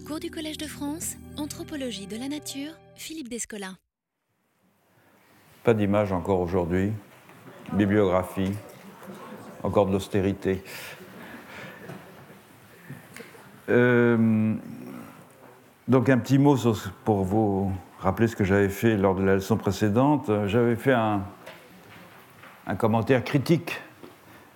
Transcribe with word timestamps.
Cours 0.00 0.20
du 0.20 0.30
Collège 0.30 0.56
de 0.56 0.66
France, 0.66 1.16
Anthropologie 1.36 2.06
de 2.06 2.16
la 2.16 2.26
nature, 2.26 2.70
Philippe 2.94 3.28
Descola. 3.28 3.72
Pas 5.64 5.74
d'image 5.74 6.12
encore 6.12 6.40
aujourd'hui. 6.40 6.92
Bibliographie, 7.74 8.52
encore 9.62 9.86
de 9.86 9.92
l'austérité. 9.92 10.64
Euh, 13.68 14.54
donc 15.88 16.08
un 16.08 16.18
petit 16.18 16.38
mot 16.38 16.56
pour 17.04 17.24
vous 17.24 17.70
rappeler 17.98 18.28
ce 18.28 18.36
que 18.36 18.44
j'avais 18.44 18.70
fait 18.70 18.96
lors 18.96 19.14
de 19.14 19.22
la 19.22 19.34
leçon 19.34 19.58
précédente. 19.58 20.30
J'avais 20.46 20.76
fait 20.76 20.94
un, 20.94 21.22
un, 22.66 22.76
commentaire 22.76 23.22
critique 23.24 23.80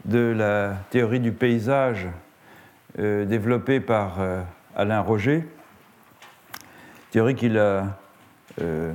de 0.06 0.34
la 0.36 0.76
théorie 0.90 1.20
du 1.20 1.32
paysage 1.32 2.08
euh, 2.98 3.26
développée 3.26 3.80
par 3.80 4.20
euh, 4.20 4.40
Alain 4.78 5.00
Roger, 5.00 5.48
théorie 7.10 7.34
qu'il 7.34 7.56
a 7.56 7.96
euh, 8.60 8.92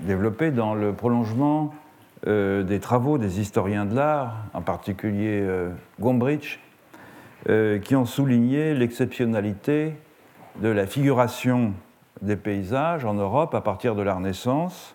développée 0.00 0.50
dans 0.50 0.74
le 0.74 0.92
prolongement 0.92 1.72
euh, 2.26 2.64
des 2.64 2.80
travaux 2.80 3.16
des 3.16 3.38
historiens 3.38 3.84
de 3.84 3.94
l'art, 3.94 4.34
en 4.52 4.62
particulier 4.62 5.42
euh, 5.42 5.70
Gombrich, 6.00 6.58
qui 7.84 7.96
ont 7.96 8.04
souligné 8.04 8.74
l'exceptionnalité 8.74 9.94
de 10.60 10.68
la 10.68 10.86
figuration 10.86 11.72
des 12.20 12.36
paysages 12.36 13.06
en 13.06 13.14
Europe 13.14 13.54
à 13.54 13.62
partir 13.62 13.94
de 13.94 14.02
la 14.02 14.12
Renaissance 14.12 14.94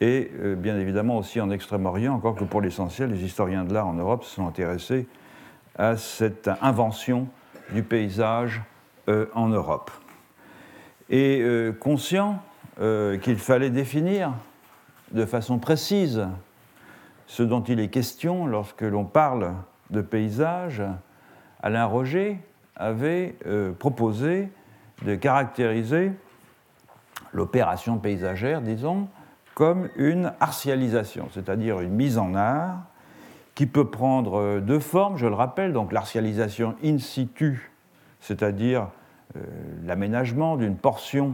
et 0.00 0.30
bien 0.56 0.78
évidemment 0.78 1.18
aussi 1.18 1.40
en 1.40 1.50
Extrême-Orient, 1.50 2.14
encore 2.14 2.36
que 2.36 2.44
pour 2.44 2.60
l'essentiel, 2.60 3.10
les 3.10 3.24
historiens 3.24 3.64
de 3.64 3.74
l'art 3.74 3.88
en 3.88 3.94
Europe 3.94 4.22
se 4.22 4.36
sont 4.36 4.46
intéressés 4.46 5.08
à 5.76 5.96
cette 5.96 6.48
invention 6.60 7.26
du 7.72 7.82
paysage 7.82 8.62
en 9.08 9.48
Europe. 9.48 9.90
Et 11.10 11.44
conscient 11.80 12.42
qu'il 12.78 13.38
fallait 13.38 13.70
définir 13.70 14.32
de 15.10 15.26
façon 15.26 15.58
précise 15.58 16.26
ce 17.26 17.42
dont 17.42 17.62
il 17.62 17.80
est 17.80 17.88
question 17.88 18.46
lorsque 18.46 18.82
l'on 18.82 19.04
parle 19.04 19.54
de 19.90 20.00
paysage, 20.02 20.82
Alain 21.62 21.86
Roger 21.86 22.38
avait 22.76 23.36
euh, 23.46 23.72
proposé 23.72 24.50
de 25.04 25.14
caractériser 25.14 26.12
l'opération 27.32 27.98
paysagère, 27.98 28.60
disons, 28.60 29.08
comme 29.54 29.88
une 29.96 30.32
artialisation, 30.40 31.28
c'est-à-dire 31.32 31.80
une 31.80 31.92
mise 31.92 32.18
en 32.18 32.34
art 32.34 32.82
qui 33.54 33.66
peut 33.66 33.88
prendre 33.88 34.38
euh, 34.38 34.60
deux 34.60 34.80
formes, 34.80 35.16
je 35.16 35.26
le 35.26 35.34
rappelle, 35.34 35.72
donc 35.72 35.92
l'artialisation 35.92 36.74
in 36.82 36.98
situ, 36.98 37.70
c'est-à-dire 38.20 38.82
euh, 38.82 38.86
l'aménagement 39.84 40.56
d'une 40.56 40.76
portion 40.76 41.32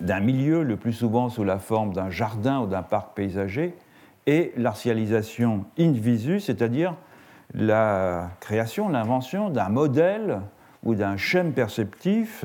d'un 0.00 0.20
milieu, 0.20 0.62
le 0.62 0.76
plus 0.76 0.92
souvent 0.92 1.28
sous 1.28 1.44
la 1.44 1.58
forme 1.58 1.92
d'un 1.92 2.10
jardin 2.10 2.60
ou 2.60 2.66
d'un 2.66 2.82
parc 2.82 3.14
paysager, 3.14 3.74
et 4.26 4.52
l'artialisation 4.56 5.64
in 5.78 5.92
visu, 5.92 6.40
c'est-à-dire 6.40 6.94
la 7.54 8.30
création, 8.40 8.88
l'invention 8.88 9.50
d'un 9.50 9.68
modèle 9.68 10.40
ou 10.82 10.94
d'un 10.94 11.16
schème 11.16 11.52
perceptif 11.52 12.44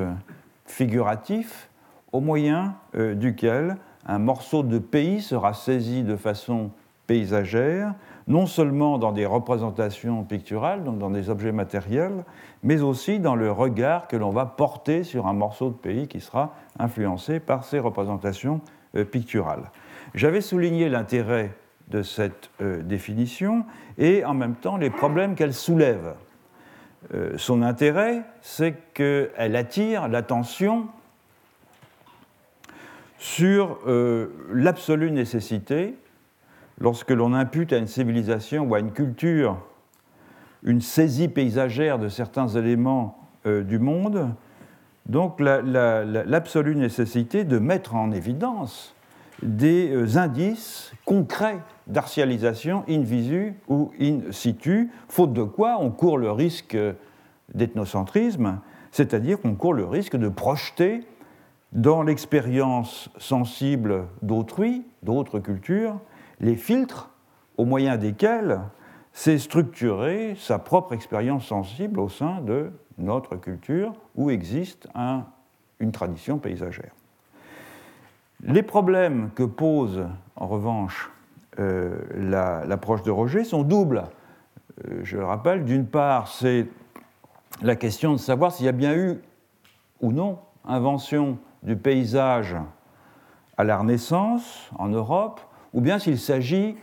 figuratif 0.65 1.69
au 2.11 2.19
moyen 2.19 2.75
euh, 2.95 3.15
duquel 3.15 3.77
un 4.05 4.19
morceau 4.19 4.63
de 4.63 4.79
pays 4.79 5.21
sera 5.21 5.53
saisi 5.53 6.03
de 6.03 6.15
façon 6.15 6.71
paysagère, 7.07 7.93
non 8.29 8.45
seulement 8.45 8.99
dans 8.99 9.11
des 9.11 9.25
représentations 9.25 10.23
picturales, 10.23 10.83
donc 10.83 10.99
dans 10.99 11.09
des 11.09 11.31
objets 11.31 11.51
matériels, 11.51 12.23
mais 12.61 12.81
aussi 12.81 13.19
dans 13.19 13.35
le 13.35 13.51
regard 13.51 14.07
que 14.07 14.15
l'on 14.15 14.29
va 14.29 14.45
porter 14.45 15.03
sur 15.03 15.25
un 15.25 15.33
morceau 15.33 15.69
de 15.69 15.75
pays 15.75 16.07
qui 16.07 16.21
sera 16.21 16.53
influencé 16.77 17.39
par 17.39 17.63
ces 17.63 17.79
représentations 17.79 18.61
euh, 18.95 19.03
picturales. 19.03 19.71
J'avais 20.13 20.41
souligné 20.41 20.89
l'intérêt 20.89 21.51
de 21.87 22.03
cette 22.03 22.51
euh, 22.61 22.83
définition 22.83 23.65
et 23.97 24.23
en 24.23 24.35
même 24.35 24.55
temps 24.55 24.77
les 24.77 24.91
problèmes 24.91 25.33
qu'elle 25.33 25.55
soulève. 25.55 26.13
Euh, 27.15 27.35
son 27.37 27.63
intérêt, 27.63 28.21
c'est 28.41 28.75
qu'elle 28.93 29.55
attire 29.55 30.07
l'attention 30.07 30.87
sur 33.17 33.79
l'absolue 34.49 35.11
nécessité, 35.11 35.95
lorsque 36.79 37.11
l'on 37.11 37.33
impute 37.33 37.73
à 37.73 37.77
une 37.77 37.87
civilisation 37.87 38.63
ou 38.63 38.75
à 38.75 38.79
une 38.79 38.91
culture 38.91 39.57
une 40.63 40.81
saisie 40.81 41.29
paysagère 41.29 41.99
de 41.99 42.09
certains 42.09 42.47
éléments 42.49 43.17
du 43.45 43.79
monde, 43.79 44.35
donc 45.05 45.39
l'absolue 45.39 46.75
nécessité 46.75 47.45
de 47.45 47.57
mettre 47.59 47.95
en 47.95 48.11
évidence 48.11 48.93
des 49.41 50.17
indices 50.17 50.91
concrets 51.05 51.59
d'artialisation 51.87 52.83
in 52.89 53.01
visu 53.01 53.55
ou 53.69 53.91
in 53.99 54.31
situ, 54.31 54.91
faute 55.07 55.33
de 55.33 55.43
quoi 55.43 55.77
on 55.79 55.91
court 55.91 56.17
le 56.17 56.31
risque 56.31 56.77
d'ethnocentrisme, 57.53 58.59
c'est-à-dire 58.91 59.39
qu'on 59.39 59.55
court 59.55 59.73
le 59.73 59.85
risque 59.85 60.17
de 60.17 60.27
projeter 60.27 61.05
dans 61.71 62.03
l'expérience 62.03 63.09
sensible 63.17 64.07
d'autrui, 64.21 64.83
d'autres 65.03 65.39
cultures, 65.39 65.99
les 66.39 66.55
filtres 66.55 67.09
au 67.57 67.65
moyen 67.65 67.97
desquels 67.97 68.61
s'est 69.11 69.37
structurée 69.37 70.35
sa 70.39 70.59
propre 70.59 70.93
expérience 70.93 71.45
sensible 71.45 71.99
au 71.99 72.09
sein 72.09 72.41
de 72.41 72.71
notre 72.97 73.35
culture 73.35 73.93
où 74.15 74.29
existe 74.29 74.87
une 75.79 75.91
tradition 75.91 76.37
paysagère. 76.37 76.91
Les 78.41 78.63
problèmes 78.63 79.31
que 79.35 79.43
pose 79.43 80.05
en 80.35 80.47
revanche 80.47 81.11
euh, 81.59 81.99
l'approche 82.65 83.03
de 83.03 83.11
Roger 83.11 83.43
sont 83.43 83.63
doubles. 83.63 84.03
Euh, 84.87 85.01
je 85.03 85.17
le 85.17 85.25
rappelle, 85.25 85.65
d'une 85.65 85.85
part, 85.85 86.29
c'est 86.29 86.67
la 87.61 87.75
question 87.75 88.13
de 88.13 88.17
savoir 88.17 88.53
s'il 88.53 88.65
y 88.65 88.69
a 88.69 88.73
bien 88.73 88.95
eu 88.95 89.19
ou 89.99 90.13
non 90.13 90.39
invention 90.63 91.37
du 91.63 91.75
paysage 91.75 92.55
à 93.57 93.65
la 93.65 93.77
Renaissance 93.77 94.69
en 94.77 94.87
Europe, 94.87 95.41
ou 95.73 95.81
bien 95.81 95.99
s'il 95.99 96.19
s'agit 96.19 96.75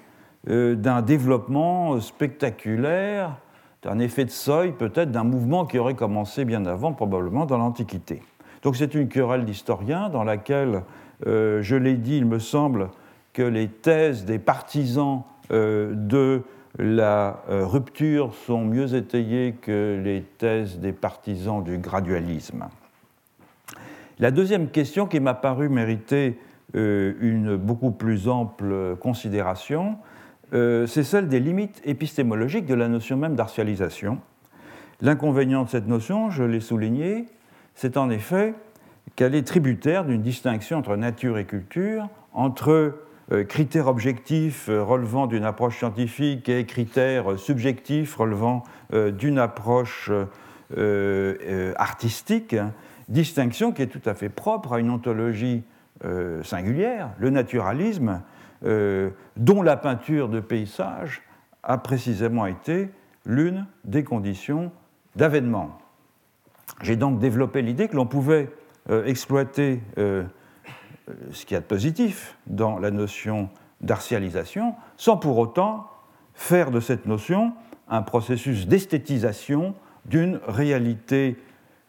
euh, 0.48 0.74
d'un 0.74 1.02
développement 1.02 2.00
spectaculaire, 2.00 3.36
d'un 3.82 3.98
effet 3.98 4.24
de 4.24 4.30
seuil, 4.30 4.72
peut-être 4.72 5.10
d'un 5.10 5.24
mouvement 5.24 5.66
qui 5.66 5.78
aurait 5.78 5.94
commencé 5.94 6.44
bien 6.44 6.66
avant, 6.66 6.92
probablement 6.92 7.46
dans 7.46 7.58
l'Antiquité. 7.58 8.22
Donc 8.62 8.76
c'est 8.76 8.94
une 8.94 9.08
querelle 9.08 9.44
d'historiens 9.44 10.08
dans 10.08 10.24
laquelle, 10.24 10.82
je 11.24 11.76
l'ai 11.76 11.94
dit, 11.94 12.16
il 12.16 12.26
me 12.26 12.40
semble, 12.40 12.88
que 13.36 13.42
les 13.42 13.68
thèses 13.68 14.24
des 14.24 14.38
partisans 14.38 15.22
euh, 15.52 15.92
de 15.94 16.42
la 16.78 17.42
euh, 17.50 17.66
rupture 17.66 18.34
sont 18.34 18.64
mieux 18.64 18.94
étayées 18.94 19.52
que 19.60 20.00
les 20.02 20.22
thèses 20.22 20.78
des 20.78 20.92
partisans 20.92 21.62
du 21.62 21.76
gradualisme. 21.76 22.64
La 24.18 24.30
deuxième 24.30 24.68
question 24.68 25.06
qui 25.06 25.20
m'a 25.20 25.34
paru 25.34 25.68
mériter 25.68 26.38
euh, 26.38 26.40
une 26.76 27.56
beaucoup 27.56 27.90
plus 27.90 28.28
ample 28.28 28.96
considération, 29.00 29.96
c'est 30.52 31.02
celle 31.02 31.28
des 31.28 31.40
limites 31.40 31.80
épistémologiques 31.84 32.66
de 32.66 32.74
la 32.74 32.88
notion 32.88 33.16
même 33.16 33.34
d'artialisation. 33.34 34.20
L'inconvénient 35.00 35.64
de 35.64 35.68
cette 35.68 35.88
notion, 35.88 36.30
je 36.30 36.44
l'ai 36.44 36.60
souligné, 36.60 37.26
c'est 37.74 37.96
en 37.96 38.08
effet 38.08 38.54
qu'elle 39.14 39.34
est 39.34 39.46
tributaire 39.46 40.04
d'une 40.04 40.22
distinction 40.22 40.78
entre 40.78 40.96
nature 40.96 41.38
et 41.38 41.44
culture, 41.44 42.08
entre 42.32 42.94
euh, 43.32 43.44
critères 43.44 43.88
objectifs 43.88 44.68
euh, 44.68 44.82
relevant 44.82 45.26
d'une 45.26 45.44
approche 45.44 45.78
scientifique 45.78 46.48
et 46.48 46.64
critères 46.64 47.38
subjectifs 47.38 48.14
relevant 48.14 48.62
euh, 48.92 49.10
d'une 49.10 49.38
approche 49.38 50.10
artistique, 51.76 52.56
distinction 53.08 53.70
qui 53.70 53.82
est 53.82 53.86
tout 53.86 54.00
à 54.04 54.14
fait 54.14 54.28
propre 54.28 54.72
à 54.72 54.80
une 54.80 54.90
ontologie 54.90 55.62
singulière, 56.42 57.10
le 57.18 57.30
naturalisme, 57.30 58.22
dont 58.62 59.62
la 59.62 59.76
peinture 59.76 60.28
de 60.28 60.40
paysage 60.40 61.22
a 61.62 61.78
précisément 61.78 62.46
été 62.46 62.90
l'une 63.24 63.66
des 63.84 64.04
conditions 64.04 64.72
d'avènement. 65.16 65.78
J'ai 66.82 66.96
donc 66.96 67.18
développé 67.18 67.62
l'idée 67.62 67.88
que 67.88 67.96
l'on 67.96 68.06
pouvait 68.06 68.50
exploiter 68.88 69.80
ce 69.96 71.44
qu'il 71.46 71.54
y 71.54 71.56
a 71.56 71.60
de 71.60 71.66
positif 71.66 72.36
dans 72.46 72.78
la 72.78 72.90
notion 72.90 73.48
d'artialisation, 73.80 74.74
sans 74.96 75.16
pour 75.16 75.38
autant 75.38 75.90
faire 76.34 76.70
de 76.70 76.80
cette 76.80 77.06
notion 77.06 77.52
un 77.88 78.02
processus 78.02 78.66
d'esthétisation 78.66 79.74
d'une 80.04 80.40
réalité 80.46 81.36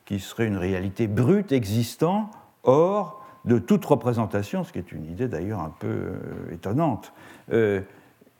qui 0.05 0.19
serait 0.19 0.47
une 0.47 0.57
réalité 0.57 1.07
brute 1.07 1.51
existant 1.51 2.31
hors 2.63 3.25
de 3.45 3.59
toute 3.59 3.83
représentation, 3.85 4.63
ce 4.63 4.71
qui 4.71 4.79
est 4.79 4.91
une 4.91 5.05
idée 5.05 5.27
d'ailleurs 5.27 5.61
un 5.61 5.73
peu 5.79 5.87
euh, 5.87 6.53
étonnante. 6.53 7.13
Euh, 7.51 7.81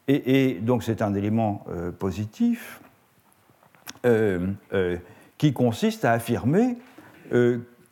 et, 0.08 0.56
donc 0.62 0.84
c'est 0.84 1.02
un 1.02 1.14
élément 1.14 1.66
euh, 1.70 1.92
positif 1.92 2.82
qui 5.38 5.52
consiste 5.52 6.06
à 6.06 6.14
affirmer 6.14 6.78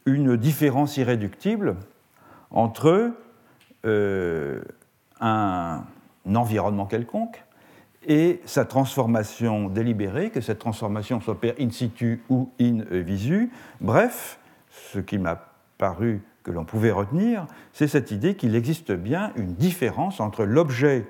une 0.06 0.38
différence 0.38 0.96
irréductible 0.96 1.76
entre 2.52 3.12
un 5.20 5.84
environnement 6.26 6.86
quelconque 6.86 7.44
et 8.08 8.40
sa 8.46 8.64
transformation 8.64 9.68
délibérée, 9.68 10.30
que 10.30 10.40
cette 10.40 10.60
transformation 10.60 11.20
s'opère 11.20 11.56
in 11.60 11.70
situ 11.70 12.24
ou 12.30 12.50
in 12.62 12.84
visu. 12.90 13.52
Bref, 13.82 14.40
ce 14.70 15.00
qui 15.00 15.18
m'a 15.18 15.50
paru 15.78 16.22
que 16.46 16.52
l'on 16.52 16.64
pouvait 16.64 16.92
retenir, 16.92 17.48
c'est 17.74 17.88
cette 17.88 18.12
idée 18.12 18.36
qu'il 18.36 18.56
existe 18.56 18.92
bien 18.92 19.32
une 19.36 19.56
différence 19.56 20.20
entre 20.20 20.46
l'objet 20.46 21.08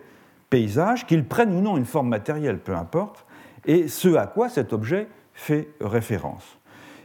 paysage, 0.49 1.05
qu'il 1.05 1.25
prenne 1.25 1.53
ou 1.53 1.61
non 1.61 1.75
une 1.75 1.85
forme 1.85 2.07
matérielle, 2.07 2.57
peu 2.57 2.73
importe, 2.73 3.25
et 3.65 3.89
ce 3.89 4.15
à 4.15 4.27
quoi 4.27 4.47
cet 4.47 4.71
objet 4.71 5.07
fait 5.33 5.67
référence. 5.81 6.57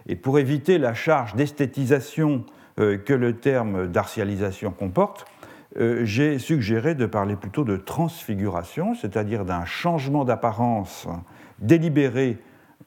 Et 0.07 0.15
pour 0.15 0.39
éviter 0.39 0.79
la 0.79 0.95
charge 0.95 1.35
d'esthétisation 1.35 2.45
euh, 2.79 2.99
que 2.99 3.13
le 3.13 3.37
terme 3.37 3.89
d'artialisation 3.89 4.71
comporte, 4.71 5.27
euh, 5.79 6.05
j'ai 6.05 6.39
suggéré 6.39 6.95
de 6.95 7.07
parler 7.07 7.35
plutôt 7.35 7.65
de 7.65 7.77
transfiguration, 7.77 8.95
c'est-à-dire 8.95 9.45
d'un 9.45 9.65
changement 9.65 10.25
d'apparence 10.25 11.09
délibéré 11.59 12.39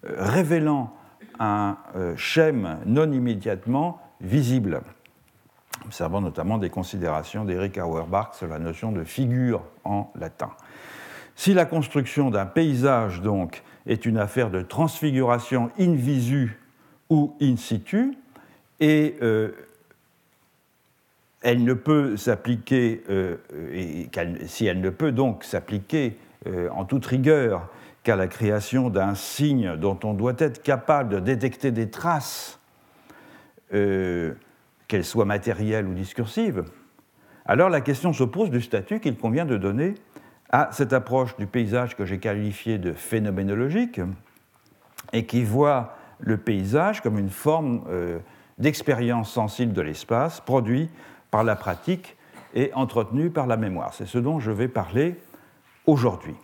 euh, 0.06 0.16
révélant 0.18 0.94
un 1.40 1.78
schème 2.16 2.78
non 2.86 3.12
immédiatement 3.12 4.00
visible, 4.22 4.82
observant 5.86 6.22
notamment 6.22 6.58
des 6.58 6.70
considérations 6.70 7.46
d'Eric 7.46 7.78
Auerbach 7.78 8.34
sur 8.34 8.48
la 8.48 8.60
notion 8.60 8.92
de 8.92 9.04
figure 9.04 9.64
en 9.84 10.12
latin. 10.16 10.52
Si 11.36 11.54
la 11.54 11.66
construction 11.66 12.30
d'un 12.30 12.46
paysage, 12.46 13.22
donc, 13.22 13.64
est 13.86 14.06
une 14.06 14.18
affaire 14.18 14.50
de 14.50 14.62
transfiguration 14.62 15.72
in 15.80 15.94
visu 15.94 16.60
ou 17.10 17.36
in 17.42 17.58
situ, 17.58 18.18
et 18.80 19.16
euh, 19.22 19.52
elle 21.42 21.64
ne 21.64 21.74
peut 21.74 22.18
s'appliquer, 22.18 23.04
euh, 23.10 23.38
si 24.46 24.66
elle 24.66 24.82
ne 24.82 24.90
peut 24.90 25.12
donc 25.12 25.44
s'appliquer 25.44 26.18
euh, 26.48 26.70
en 26.70 26.86
toute 26.86 27.06
rigueur 27.06 27.70
qu'à 28.04 28.16
la 28.16 28.28
création 28.28 28.90
d'un 28.90 29.16
signe 29.16 29.76
dont 29.78 30.00
on 30.04 30.14
doit 30.14 30.36
être 30.38 30.62
capable 30.62 31.10
de 31.10 31.20
détecter 31.20 31.72
des 31.72 31.90
traces, 31.90 32.60
qu'elles 34.88 35.06
soient 35.06 35.26
matérielles 35.26 35.88
ou 35.88 35.94
discursives, 35.94 36.64
alors 37.46 37.70
la 37.70 37.82
question 37.82 38.14
se 38.14 38.24
pose 38.24 38.50
du 38.50 38.62
statut 38.62 39.00
qu'il 39.00 39.18
convient 39.18 39.46
de 39.46 39.58
donner 39.58 39.96
à 40.50 40.70
cette 40.72 40.94
approche 40.94 41.36
du 41.38 41.48
paysage 41.48 41.96
que 41.96 42.06
j'ai 42.06 42.20
qualifiée 42.20 42.78
de 42.78 42.94
phénoménologique 42.94 44.00
et 45.12 45.26
qui 45.26 45.44
voit 45.44 45.96
le 46.20 46.38
paysage 46.38 47.02
comme 47.02 47.18
une 47.18 47.30
forme 47.30 47.84
euh, 47.90 48.20
d'expérience 48.60 49.32
sensible 49.32 49.74
de 49.74 49.82
l'espace 49.82 50.40
produit 50.40 50.90
par 51.32 51.44
la 51.44 51.56
pratique 51.56 52.16
et 52.54 52.72
entretenu 52.76 53.30
par 53.30 53.48
la 53.48 53.58
mémoire. 53.58 53.94
C'est 53.94 54.06
ce 54.06 54.20
dont 54.20 54.40
je 54.40 54.52
vais 54.52 54.68
parler 54.68 55.16
aujourd'hui. 55.86 56.36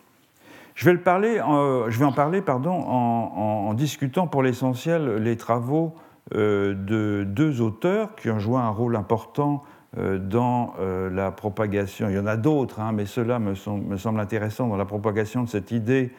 Je 0.76 0.90
vais, 0.90 0.98
je 1.06 2.00
vais 2.00 2.06
en 2.06 2.12
parler 2.12 2.42
pardon, 2.42 2.72
en, 2.72 3.74
discutant 3.74 4.28
pour 4.28 4.44
l'essentiel 4.44 5.18
les 5.18 5.38
travaux 5.38 5.94
de 6.32 7.24
deux 7.28 7.62
auteurs 7.62 8.16
qui 8.16 8.30
ont 8.30 8.40
joué 8.40 8.58
un 8.58 8.70
rôle 8.70 8.96
important 8.96 9.64
euh, 9.98 10.20
dans 10.20 10.76
euh, 10.80 11.10
la 11.10 11.32
propagation, 11.32 12.10
il 12.10 12.16
y 12.16 12.20
en 12.20 12.28
a 12.28 12.38
d'autres, 12.38 12.80
hein, 12.80 12.92
mais 12.92 13.08
cela 13.08 13.40
me, 13.40 13.54
me, 13.88 13.98
semble 13.98 14.20
intéressant 14.20 14.68
dans 14.68 14.78
la 14.78 14.86
propagation 14.86 15.44
de 15.44 15.50
cette 15.50 15.72
idée, 15.72 16.12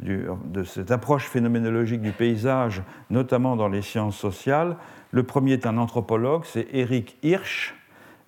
de 0.00 0.64
cette 0.64 0.90
approche 0.90 1.28
phénoménologique 1.28 2.02
du 2.02 2.10
paysage, 2.10 2.82
notamment 3.10 3.54
dans 3.54 3.68
les 3.68 3.82
sciences 3.82 4.16
sociales. 4.16 4.76
Le 5.12 5.22
premier 5.22 5.52
est 5.52 5.66
un 5.66 5.78
anthropologue, 5.78 6.42
c'est 6.44 6.66
Eric 6.72 7.16
Hirsch, 7.22 7.76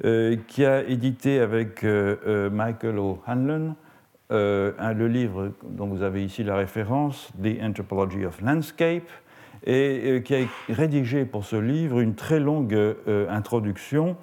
euh, 0.05 0.37
qui 0.47 0.65
a 0.65 0.85
édité 0.85 1.41
avec 1.41 1.83
Michael 1.83 2.99
O'Hanlon 3.01 3.75
le 4.31 5.07
livre 5.07 5.53
dont 5.65 5.87
vous 5.87 6.03
avez 6.03 6.25
ici 6.25 6.45
la 6.45 6.57
référence, 6.57 7.31
The 7.43 7.63
Anthropology 7.63 8.25
of 8.25 8.41
Landscape, 8.41 9.09
et 9.67 10.23
qui 10.25 10.35
a 10.35 10.39
rédigé 10.69 11.25
pour 11.25 11.45
ce 11.45 11.57
livre 11.57 12.01
une 12.01 12.15
très 12.15 12.39
longue 12.39 12.79
introduction 13.29 14.17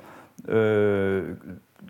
euh, 0.49 1.33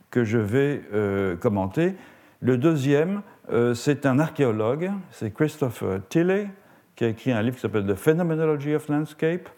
que 0.09 0.25
je 0.25 0.37
vais 0.37 0.81
euh, 0.93 1.37
commenter. 1.37 1.95
Le 2.41 2.57
deuxième, 2.57 3.21
euh, 3.51 3.73
c'est 3.73 4.05
un 4.05 4.19
archéologue, 4.19 4.91
c'est 5.11 5.33
Christopher 5.33 6.01
Tilley, 6.09 6.49
qui 6.95 7.05
a 7.05 7.07
écrit 7.07 7.31
un 7.31 7.41
livre 7.41 7.55
qui 7.55 7.61
s'appelle 7.61 7.85
The 7.85 7.95
Phenomenology 7.95 8.75
of 8.75 8.89
Landscape, 8.89 9.49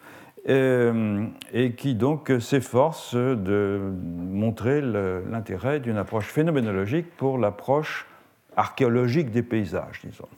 et 0.46 1.72
qui 1.72 1.94
donc 1.94 2.30
s'efforce 2.38 3.14
de 3.14 3.80
montrer 4.04 4.82
l'intérêt 4.82 5.80
d'une 5.80 5.96
approche 5.96 6.26
phénoménologique 6.26 7.06
pour 7.16 7.38
l'approche 7.38 8.06
archéologique 8.54 9.30
des 9.30 9.42
paysages, 9.42 10.02
disons. 10.04 10.28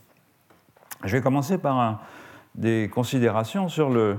Je 1.04 1.16
vais 1.16 1.22
commencer 1.22 1.58
par 1.58 2.04
des 2.56 2.90
considérations 2.92 3.68
sur 3.68 3.90
le, 3.90 4.16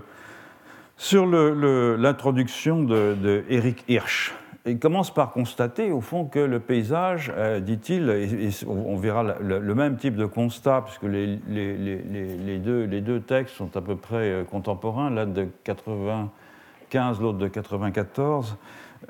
sur 0.96 1.26
l'introduction 1.26 2.84
de, 2.84 3.44
Eric 3.50 3.84
Hirsch, 3.88 4.34
il 4.68 4.80
commence 4.80 5.14
par 5.14 5.32
constater, 5.32 5.92
au 5.92 6.02
fond, 6.02 6.26
que 6.26 6.40
le 6.40 6.60
paysage, 6.60 7.32
euh, 7.36 7.60
dit-il, 7.60 8.10
et, 8.10 8.50
on 8.68 8.98
verra 8.98 9.24
le, 9.40 9.76
même 9.76 9.96
type 9.96 10.16
de 10.16 10.26
constat, 10.26 10.84
puisque 10.86 11.04
les, 11.04 12.60
deux, 12.60 13.22
textes 13.22 13.56
sont 13.56 13.76
à 13.78 13.82
peu 13.82 13.96
près 13.96 14.30
euh, 14.30 14.44
contemporains, 14.44 15.10
l'un 15.10 15.26
de 15.26 15.48
95, 15.64 17.22
l'autre 17.22 17.38
de 17.38 17.48
94, 17.48 18.58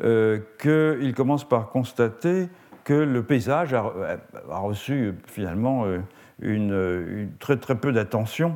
euh, 0.01 0.39
qu'il 0.61 1.13
commence 1.15 1.43
par 1.43 1.69
constater 1.69 2.49
que 2.83 2.93
le 2.93 3.23
paysage 3.23 3.73
a, 3.73 3.83
reçu 4.51 5.15
finalement 5.25 5.85
une, 6.39 7.29
très, 7.39 7.57
très 7.57 7.75
peu 7.75 7.91
d'attention 7.91 8.55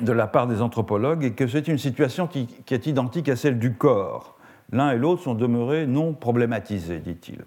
de 0.00 0.12
la 0.12 0.26
part 0.26 0.46
des 0.46 0.62
anthropologues 0.62 1.24
et 1.24 1.32
que 1.32 1.46
c'est 1.46 1.68
une 1.68 1.78
situation 1.78 2.26
qui, 2.26 2.48
est 2.70 2.86
identique 2.86 3.28
à 3.28 3.36
celle 3.36 3.58
du 3.58 3.74
corps. 3.74 4.36
L'un 4.72 4.92
et 4.92 4.98
l'autre 4.98 5.22
sont 5.22 5.34
demeurés 5.34 5.86
non 5.86 6.14
problématisés, 6.14 6.98
dit-il. 6.98 7.38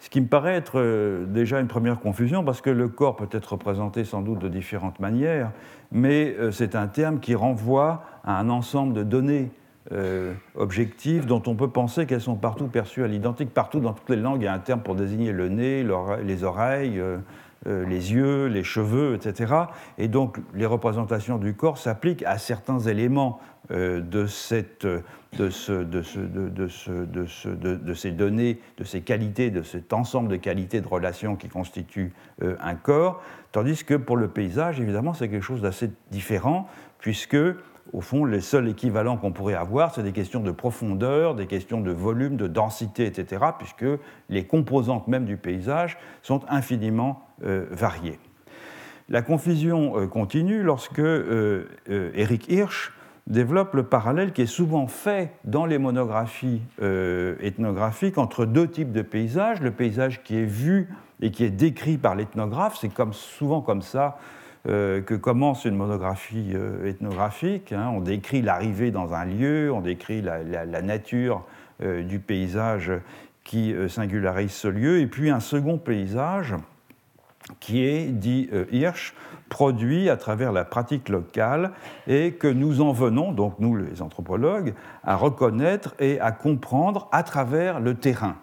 Ce 0.00 0.10
qui 0.10 0.20
me 0.20 0.26
paraît 0.26 0.54
être 0.54 0.80
euh, 0.80 1.24
déjà 1.26 1.60
une 1.60 1.66
première 1.66 1.98
confusion, 1.98 2.44
parce 2.44 2.60
que 2.60 2.70
le 2.70 2.88
corps 2.88 3.16
peut 3.16 3.28
être 3.32 3.52
représenté 3.52 4.04
sans 4.04 4.20
doute 4.20 4.38
de 4.38 4.48
différentes 4.48 5.00
manières, 5.00 5.50
mais 5.92 6.34
euh, 6.38 6.50
c'est 6.50 6.74
un 6.74 6.88
terme 6.88 7.20
qui 7.20 7.34
renvoie 7.34 8.02
à 8.22 8.38
un 8.38 8.50
ensemble 8.50 8.92
de 8.92 9.02
données 9.02 9.50
euh, 9.92 10.34
objectives 10.56 11.26
dont 11.26 11.42
on 11.46 11.54
peut 11.54 11.68
penser 11.68 12.06
qu'elles 12.06 12.20
sont 12.20 12.36
partout 12.36 12.66
perçues 12.66 13.02
à 13.02 13.06
l'identique. 13.06 13.52
Partout 13.52 13.80
dans 13.80 13.92
toutes 13.92 14.10
les 14.10 14.16
langues, 14.16 14.42
il 14.42 14.44
y 14.44 14.48
a 14.48 14.54
un 14.54 14.58
terme 14.58 14.80
pour 14.80 14.94
désigner 14.94 15.32
le 15.32 15.48
nez, 15.48 15.86
les 16.22 16.44
oreilles, 16.44 17.00
les 17.66 18.12
yeux, 18.12 18.46
les 18.46 18.62
cheveux, 18.62 19.14
etc. 19.14 19.54
Et 19.98 20.08
donc 20.08 20.38
les 20.54 20.66
représentations 20.66 21.38
du 21.38 21.54
corps 21.54 21.78
s'appliquent 21.78 22.24
à 22.24 22.38
certains 22.38 22.80
éléments 22.80 23.40
de, 23.70 24.26
ces 27.94 28.10
données, 28.12 28.60
de 28.78 28.84
ces 28.84 29.00
qualités, 29.00 29.50
de 29.50 29.62
cet 29.62 29.92
ensemble 29.92 30.28
de 30.28 30.36
qualités 30.36 30.80
de 30.80 30.88
relations 30.88 31.36
qui 31.36 31.48
constituent 31.48 32.12
euh, 32.42 32.56
un 32.60 32.74
corps, 32.74 33.22
tandis 33.52 33.84
que 33.84 33.94
pour 33.94 34.16
le 34.16 34.28
paysage, 34.28 34.80
évidemment, 34.80 35.14
c'est 35.14 35.28
quelque 35.28 35.42
chose 35.42 35.62
d'assez 35.62 35.90
différent, 36.10 36.68
puisque 36.98 37.36
au 37.92 38.00
fond, 38.00 38.24
les 38.24 38.40
seuls 38.40 38.68
équivalents 38.68 39.16
qu'on 39.16 39.32
pourrait 39.32 39.54
avoir, 39.54 39.94
c'est 39.94 40.02
des 40.02 40.12
questions 40.12 40.40
de 40.40 40.50
profondeur, 40.50 41.34
des 41.34 41.46
questions 41.46 41.80
de 41.80 41.90
volume, 41.90 42.36
de 42.36 42.46
densité, 42.46 43.06
etc., 43.06 43.44
puisque 43.58 43.84
les 44.28 44.44
composantes 44.46 45.06
même 45.06 45.24
du 45.24 45.36
paysage 45.36 45.98
sont 46.22 46.40
infiniment 46.48 47.22
euh, 47.44 47.66
variées. 47.70 48.18
La 49.08 49.22
confusion 49.22 49.98
euh, 49.98 50.06
continue 50.06 50.62
lorsque 50.62 50.98
euh, 50.98 51.66
Eric 51.86 52.48
Hirsch 52.48 52.92
développe 53.26 53.74
le 53.74 53.84
parallèle 53.84 54.32
qui 54.32 54.42
est 54.42 54.46
souvent 54.46 54.86
fait 54.86 55.32
dans 55.44 55.64
les 55.64 55.78
monographies 55.78 56.60
ethnographiques 57.40 58.18
entre 58.18 58.44
deux 58.44 58.68
types 58.68 58.92
de 58.92 59.00
paysages. 59.00 59.62
Le 59.62 59.70
paysage 59.70 60.22
qui 60.22 60.36
est 60.36 60.44
vu 60.44 60.90
et 61.22 61.30
qui 61.30 61.42
est 61.42 61.50
décrit 61.50 61.96
par 61.96 62.16
l'ethnographe, 62.16 62.76
c'est 62.78 62.92
comme, 62.92 63.14
souvent 63.14 63.62
comme 63.62 63.80
ça 63.80 64.18
euh, 64.66 65.02
que 65.02 65.12
commence 65.12 65.66
une 65.66 65.74
monographie 65.74 66.52
euh, 66.54 66.88
ethnographique. 66.88 67.72
Hein. 67.72 67.90
On 67.94 68.00
décrit 68.00 68.40
l'arrivée 68.40 68.90
dans 68.90 69.12
un 69.12 69.26
lieu, 69.26 69.70
on 69.70 69.82
décrit 69.82 70.22
la, 70.22 70.42
nature 70.80 71.44
euh, 71.82 72.02
du 72.02 72.18
paysage 72.18 72.90
qui 73.44 73.74
singularise 73.88 74.52
ce 74.52 74.68
lieu, 74.68 75.00
et 75.00 75.06
puis 75.06 75.28
un 75.28 75.38
second 75.38 75.76
paysage 75.76 76.54
qui 77.60 77.84
est, 77.84 78.06
dit 78.06 78.48
Hirsch, 78.72 79.12
produit 79.50 80.08
à 80.08 80.16
travers 80.16 80.50
la 80.50 80.64
pratique 80.64 81.10
locale 81.10 81.72
et 82.06 82.32
que 82.32 82.48
nous 82.48 82.80
en 82.80 82.92
venons, 82.92 83.32
donc 83.32 83.56
nous 83.58 83.76
les 83.76 84.00
anthropologues, 84.00 84.72
à 85.02 85.16
reconnaître 85.16 85.94
et 85.98 86.18
à 86.20 86.32
comprendre 86.32 87.06
à 87.12 87.22
travers 87.22 87.80
le 87.80 87.96
terrain. 87.96 88.36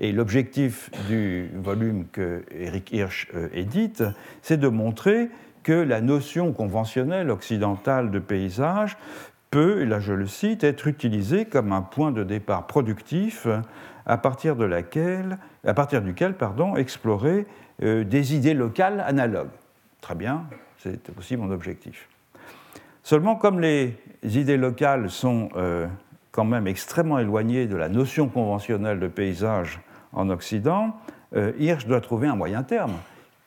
Et 0.00 0.12
l'objectif 0.12 0.90
du 1.08 1.50
volume 1.54 2.06
que 2.10 2.42
Eric 2.58 2.90
Hirsch 2.90 3.28
euh, 3.34 3.48
édite, 3.52 4.02
c'est 4.40 4.56
de 4.56 4.68
montrer 4.68 5.28
que 5.62 5.72
la 5.72 6.00
notion 6.00 6.52
conventionnelle 6.52 7.30
occidentale 7.30 8.10
de 8.10 8.18
paysage 8.18 8.96
peut, 9.50 9.82
et 9.82 9.86
là 9.86 10.00
je 10.00 10.14
le 10.14 10.26
cite, 10.26 10.64
être 10.64 10.86
utilisé 10.86 11.44
comme 11.44 11.72
un 11.72 11.82
point 11.82 12.12
de 12.12 12.24
départ 12.24 12.66
productif 12.66 13.46
à 14.06 14.16
partir, 14.16 14.56
de 14.56 14.64
laquelle, 14.64 15.36
à 15.66 15.74
partir 15.74 16.00
duquel 16.00 16.32
pardon, 16.32 16.76
explorer 16.76 17.46
euh, 17.82 18.02
des 18.02 18.34
idées 18.34 18.54
locales 18.54 19.04
analogues. 19.06 19.50
Très 20.00 20.14
bien, 20.14 20.44
c'est 20.78 21.10
aussi 21.18 21.36
mon 21.36 21.50
objectif. 21.50 22.08
Seulement, 23.02 23.36
comme 23.36 23.60
les 23.60 23.98
idées 24.22 24.56
locales 24.56 25.10
sont 25.10 25.50
euh, 25.56 25.86
quand 26.32 26.44
même 26.44 26.66
extrêmement 26.66 27.18
éloignées 27.18 27.66
de 27.66 27.76
la 27.76 27.90
notion 27.90 28.28
conventionnelle 28.28 28.98
de 28.98 29.08
paysage 29.08 29.80
en 30.12 30.30
Occident, 30.30 30.96
euh, 31.36 31.52
Hirsch 31.58 31.86
doit 31.86 32.00
trouver 32.00 32.28
un 32.28 32.36
moyen 32.36 32.62
terme 32.62 32.92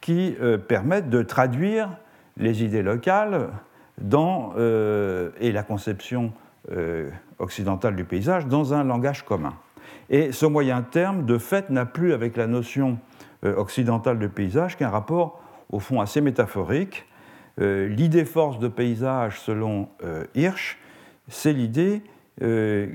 qui 0.02 0.36
permette 0.68 1.10
de 1.10 1.22
traduire 1.22 1.88
les 2.36 2.62
idées 2.62 2.82
locales 2.82 3.48
dans, 4.02 4.54
et 4.58 5.52
la 5.54 5.64
conception 5.64 6.34
occidentale 7.40 7.96
du 7.96 8.04
paysage 8.04 8.46
dans 8.48 8.74
un 8.74 8.84
langage 8.84 9.24
commun. 9.24 9.54
Et 10.10 10.34
ce 10.34 10.46
moyen 10.46 10.82
terme, 10.82 11.24
de 11.24 11.38
fait, 11.38 11.70
n'a 11.70 11.86
plus 11.86 12.12
avec 12.12 12.36
la 12.36 12.48
notion 12.48 12.98
occidentale 13.46 14.20
de 14.20 14.28
paysage 14.28 14.76
qu'un 14.76 14.90
rapport 14.90 15.42
au 15.72 15.80
fond 15.80 16.02
assez 16.02 16.20
métaphorique. 16.20 17.06
Euh, 17.62 17.88
l'idée 17.88 18.26
force 18.26 18.60
de 18.60 18.68
paysage, 18.68 19.40
selon 19.40 19.90
euh, 20.04 20.26
Hirsch, 20.36 20.78
c'est 21.28 21.54
l'idée, 21.54 22.02
euh, 22.42 22.88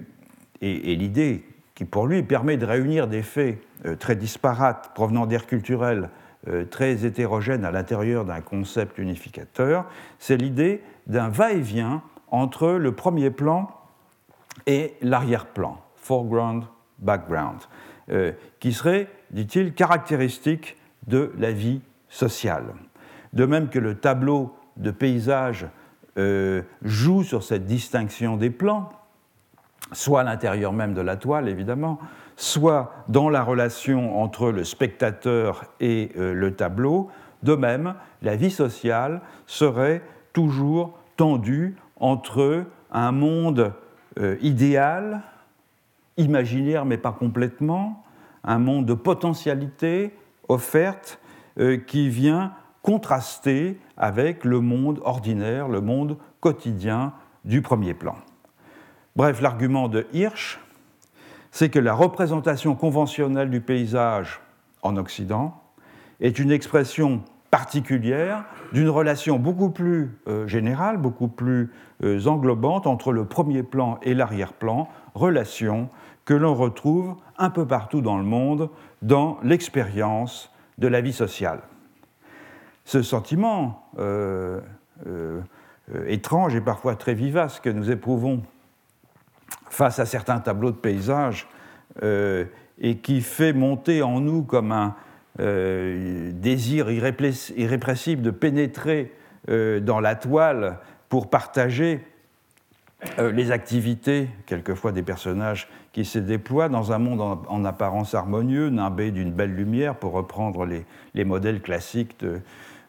et, 0.61 0.97
l'idée 0.97 1.45
qui 1.78 1.85
pour 1.85 2.08
lui 2.08 2.25
permet 2.25 2.56
de 2.56 2.66
réunir 2.66 3.06
des 3.06 3.23
faits 3.23 3.61
très 4.00 4.16
disparates 4.16 4.90
provenant 4.97 5.26
d'aires 5.26 5.47
culturelles 5.47 6.11
très 6.70 7.06
hétérogènes 7.06 7.64
à 7.64 7.70
l'intérieur 7.70 8.25
d'un 8.25 8.40
concept 8.40 8.99
unificateur, 8.99 9.85
c'est 10.18 10.37
l'idée 10.37 10.82
d'un 11.06 11.28
va-et-vient 11.28 12.02
entre 12.32 12.70
le 12.70 12.90
premier 12.90 13.30
plan 13.30 13.70
et 14.66 14.94
l'arrière-plan, 15.02 15.80
foreground, 15.94 16.64
background, 16.99 17.61
qui 18.58 18.73
serait, 18.73 19.06
dit-il, 19.30 19.73
caractéristique 19.73 20.76
de 21.06 21.32
la 21.38 21.52
vie 21.52 21.80
sociale. 22.08 22.75
De 23.35 23.47
même 23.47 23.68
que 23.68 23.78
le 23.78 23.94
tableau 23.94 24.52
de 24.78 24.90
paysage 24.90 25.68
euh, 26.18 26.62
joue 26.82 27.23
sur 27.23 27.44
cette 27.44 27.66
distinction 27.66 28.37
des 28.37 28.50
plans, 28.50 28.90
soit 29.92 30.21
à 30.21 30.25
l'intérieur 30.25 30.73
même 30.73 30.95
de 30.95 31.00
la 31.00 31.16
toile, 31.16 31.49
évidemment, 31.49 31.99
soit 32.37 32.92
dans 33.09 33.28
la 33.28 33.42
relation 33.42 34.21
entre 34.23 34.50
le 34.50 34.64
spectateur 34.64 35.64
et 35.80 36.11
euh, 36.16 36.33
le 36.35 36.54
tableau, 36.54 37.11
de 37.42 37.54
même, 37.54 37.95
la 38.23 38.37
vie 38.37 38.50
sociale 38.50 39.21
serait 39.47 40.02
toujours 40.33 40.99
tendue 41.16 41.76
entre 42.00 42.64
un 42.90 43.12
monde 43.12 43.73
euh, 44.18 44.37
idéal, 44.40 45.23
imaginaire 46.16 46.85
mais 46.85 46.99
pas 46.99 47.12
complètement, 47.12 48.04
un 48.45 48.59
monde 48.59 48.87
de 48.87 48.95
potentialité 48.95 50.14
offerte 50.49 51.21
euh, 51.59 51.76
qui 51.76 52.09
vient 52.09 52.52
contraster 52.83 53.78
avec 53.97 54.45
le 54.45 54.61
monde 54.61 55.00
ordinaire, 55.04 55.68
le 55.68 55.80
monde 55.80 56.16
quotidien 56.40 57.12
du 57.45 57.62
premier 57.62 57.95
plan. 57.95 58.14
Bref, 59.19 59.41
l'argument 59.41 59.89
de 59.89 60.07
Hirsch, 60.13 60.61
c'est 61.51 61.71
que 61.71 61.81
la 61.81 61.93
représentation 61.93 62.77
conventionnelle 62.77 63.51
du 63.51 63.61
paysage 63.61 64.41
en 64.83 64.97
Occident 64.97 65.61
est 66.21 66.39
une 66.39 66.53
expression 66.53 67.25
particulière 67.51 68.45
d'une 68.73 68.89
relation 68.89 69.41
beaucoup 69.41 69.71
plus 69.71 70.17
euh, 70.29 70.47
générale, 70.47 70.99
beaucoup 70.99 71.27
plus 71.27 71.73
euh, 72.05 72.25
englobante 72.27 72.87
entre 72.87 73.11
le 73.11 73.25
premier 73.25 73.65
plan 73.65 73.99
et 74.03 74.15
l'arrière-plan, 74.15 74.89
relation 75.17 75.89
que 76.25 76.35
l'on 76.35 76.55
retrouve 76.55 77.17
un 77.39 77.51
peu 77.51 77.67
partout 77.67 78.03
dans 78.03 78.19
le 78.19 78.25
monde 78.25 78.71
dans 79.03 79.41
l'expérience 79.43 80.53
de 80.79 80.87
la 80.87 81.01
vie 81.01 81.13
sociale. 81.13 81.63
Ce 82.85 83.03
sentiment 83.03 83.91
euh, 83.99 84.61
étrange 86.07 86.55
et 86.55 86.61
parfois 86.61 86.95
très 86.95 87.15
vivace 87.15 87.59
que 87.59 87.69
nous 87.69 87.91
éprouvons 87.91 88.43
face 89.71 89.99
à 89.99 90.07
certains 90.07 90.40
tableaux 90.40 90.71
de 90.71 90.76
paysages 90.76 91.47
euh, 92.02 92.45
et 92.81 92.99
qui 92.99 93.21
fait 93.21 93.52
monter 93.52 94.02
en 94.02 94.21
nous 94.21 94.43
comme 94.43 94.73
un 94.73 94.95
désir 95.38 96.90
irrépressible 96.90 98.23
de 98.23 98.31
pénétrer 98.33 99.12
dans 99.47 100.00
la 100.00 100.17
toile 100.17 100.78
pour 101.09 101.31
partager 101.31 102.00
euh, 103.21 103.31
les 103.31 103.52
activités, 103.52 104.28
quelquefois 104.47 104.90
des 104.90 105.05
personnages 105.05 105.69
qui 105.93 106.05
se 106.05 106.19
déploient 106.19 106.69
dans 106.69 106.90
un 106.90 106.99
monde 106.99 107.21
en, 107.21 107.64
apparence 107.64 108.14
harmonieux, 108.14 108.71
nimbé 108.71 109.12
d'une 109.12 109.31
belle 109.31 109.55
lumière, 109.55 109.95
pour 109.95 110.12
reprendre 110.12 110.67
les, 110.67 111.25
modèles 111.25 111.61
classiques 111.61 112.25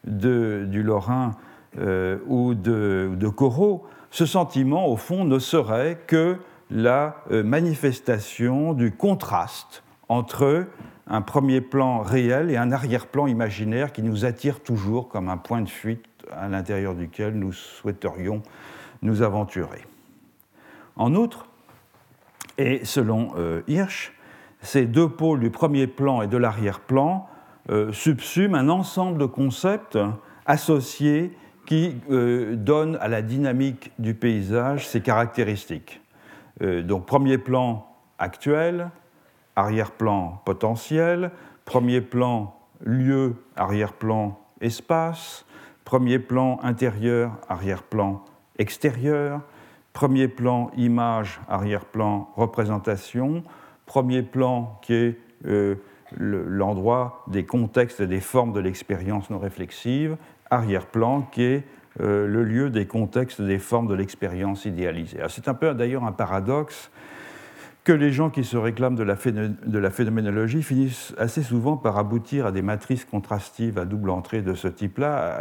du 0.04 0.82
Lorrain 0.82 1.36
euh, 1.78 2.18
ou 2.26 2.54
de, 2.54 3.12
de, 3.14 3.28
Corot, 3.28 3.86
ce 4.10 4.26
sentiment, 4.26 4.88
au 4.88 4.96
fond, 4.96 5.24
ne 5.24 5.38
serait 5.38 5.98
que 6.08 6.38
la 6.70 7.16
euh, 7.30 7.42
manifestation 7.42 8.72
du 8.72 8.92
contraste 8.92 9.82
entre 10.08 10.66
un 11.06 11.22
premier 11.22 11.60
plan 11.60 12.00
réel 12.00 12.50
et 12.50 12.56
un 12.56 12.70
arrière-plan 12.70 13.26
imaginaire 13.26 13.92
qui 13.92 14.02
nous 14.02 14.24
attire 14.24 14.60
toujours 14.60 15.08
comme 15.08 15.28
un 15.28 15.36
point 15.36 15.60
de 15.62 15.68
fuite 15.68 16.04
à 16.30 16.48
l'intérieur 16.48 16.94
duquel 16.94 17.34
nous 17.34 17.52
souhaiterions 17.52 18.42
nous 19.02 19.22
aventurer. 19.22 19.84
En 20.96 21.14
outre, 21.14 21.46
et 22.58 22.84
selon 22.84 23.32
euh, 23.36 23.62
Hirsch, 23.66 24.12
ces 24.60 24.86
deux 24.86 25.08
pôles 25.08 25.40
du 25.40 25.50
premier 25.50 25.86
plan 25.86 26.22
et 26.22 26.26
de 26.26 26.36
l'arrière-plan 26.36 27.26
euh, 27.70 27.92
subsument 27.92 28.54
un 28.54 28.68
ensemble 28.68 29.18
de 29.18 29.24
concepts 29.26 29.98
associés 30.46 31.36
qui 31.66 31.94
donnent 32.08 32.98
à 33.00 33.06
la 33.06 33.22
dynamique 33.22 33.92
du 34.00 34.14
paysage 34.14 34.88
ses 34.88 35.02
caractéristiques. 35.02 36.00
Donc 36.60 37.06
premier 37.06 37.38
plan 37.38 37.86
actuel, 38.18 38.90
arrière-plan 39.56 40.42
potentiel, 40.44 41.30
premier 41.64 42.00
plan 42.00 42.54
lieu, 42.80 43.36
arrière-plan 43.56 44.38
espace, 44.60 45.46
premier 45.84 46.18
plan 46.18 46.60
intérieur, 46.62 47.32
arrière-plan 47.48 48.22
extérieur, 48.58 49.40
Premier 49.92 50.28
plan, 50.28 50.70
image, 50.76 51.40
arrière-plan, 51.48 52.30
représentation. 52.36 53.42
Premier 53.86 54.22
plan 54.22 54.78
qui 54.82 54.94
est 54.94 55.18
euh, 55.46 55.74
l'endroit 56.16 57.24
des 57.26 57.44
contextes 57.44 58.00
et 58.00 58.06
des 58.06 58.20
formes 58.20 58.52
de 58.52 58.60
l'expérience 58.60 59.30
non 59.30 59.38
réflexive. 59.38 60.16
Arrière-plan 60.50 61.22
qui 61.22 61.42
est 61.42 61.64
euh, 62.00 62.26
le 62.26 62.44
lieu 62.44 62.70
des 62.70 62.86
contextes 62.86 63.42
des 63.42 63.58
formes 63.58 63.86
de 63.86 63.94
l'expérience 63.94 64.64
idéalisée. 64.64 65.18
C'est 65.28 65.48
un 65.48 65.54
peu 65.54 65.74
d'ailleurs 65.74 66.04
un 66.04 66.12
paradoxe 66.12 66.90
que 67.84 67.92
les 67.92 68.12
gens 68.12 68.30
qui 68.30 68.44
se 68.44 68.56
réclament 68.56 68.94
de 68.94 69.02
la, 69.02 69.90
phénoménologie 69.90 70.62
finissent 70.62 71.14
assez 71.18 71.42
souvent 71.42 71.76
par 71.76 71.96
aboutir 71.98 72.46
à 72.46 72.52
des 72.52 72.62
matrices 72.62 73.04
contrastives 73.04 73.78
à 73.78 73.86
double 73.86 74.10
entrée 74.10 74.42
de 74.42 74.54
ce 74.54 74.68
type-là, 74.68 75.40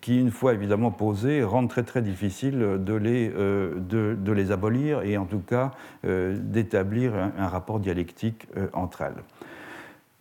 qui, 0.00 0.18
une 0.18 0.30
fois 0.30 0.54
évidemment 0.54 0.90
posées, 0.90 1.42
rendent 1.44 1.68
très 1.68 1.82
très 1.82 2.00
difficile 2.00 2.78
de 2.82 2.94
les, 2.94 3.30
euh, 3.36 4.50
abolir 4.50 5.02
et 5.02 5.18
en 5.18 5.26
tout 5.26 5.40
cas 5.40 5.72
euh, 6.06 6.34
d'établir 6.38 7.12
un, 7.14 7.46
rapport 7.46 7.78
dialectique 7.78 8.48
entre 8.72 9.02
elles. 9.02 9.22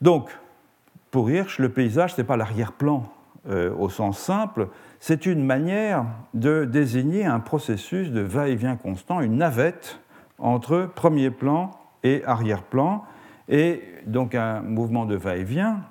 Donc, 0.02 0.30
pour 1.10 1.32
Hirsch, 1.32 1.58
le 1.60 1.70
paysage, 1.70 2.16
ce 2.16 2.22
n'est 2.22 2.28
pas 2.28 2.38
l'arrière-plan 2.38 3.12
au 3.80 3.90
sens 3.90 4.20
simple, 4.20 4.68
c'est 5.00 5.26
une 5.26 5.46
manière 5.46 6.06
de 6.34 6.66
désigner 6.66 7.26
un 7.26 7.40
processus 7.40 8.12
de 8.12 8.22
va-et-vient 8.22 8.76
constant, 8.76 9.22
une 9.22 9.38
navette 9.38 10.00
entre 10.38 10.90
premier 10.94 11.32
plan 11.32 11.72
et 12.04 12.24
arrière-plan, 12.26 13.04
et 13.48 13.82
donc 14.06 14.36
un 14.36 14.62
mouvement 14.62 15.06
de 15.06 15.16
va-et-vient 15.16 15.82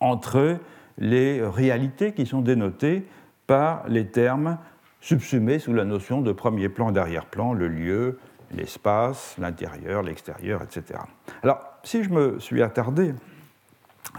entre 0.00 0.58
les 0.98 1.44
réalités 1.44 2.12
qui 2.12 2.26
sont 2.26 2.40
dénotées 2.40 3.06
par 3.46 3.84
les 3.88 4.06
termes 4.06 4.58
subsumés 5.00 5.58
sous 5.58 5.72
la 5.72 5.84
notion 5.84 6.20
de 6.20 6.32
premier 6.32 6.68
plan 6.68 6.92
d'arrière-plan, 6.92 7.52
le 7.52 7.68
lieu, 7.68 8.18
l'espace, 8.54 9.34
l'intérieur, 9.38 10.02
l'extérieur, 10.02 10.62
etc. 10.62 11.00
Alors, 11.42 11.60
si 11.82 12.04
je 12.04 12.10
me 12.10 12.38
suis 12.38 12.62
attardé 12.62 13.14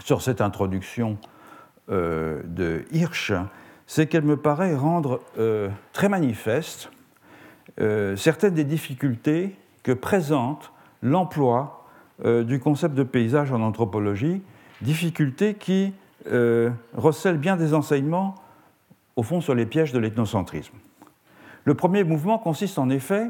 sur 0.00 0.22
cette 0.22 0.40
introduction 0.40 1.18
euh, 1.90 2.42
de 2.44 2.84
Hirsch, 2.90 3.32
c'est 3.86 4.06
qu'elle 4.06 4.24
me 4.24 4.36
paraît 4.36 4.74
rendre 4.74 5.20
euh, 5.38 5.68
très 5.92 6.08
manifeste 6.08 6.90
euh, 7.80 8.16
certaines 8.16 8.54
des 8.54 8.64
difficultés 8.64 9.56
que 9.82 9.92
présente 9.92 10.72
l'emploi 11.02 11.86
euh, 12.24 12.44
du 12.44 12.60
concept 12.60 12.94
de 12.94 13.02
paysage 13.02 13.52
en 13.52 13.60
anthropologie, 13.60 14.42
difficultés 14.80 15.54
qui 15.54 15.92
recèlent 16.94 17.36
bien 17.36 17.56
des 17.56 17.74
enseignements, 17.74 18.36
au 19.14 19.22
fond, 19.22 19.42
sur 19.42 19.54
les 19.54 19.66
pièges 19.66 19.92
de 19.92 19.98
l'ethnocentrisme. 19.98 20.74
Le 21.64 21.74
premier 21.74 22.02
mouvement 22.02 22.38
consiste 22.38 22.78
en 22.78 22.88
effet, 22.88 23.28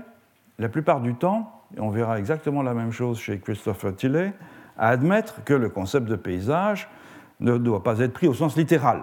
la 0.61 0.69
plupart 0.69 1.01
du 1.01 1.17
temps, 1.17 1.65
et 1.77 1.81
on 1.81 1.91
verra 1.91 2.21
exactement 2.21 2.63
la 2.63 2.73
même 2.73 2.93
chose 2.93 3.19
chez 3.19 3.41
Christopher 3.41 3.97
Tilley, 3.97 4.33
à 4.79 4.91
admettre 4.91 5.43
que 5.43 5.55
le 5.55 5.71
concept 5.71 6.07
de 6.07 6.15
paysage 6.15 6.89
ne 7.41 7.59
doit 7.59 7.83
pas 7.83 7.99
être 7.99 8.13
pris 8.13 8.29
au 8.29 8.35
sens 8.35 8.57
littéral, 8.57 9.03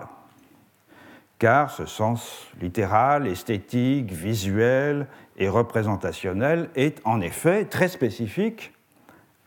car 1.41 1.71
ce 1.71 1.87
sens 1.87 2.45
littéral, 2.61 3.25
esthétique, 3.25 4.11
visuel 4.11 5.07
et 5.37 5.49
représentationnel 5.49 6.69
est 6.75 7.01
en 7.03 7.19
effet 7.19 7.65
très 7.65 7.87
spécifique 7.87 8.73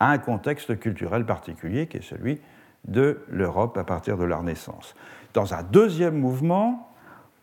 à 0.01 0.09
un 0.09 0.17
contexte 0.17 0.77
culturel 0.77 1.25
particulier 1.25 1.87
qui 1.87 1.95
est 1.95 2.03
celui 2.03 2.41
de 2.85 3.21
l'Europe 3.29 3.77
à 3.77 3.85
partir 3.85 4.17
de 4.17 4.25
la 4.25 4.35
Renaissance. 4.35 4.93
Dans 5.33 5.53
un 5.53 5.63
deuxième 5.63 6.19
mouvement, 6.19 6.91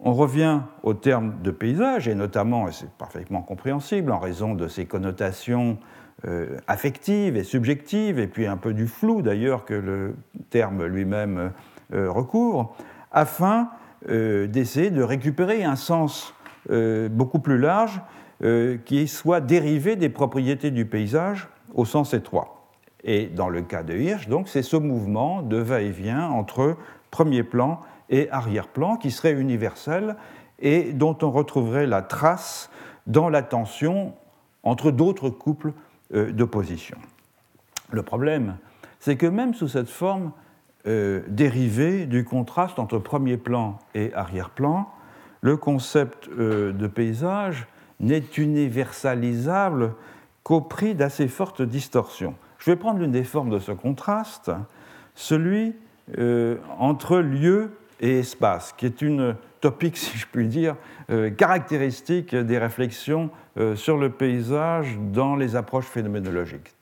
on 0.00 0.12
revient 0.12 0.60
au 0.82 0.92
terme 0.92 1.40
de 1.42 1.50
paysage, 1.50 2.06
et 2.06 2.14
notamment, 2.14 2.68
et 2.68 2.72
c'est 2.72 2.90
parfaitement 2.90 3.40
compréhensible, 3.40 4.12
en 4.12 4.18
raison 4.18 4.52
de 4.52 4.68
ses 4.68 4.84
connotations 4.84 5.78
euh, 6.26 6.58
affectives 6.66 7.38
et 7.38 7.44
subjectives, 7.44 8.18
et 8.18 8.26
puis 8.26 8.46
un 8.46 8.58
peu 8.58 8.74
du 8.74 8.86
flou 8.86 9.22
d'ailleurs 9.22 9.64
que 9.64 9.72
le 9.72 10.14
terme 10.50 10.84
lui-même 10.84 11.52
euh, 11.94 12.10
recouvre, 12.10 12.76
afin 13.12 13.70
d'essayer 14.08 14.90
de 14.90 15.02
récupérer 15.02 15.64
un 15.64 15.76
sens 15.76 16.34
beaucoup 16.68 17.38
plus 17.38 17.58
large 17.58 18.00
qui 18.84 19.08
soit 19.08 19.40
dérivé 19.40 19.96
des 19.96 20.08
propriétés 20.08 20.70
du 20.70 20.86
paysage 20.86 21.48
au 21.74 21.84
sens 21.84 22.14
étroit. 22.14 22.68
Et 23.04 23.26
dans 23.26 23.48
le 23.48 23.62
cas 23.62 23.82
de 23.82 23.96
Hirsch, 23.96 24.28
donc, 24.28 24.48
c'est 24.48 24.62
ce 24.62 24.76
mouvement 24.76 25.42
de 25.42 25.56
va-et-vient 25.56 26.28
entre 26.28 26.76
premier 27.10 27.42
plan 27.42 27.80
et 28.10 28.30
arrière-plan 28.30 28.96
qui 28.96 29.10
serait 29.10 29.32
universel 29.32 30.16
et 30.60 30.92
dont 30.92 31.16
on 31.22 31.30
retrouverait 31.30 31.86
la 31.86 32.02
trace 32.02 32.70
dans 33.06 33.28
la 33.28 33.42
tension 33.42 34.14
entre 34.62 34.92
d'autres 34.92 35.30
couples 35.30 35.72
euh, 36.14 36.30
d'opposition. 36.30 36.96
Le 37.90 38.02
problème, 38.02 38.56
c'est 39.00 39.16
que 39.16 39.26
même 39.26 39.54
sous 39.54 39.68
cette 39.68 39.88
forme 39.88 40.32
euh, 40.86 41.22
dérivée 41.28 42.06
du 42.06 42.24
contraste 42.24 42.78
entre 42.78 42.98
premier 42.98 43.36
plan 43.36 43.78
et 43.94 44.12
arrière-plan, 44.14 44.88
le 45.40 45.56
concept 45.56 46.28
euh, 46.28 46.72
de 46.72 46.86
paysage 46.86 47.66
n'est 48.00 48.24
universalisable 48.36 49.94
qu'au 50.42 50.60
prix 50.60 50.94
d'assez 50.94 51.28
fortes 51.28 51.62
distorsions. 51.62 52.34
Je 52.58 52.70
vais 52.70 52.76
prendre 52.76 52.98
l'une 52.98 53.12
des 53.12 53.24
formes 53.24 53.50
de 53.50 53.58
ce 53.58 53.72
contraste, 53.72 54.50
celui 55.14 55.74
entre 56.78 57.18
lieu 57.18 57.70
et 58.00 58.18
espace, 58.18 58.74
qui 58.76 58.86
est 58.86 59.02
une 59.02 59.36
topique, 59.62 59.96
si 59.98 60.18
je 60.18 60.26
puis 60.30 60.48
dire, 60.48 60.76
euh, 61.08 61.30
caractéristique 61.30 62.34
des 62.34 62.58
réflexions 62.58 63.30
euh, 63.56 63.74
sur 63.76 63.96
le 63.96 64.10
paysage 64.10 64.98
dans 65.12 65.36
les 65.36 65.56
approches 65.56 65.86
phénoménologiques. 65.86 66.74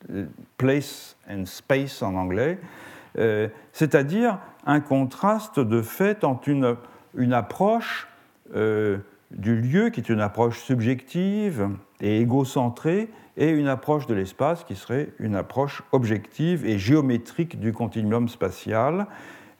Place 0.56 1.16
and 1.30 1.44
space 1.44 2.02
en 2.02 2.16
anglais, 2.16 2.58
euh, 2.58 2.89
c'est-à-dire 3.14 4.38
un 4.66 4.80
contraste 4.80 5.58
de 5.60 5.82
fait 5.82 6.24
entre 6.24 6.48
une, 6.48 7.32
approche 7.32 8.08
du 8.52 9.60
lieu, 9.60 9.90
qui 9.90 10.00
est 10.00 10.08
une 10.08 10.20
approche 10.20 10.60
subjective 10.60 11.68
et 12.00 12.20
égocentrée, 12.20 13.10
et 13.36 13.50
une 13.50 13.68
approche 13.68 14.06
de 14.06 14.14
l'espace 14.14 14.64
qui 14.64 14.76
serait 14.76 15.08
une 15.18 15.34
approche 15.34 15.82
objective 15.92 16.66
et 16.66 16.78
géométrique 16.78 17.58
du 17.58 17.72
continuum 17.72 18.28
spatial, 18.28 19.06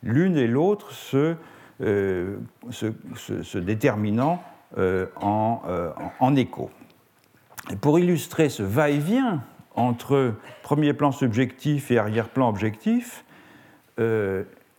l'une 0.03 0.37
et 0.37 0.47
l'autre 0.47 0.93
se, 0.93 1.35
euh, 1.81 2.37
se, 2.71 3.59
déterminant 3.59 4.43
euh, 4.77 5.07
euh, 5.23 5.93
en, 6.21 6.37
écho. 6.37 6.71
pour 7.81 7.99
illustrer 7.99 8.51
ce 8.51 8.63
va-et-vient 8.63 9.43
entre 9.75 10.35
premier 10.63 10.93
plan 10.93 11.11
subjectif 11.11 11.91
et 11.91 11.99
arrière-plan 11.99 12.49
objectif, 12.49 13.25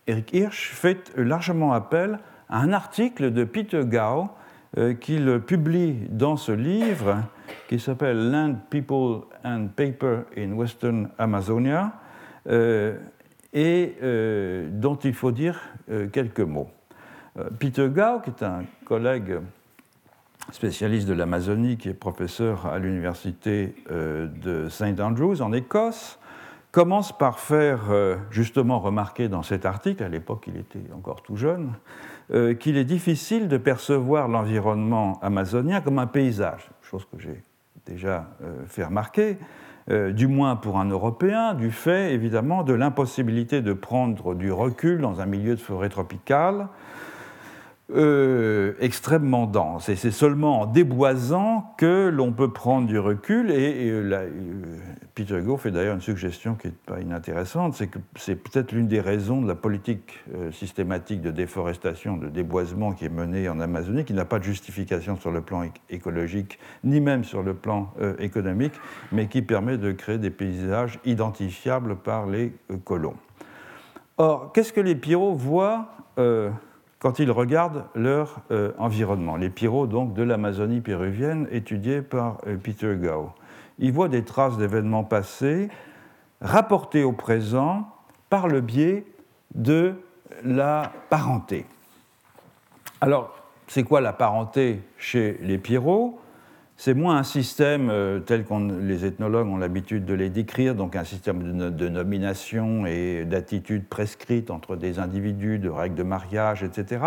Eric 0.06 0.34
Hirsch 0.34 0.72
fait 0.72 1.12
largement 1.16 1.72
appel 1.72 2.18
à 2.48 2.58
un 2.60 2.72
article 2.72 3.32
de 3.32 3.44
Peter 3.44 3.82
Gao 3.84 4.30
qu'il 5.00 5.40
publie 5.40 6.08
dans 6.08 6.36
ce 6.36 6.50
livre 6.52 7.22
qui 7.68 7.78
s'appelle 7.78 8.30
Land, 8.30 8.56
People 8.70 9.22
and 9.44 9.68
Paper 9.76 10.22
in 10.36 10.52
Western 10.52 11.10
Amazonia 11.18 11.92
et 13.52 13.96
euh, 14.02 14.68
dont 14.70 14.96
il 14.96 15.14
faut 15.14 15.32
dire 15.32 15.60
euh, 15.90 16.08
quelques 16.08 16.40
mots. 16.40 16.70
Euh, 17.38 17.48
Peter 17.58 17.88
Gao, 17.90 18.20
qui 18.20 18.30
est 18.30 18.42
un 18.42 18.64
collègue 18.84 19.38
spécialiste 20.50 21.06
de 21.06 21.12
l'Amazonie, 21.12 21.76
qui 21.76 21.88
est 21.88 21.94
professeur 21.94 22.66
à 22.66 22.78
l'université 22.78 23.76
de 23.88 24.68
St. 24.68 24.98
Andrews 24.98 25.40
en 25.40 25.52
Écosse, 25.52 26.18
commence 26.72 27.16
par 27.16 27.38
faire 27.38 27.80
justement 28.30 28.80
remarquer 28.80 29.28
dans 29.28 29.42
cet 29.42 29.66
article, 29.66 30.02
à 30.02 30.08
l'époque 30.08 30.44
il 30.48 30.56
était 30.56 30.82
encore 30.94 31.22
tout 31.22 31.36
jeune, 31.36 31.74
qu'il 32.58 32.78
est 32.78 32.84
difficile 32.84 33.46
de 33.46 33.58
percevoir 33.58 34.26
l'environnement 34.26 35.20
amazonien 35.20 35.82
comme 35.82 35.98
un 35.98 36.06
paysage, 36.06 36.70
chose 36.80 37.06
que 37.12 37.20
j'ai 37.20 37.42
déjà 37.84 38.26
fait 38.66 38.84
remarquer, 38.84 39.36
euh, 39.90 40.12
du 40.12 40.28
moins 40.28 40.54
pour 40.54 40.78
un 40.78 40.84
Européen, 40.84 41.54
du 41.54 41.72
fait 41.72 42.14
évidemment 42.14 42.62
de 42.62 42.72
l'impossibilité 42.72 43.62
de 43.62 43.72
prendre 43.72 44.34
du 44.34 44.52
recul 44.52 45.00
dans 45.00 45.20
un 45.20 45.26
milieu 45.26 45.56
de 45.56 45.60
forêt 45.60 45.88
tropicale 45.88 46.68
euh, 47.90 48.72
extrêmement 48.80 49.46
dense. 49.46 49.90
Et 49.90 49.96
c'est 49.96 50.12
seulement 50.12 50.62
en 50.62 50.66
déboisant 50.66 51.74
que 51.76 52.08
l'on 52.08 52.32
peut 52.32 52.50
prendre 52.50 52.86
du 52.86 52.98
recul. 52.98 53.50
Et, 53.50 53.90
euh, 53.90 54.10
euh, 54.10 54.28
Peter 55.14 55.38
Go 55.42 55.58
fait 55.58 55.70
d'ailleurs 55.70 55.96
une 55.96 56.00
suggestion 56.00 56.54
qui 56.54 56.68
n'est 56.68 56.74
pas 56.86 57.00
inintéressante, 57.00 57.74
c'est 57.74 57.88
que 57.88 57.98
c'est 58.16 58.36
peut-être 58.36 58.72
l'une 58.72 58.88
des 58.88 59.00
raisons 59.00 59.42
de 59.42 59.48
la 59.48 59.54
politique 59.54 60.24
systématique 60.52 61.20
de 61.20 61.30
déforestation, 61.30 62.16
de 62.16 62.28
déboisement 62.28 62.92
qui 62.92 63.04
est 63.04 63.10
menée 63.10 63.46
en 63.50 63.60
Amazonie, 63.60 64.06
qui 64.06 64.14
n'a 64.14 64.24
pas 64.24 64.38
de 64.38 64.44
justification 64.44 65.16
sur 65.16 65.30
le 65.30 65.42
plan 65.42 65.64
écologique, 65.90 66.58
ni 66.84 67.00
même 67.00 67.24
sur 67.24 67.42
le 67.42 67.52
plan 67.52 67.92
économique, 68.20 68.72
mais 69.10 69.26
qui 69.26 69.42
permet 69.42 69.76
de 69.76 69.92
créer 69.92 70.16
des 70.16 70.30
paysages 70.30 70.98
identifiables 71.04 71.96
par 71.96 72.26
les 72.26 72.54
colons. 72.84 73.16
Or, 74.16 74.50
qu'est-ce 74.52 74.72
que 74.72 74.80
les 74.80 74.94
Pierrots 74.94 75.34
voient 75.34 75.88
quand 77.02 77.18
ils 77.18 77.32
regardent 77.32 77.84
leur 77.96 78.36
euh, 78.52 78.70
environnement. 78.78 79.34
Les 79.36 79.50
pyros 79.50 79.88
donc 79.88 80.14
de 80.14 80.22
l'Amazonie 80.22 80.80
péruvienne 80.80 81.48
étudiés 81.50 82.00
par 82.00 82.38
euh, 82.46 82.56
Peter 82.56 82.96
Gao. 82.96 83.32
Ils 83.80 83.92
voient 83.92 84.08
des 84.08 84.22
traces 84.22 84.56
d'événements 84.56 85.02
passés 85.02 85.68
rapportés 86.40 87.02
au 87.02 87.10
présent 87.10 87.88
par 88.30 88.46
le 88.46 88.60
biais 88.60 89.04
de 89.56 89.94
la 90.44 90.92
parenté. 91.10 91.66
Alors, 93.00 93.34
c'est 93.66 93.82
quoi 93.82 94.00
la 94.00 94.12
parenté 94.12 94.80
chez 94.96 95.38
les 95.42 95.58
pyros 95.58 96.20
c'est 96.84 96.94
moins 96.94 97.16
un 97.16 97.22
système 97.22 97.90
euh, 97.90 98.18
tel 98.18 98.44
que 98.44 98.54
les 98.80 99.04
ethnologues 99.04 99.46
ont 99.46 99.56
l'habitude 99.56 100.04
de 100.04 100.14
les 100.14 100.30
décrire, 100.30 100.74
donc 100.74 100.96
un 100.96 101.04
système 101.04 101.70
de, 101.70 101.88
nomination 101.88 102.86
et 102.86 103.24
d'attitude 103.24 103.86
prescrite 103.86 104.50
entre 104.50 104.74
des 104.74 104.98
individus, 104.98 105.60
de 105.60 105.68
règles 105.68 105.94
de 105.94 106.02
mariage, 106.02 106.64
etc., 106.64 107.04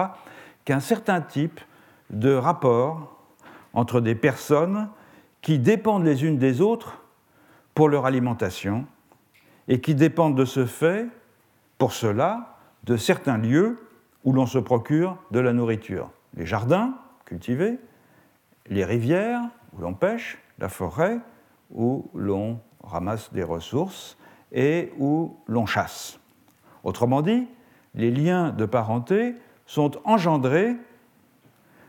qu'un 0.63 0.79
certain 0.79 1.19
type 1.19 1.59
de 2.09 2.33
rapport 2.33 3.19
entre 3.73 3.99
des 3.99 4.15
personnes 4.15 4.87
qui 5.41 5.59
dépendent 5.59 6.05
les 6.05 6.23
unes 6.23 6.37
des 6.37 6.61
autres 6.61 7.03
pour 7.73 7.89
leur 7.89 8.05
alimentation 8.05 8.85
et 9.67 9.81
qui 9.81 9.93
dépendent 9.93 10.37
de 10.37 10.45
ce 10.45 10.65
fait, 10.65 11.05
pour 11.77 11.91
cela, 11.91 12.59
de 12.85 12.95
certains 12.95 13.37
lieux 13.37 13.77
où 14.23 14.31
l'on 14.31 14.45
se 14.45 14.57
procure 14.57 15.17
de 15.31 15.41
la 15.41 15.51
nourriture. 15.51 16.11
Les 16.37 16.45
jardins 16.45 16.93
cultivés, 17.25 17.77
les 18.69 18.85
rivières, 18.85 19.41
où 19.75 19.81
l'on 19.81 19.93
pêche, 19.93 20.37
la 20.59 20.69
forêt, 20.69 21.19
où 21.71 22.09
l'on 22.13 22.59
ramasse 22.83 23.31
des 23.33 23.43
ressources 23.43 24.17
et 24.51 24.91
où 24.99 25.37
l'on 25.47 25.65
chasse. 25.65 26.19
Autrement 26.83 27.21
dit, 27.21 27.47
les 27.95 28.11
liens 28.11 28.51
de 28.51 28.65
parenté 28.65 29.35
sont 29.65 29.91
engendrés 30.03 30.75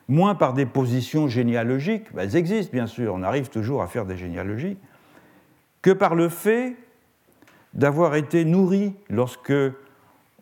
moins 0.09 0.35
par 0.35 0.53
des 0.53 0.67
positions 0.67 1.29
généalogiques, 1.29 2.13
ben, 2.15 2.23
elles 2.23 2.37
existent 2.37 2.73
bien 2.73 2.87
sûr, 2.87 3.15
on 3.15 3.23
arrive 3.23 3.49
toujours 3.49 3.83
à 3.83 3.89
faire 3.89 4.07
des 4.07 4.17
généalogies, 4.17 4.79
que 5.83 5.91
par 5.91 6.15
le 6.15 6.29
fait 6.29 6.77
d'avoir 7.75 8.15
été 8.15 8.45
nourri 8.45 8.95
lorsque 9.11 9.53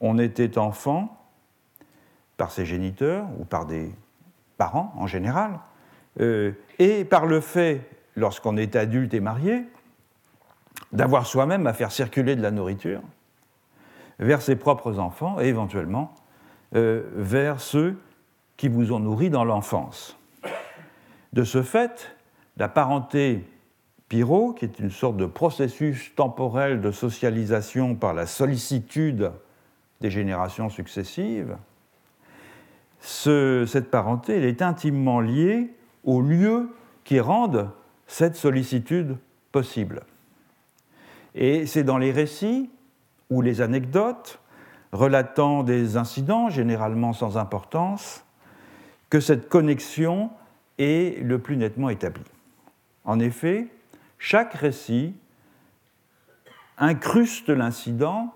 on 0.00 0.18
était 0.18 0.58
enfant 0.58 1.18
par 2.36 2.50
ses 2.50 2.66
géniteurs 2.66 3.26
ou 3.38 3.44
par 3.44 3.66
des 3.66 3.90
parents 4.58 4.92
en 4.96 5.06
général, 5.06 5.58
euh, 6.20 6.52
et 6.78 7.04
par 7.04 7.26
le 7.26 7.40
fait, 7.40 7.80
lorsqu'on 8.16 8.56
est 8.56 8.76
adulte 8.76 9.14
et 9.14 9.20
marié, 9.20 9.64
d'avoir 10.92 11.26
soi-même 11.26 11.66
à 11.66 11.72
faire 11.72 11.92
circuler 11.92 12.36
de 12.36 12.42
la 12.42 12.50
nourriture 12.50 13.00
vers 14.18 14.42
ses 14.42 14.56
propres 14.56 14.98
enfants 14.98 15.40
et 15.40 15.46
éventuellement 15.46 16.14
euh, 16.74 17.02
vers 17.14 17.60
ceux 17.60 17.96
qui 18.56 18.68
vous 18.68 18.92
ont 18.92 19.00
nourri 19.00 19.30
dans 19.30 19.44
l'enfance. 19.44 20.16
De 21.32 21.42
ce 21.42 21.62
fait, 21.62 22.14
la 22.56 22.68
parenté 22.68 23.44
pyro, 24.08 24.52
qui 24.52 24.64
est 24.64 24.78
une 24.78 24.90
sorte 24.90 25.16
de 25.16 25.26
processus 25.26 26.14
temporel 26.14 26.80
de 26.80 26.92
socialisation 26.92 27.96
par 27.96 28.14
la 28.14 28.26
sollicitude 28.26 29.32
des 30.00 30.10
générations 30.10 30.70
successives, 30.70 31.56
cette 33.00 33.90
parenté 33.90 34.36
elle 34.36 34.44
est 34.44 34.62
intimement 34.62 35.20
liée 35.20 35.74
aux 36.04 36.20
lieux 36.20 36.68
qui 37.04 37.20
rendent 37.20 37.70
cette 38.06 38.36
sollicitude 38.36 39.16
possible. 39.52 40.02
Et 41.34 41.66
c'est 41.66 41.84
dans 41.84 41.98
les 41.98 42.12
récits 42.12 42.70
ou 43.30 43.42
les 43.42 43.60
anecdotes 43.60 44.38
relatant 44.92 45.64
des 45.64 45.96
incidents, 45.96 46.48
généralement 46.48 47.12
sans 47.12 47.36
importance, 47.36 48.24
que 49.10 49.20
cette 49.20 49.48
connexion 49.48 50.30
est 50.78 51.22
le 51.22 51.38
plus 51.38 51.56
nettement 51.56 51.88
établie. 51.88 52.22
En 53.04 53.18
effet, 53.18 53.68
chaque 54.18 54.54
récit 54.54 55.14
incruste 56.78 57.48
l'incident 57.48 58.32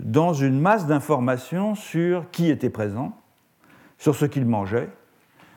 dans 0.00 0.34
une 0.34 0.60
masse 0.60 0.86
d'informations 0.86 1.74
sur 1.74 2.30
qui 2.30 2.50
était 2.50 2.70
présent, 2.70 3.16
sur 3.98 4.14
ce 4.14 4.24
qu'ils 4.24 4.46
mangeaient, 4.46 4.90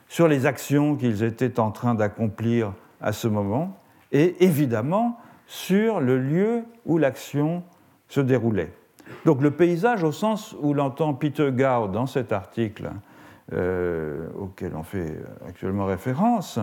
sur 0.09 0.27
les 0.27 0.45
actions 0.45 0.97
qu'ils 0.97 1.23
étaient 1.23 1.59
en 1.59 1.71
train 1.71 1.95
d'accomplir 1.95 2.73
à 2.99 3.13
ce 3.13 3.29
moment, 3.29 3.77
et 4.11 4.43
évidemment 4.43 5.17
sur 5.45 6.01
le 6.01 6.19
lieu 6.19 6.63
où 6.85 6.97
l'action 6.97 7.63
se 8.09 8.19
déroulait. 8.19 8.73
Donc 9.25 9.41
le 9.41 9.51
paysage 9.51 10.03
au 10.03 10.11
sens 10.11 10.55
où 10.61 10.73
l'entend 10.73 11.13
Peter 11.13 11.51
Gao 11.53 11.87
dans 11.87 12.05
cet 12.05 12.33
article 12.33 12.91
euh, 13.53 14.27
auquel 14.37 14.75
on 14.75 14.83
fait 14.83 15.17
actuellement 15.47 15.85
référence, 15.85 16.59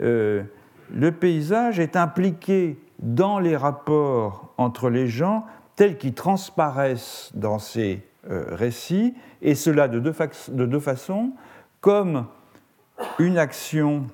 euh, 0.00 0.42
le 0.90 1.12
paysage 1.12 1.78
est 1.80 1.96
impliqué 1.96 2.78
dans 2.98 3.38
les 3.38 3.56
rapports 3.56 4.52
entre 4.56 4.90
les 4.90 5.06
gens 5.06 5.44
tels 5.76 5.96
qu'ils 5.96 6.14
transparaissent 6.14 7.30
dans 7.34 7.58
ces 7.58 8.02
euh, 8.30 8.44
récits, 8.50 9.14
et 9.42 9.54
cela 9.54 9.88
de 9.88 10.00
deux, 10.00 10.14
de 10.50 10.66
deux, 10.66 10.80
façons, 10.80 11.32
comme 11.80 12.26
une 13.18 13.38
action 13.38 14.06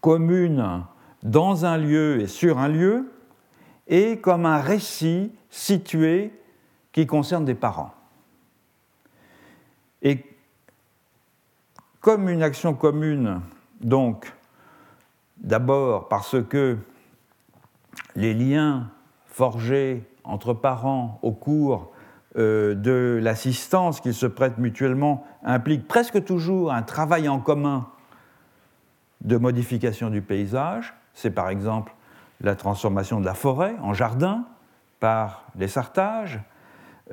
commune 0.00 0.84
dans 1.22 1.64
un 1.64 1.78
lieu 1.78 2.20
et 2.20 2.26
sur 2.26 2.58
un 2.58 2.68
lieu, 2.68 3.12
et 3.86 4.18
comme 4.20 4.46
un 4.46 4.60
récit 4.60 5.32
situé 5.50 6.32
qui 6.92 7.06
concerne 7.06 7.44
des 7.44 7.54
parents. 7.54 7.94
Et 10.02 10.24
comme 12.00 12.28
une 12.28 12.42
action 12.42 12.74
commune, 12.74 13.40
donc, 13.80 14.32
d'abord 15.38 16.08
parce 16.08 16.42
que 16.42 16.78
les 18.16 18.34
liens 18.34 18.90
forgés 19.26 20.04
entre 20.24 20.54
parents 20.54 21.18
au 21.22 21.32
cours 21.32 21.91
euh, 22.36 22.74
de 22.74 23.20
l'assistance 23.22 24.00
qu'ils 24.00 24.14
se 24.14 24.26
prêtent 24.26 24.58
mutuellement 24.58 25.26
impliquent 25.44 25.86
presque 25.86 26.24
toujours 26.24 26.72
un 26.72 26.82
travail 26.82 27.28
en 27.28 27.38
commun 27.38 27.88
de 29.20 29.36
modification 29.36 30.08
du 30.08 30.22
paysage. 30.22 30.94
C'est 31.12 31.30
par 31.30 31.50
exemple 31.50 31.94
la 32.40 32.56
transformation 32.56 33.20
de 33.20 33.26
la 33.26 33.34
forêt 33.34 33.74
en 33.82 33.92
jardin 33.92 34.46
par 34.98 35.44
les 35.56 35.68
sartages, 35.68 36.40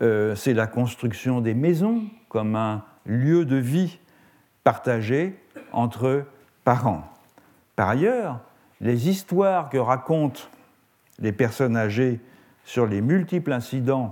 euh, 0.01 0.35
c'est 0.35 0.53
la 0.53 0.67
construction 0.67 1.41
des 1.41 1.53
maisons 1.53 2.03
comme 2.29 2.55
un 2.55 2.83
lieu 3.05 3.45
de 3.45 3.55
vie 3.55 3.99
partagé 4.63 5.37
entre 5.71 6.25
parents. 6.63 7.03
Par 7.75 7.89
ailleurs, 7.89 8.39
les 8.79 9.09
histoires 9.09 9.69
que 9.69 9.77
racontent 9.77 10.43
les 11.17 11.31
personnes 11.31 11.75
âgées 11.75 12.19
sur 12.63 12.85
les 12.85 13.01
multiples 13.01 13.51
incidents 13.51 14.11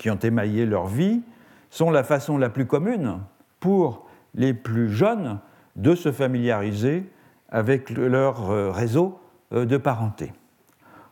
qui 0.00 0.08
ont 0.08 0.16
émaillé 0.16 0.64
leur 0.64 0.86
vie 0.86 1.20
sont 1.68 1.90
la 1.90 2.02
façon 2.02 2.38
la 2.38 2.48
plus 2.48 2.64
commune 2.64 3.18
pour 3.60 4.06
les 4.34 4.54
plus 4.54 4.90
jeunes 4.90 5.38
de 5.76 5.94
se 5.94 6.10
familiariser 6.10 7.04
avec 7.50 7.90
leur 7.90 8.50
euh, 8.50 8.70
réseau 8.70 9.20
euh, 9.52 9.66
de 9.66 9.76
parenté. 9.76 10.32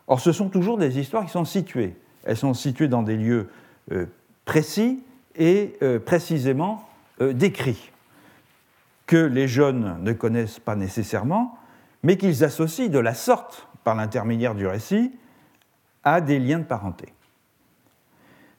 Or, 0.06 0.20
ce 0.20 0.32
sont 0.32 0.48
toujours 0.48 0.78
des 0.78 0.98
histoires 0.98 1.26
qui 1.26 1.30
sont 1.30 1.44
situées. 1.44 1.96
Elles 2.24 2.38
sont 2.38 2.54
situées 2.54 2.88
dans 2.88 3.02
des 3.02 3.18
lieux 3.18 3.50
euh, 3.92 4.06
précis 4.46 5.04
et 5.36 5.78
précisément 6.04 6.88
décrits, 7.20 7.92
que 9.06 9.16
les 9.16 9.46
jeunes 9.46 9.98
ne 10.00 10.12
connaissent 10.12 10.58
pas 10.58 10.74
nécessairement, 10.74 11.56
mais 12.02 12.16
qu'ils 12.16 12.42
associent 12.42 12.88
de 12.88 12.98
la 12.98 13.14
sorte, 13.14 13.68
par 13.84 13.94
l'intermédiaire 13.94 14.56
du 14.56 14.66
récit, 14.66 15.12
à 16.02 16.20
des 16.20 16.40
liens 16.40 16.58
de 16.58 16.64
parenté. 16.64 17.12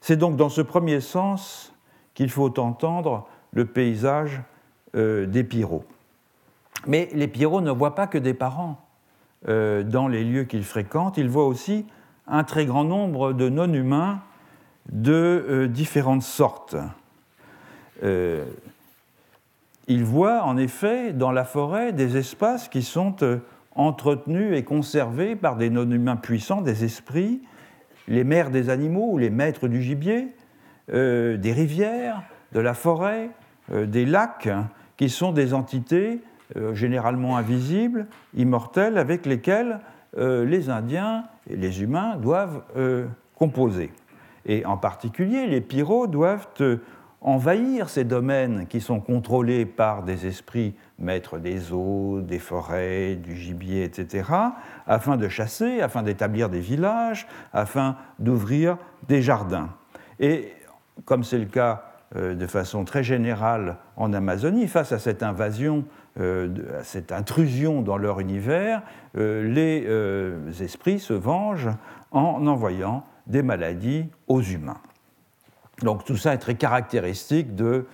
C'est 0.00 0.16
donc 0.16 0.36
dans 0.36 0.48
ce 0.48 0.60
premier 0.60 1.00
sens 1.00 1.74
qu'il 2.14 2.30
faut 2.30 2.58
entendre 2.58 3.26
le 3.52 3.66
paysage 3.66 4.40
euh, 4.94 5.26
des 5.26 5.44
Pyros. 5.44 5.84
Mais 6.86 7.08
les 7.12 7.28
Pyros 7.28 7.60
ne 7.60 7.70
voient 7.70 7.94
pas 7.94 8.06
que 8.06 8.18
des 8.18 8.34
parents 8.34 8.80
euh, 9.48 9.82
dans 9.82 10.08
les 10.08 10.24
lieux 10.24 10.44
qu'ils 10.44 10.64
fréquentent, 10.64 11.18
ils 11.18 11.28
voient 11.28 11.46
aussi 11.46 11.86
un 12.26 12.44
très 12.44 12.64
grand 12.64 12.84
nombre 12.84 13.32
de 13.32 13.48
non-humains 13.48 14.20
de 14.90 15.44
euh, 15.48 15.68
différentes 15.68 16.22
sortes. 16.22 16.76
ils 18.02 18.44
voient 20.04 20.44
en 20.44 20.56
effet 20.56 21.12
dans 21.12 21.32
la 21.32 21.44
forêt 21.44 21.92
des 21.92 22.16
espaces 22.16 22.68
qui 22.68 22.82
sont 22.82 23.16
entretenus 23.74 24.56
et 24.56 24.64
conservés 24.64 25.36
par 25.36 25.56
des 25.56 25.68
non-humains 25.68 26.16
puissants, 26.16 26.62
des 26.62 26.84
esprits, 26.84 27.42
les 28.10 28.24
mères 28.24 28.50
des 28.50 28.68
animaux 28.68 29.16
les 29.16 29.30
maîtres 29.30 29.68
du 29.68 29.80
gibier, 29.80 30.28
euh, 30.92 31.38
des 31.38 31.52
rivières, 31.52 32.22
de 32.52 32.60
la 32.60 32.74
forêt, 32.74 33.30
euh, 33.72 33.86
des 33.86 34.04
lacs, 34.04 34.48
hein, 34.48 34.68
qui 34.96 35.08
sont 35.08 35.32
des 35.32 35.54
entités 35.54 36.20
euh, 36.56 36.74
généralement 36.74 37.36
invisibles, 37.36 38.06
immortelles, 38.34 38.98
avec 38.98 39.24
lesquelles 39.24 39.80
les 40.16 40.70
Indiens 40.70 41.22
et 41.48 41.54
les 41.54 41.84
humains 41.84 42.16
doivent 42.16 42.64
composer. 43.36 43.92
Et 44.44 44.66
en 44.66 44.76
particulier, 44.76 45.46
les 45.46 45.60
pyros 45.60 46.08
doivent 46.08 46.48
envahir 47.20 47.88
ces 47.88 48.04
domaines 48.04 48.66
qui 48.66 48.80
sont 48.80 49.00
contrôlés 49.00 49.66
par 49.66 50.02
des 50.02 50.26
esprits 50.26 50.74
maîtres 50.98 51.38
des 51.38 51.72
eaux, 51.72 52.20
des 52.20 52.38
forêts, 52.38 53.16
du 53.16 53.36
gibier, 53.36 53.84
etc., 53.84 54.30
afin 54.86 55.16
de 55.16 55.28
chasser, 55.28 55.80
afin 55.80 56.02
d'établir 56.02 56.48
des 56.48 56.60
villages, 56.60 57.26
afin 57.52 57.96
d'ouvrir 58.18 58.76
des 59.08 59.22
jardins. 59.22 59.70
Et 60.18 60.52
comme 61.04 61.24
c'est 61.24 61.38
le 61.38 61.46
cas 61.46 61.84
euh, 62.16 62.34
de 62.34 62.46
façon 62.46 62.84
très 62.84 63.02
générale 63.02 63.76
en 63.96 64.12
Amazonie, 64.12 64.68
face 64.68 64.92
à 64.92 64.98
cette 64.98 65.22
invasion, 65.22 65.84
euh, 66.18 66.80
à 66.80 66.84
cette 66.84 67.12
intrusion 67.12 67.82
dans 67.82 67.96
leur 67.96 68.20
univers, 68.20 68.82
euh, 69.16 69.42
les 70.46 70.62
esprits 70.62 70.98
se 70.98 71.12
vengent 71.12 71.70
en 72.10 72.46
envoyant 72.46 73.04
des 73.26 73.42
maladies 73.42 74.06
aux 74.26 74.42
humains. 74.42 74.80
Donc 75.82 76.04
tout 76.04 76.16
ça 76.16 76.34
est 76.34 76.38
très 76.38 76.54
caractéristique 76.54 77.54
de 77.54 77.86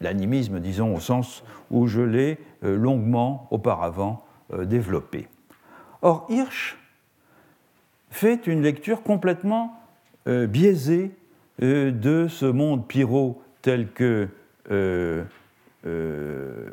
l'animisme, 0.00 0.60
disons, 0.60 0.94
au 0.94 1.00
sens 1.00 1.44
où 1.70 1.86
je 1.86 2.00
l'ai 2.00 2.38
euh, 2.62 2.76
longuement 2.76 3.48
auparavant 3.50 4.24
euh, 4.52 4.64
développé. 4.64 5.28
Or, 6.02 6.26
Hirsch 6.28 6.78
fait 8.10 8.46
une 8.46 8.62
lecture 8.62 9.02
complètement 9.02 9.80
euh, 10.28 10.46
biaisée 10.46 11.10
de 11.60 12.26
ce 12.28 12.46
monde 12.46 12.88
pyro 12.88 13.40
tel 13.62 13.92
que 13.92 14.28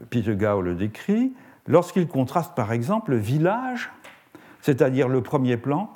Peter 0.10 0.36
le 0.63 0.74
décrit, 0.74 1.34
lorsqu'il 1.67 2.08
contraste 2.08 2.56
par 2.56 2.72
exemple 2.72 3.12
le 3.12 3.17
village, 3.17 3.91
c'est-à-dire 4.62 5.08
le 5.08 5.22
premier 5.22 5.58
plan, 5.58 5.94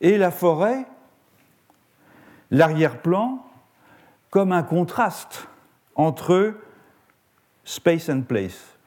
et 0.00 0.18
la 0.18 0.32
forêt, 0.32 0.86
l'arrière-plan, 2.50 3.44
comme 4.30 4.52
un 4.52 4.62
contraste 4.62 5.48
entre 5.96 6.54
space 7.64 8.08
and 8.08 8.22
place, 8.22 8.78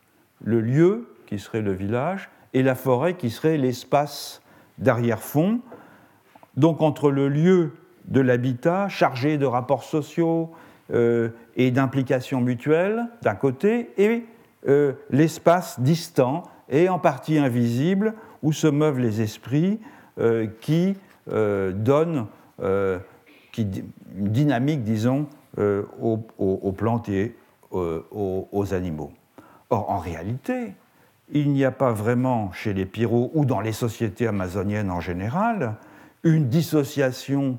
le 0.43 0.62
lieu 0.62 1.08
qui 1.25 1.38
serait 1.38 1.62
le 1.62 1.73
village, 1.73 2.29
et 2.53 2.63
la 2.63 2.75
forêt 2.75 3.15
qui 3.15 3.29
serait 3.29 3.58
l'espace 3.58 4.41
d'arrière-fond, 4.77 5.60
donc 6.56 6.82
entre 6.82 7.12
le 7.12 7.27
lieu 7.29 7.73
de 8.06 8.21
l'habitat 8.21 8.89
chargé 8.89 9.38
de 9.38 9.45
rapports 9.45 9.84
sociaux 9.84 10.51
euh, 10.93 11.29
et 11.56 11.71
d'implications 11.71 12.41
mutuelles 12.41 13.08
d'un 13.21 13.36
côté, 13.36 13.91
et 13.97 14.25
euh, 14.67 14.93
l'espace 15.10 15.79
distant 15.79 16.43
et 16.69 16.89
en 16.89 16.99
partie 16.99 17.38
invisible 17.38 18.13
où 18.43 18.53
se 18.53 18.67
meuvent 18.67 18.99
les 18.99 19.21
esprits 19.21 19.79
euh, 20.19 20.47
qui 20.62 20.95
donnent 21.25 22.27
dynamique, 23.60 24.84
disons, 24.84 25.28
euh, 25.60 25.84
aux, 26.02 26.72
plantes 26.72 27.10
et 27.10 27.36
euh, 27.74 28.02
aux, 28.12 28.74
animaux. 28.74 29.12
Or, 29.70 29.89
en 29.89 30.00
réalité, 30.00 30.74
il 31.32 31.52
n'y 31.52 31.66
a 31.66 31.72
pas 31.72 31.92
vraiment 31.92 32.52
chez 32.52 32.74
les 32.74 32.86
pyros 32.86 33.32
ou 33.34 33.46
dans 33.46 33.62
les 33.62 33.72
sociétés 33.72 34.28
amazoniennes 34.28 34.92
en 34.92 35.00
général 35.00 35.76
une 36.24 36.48
dissociation 36.48 37.58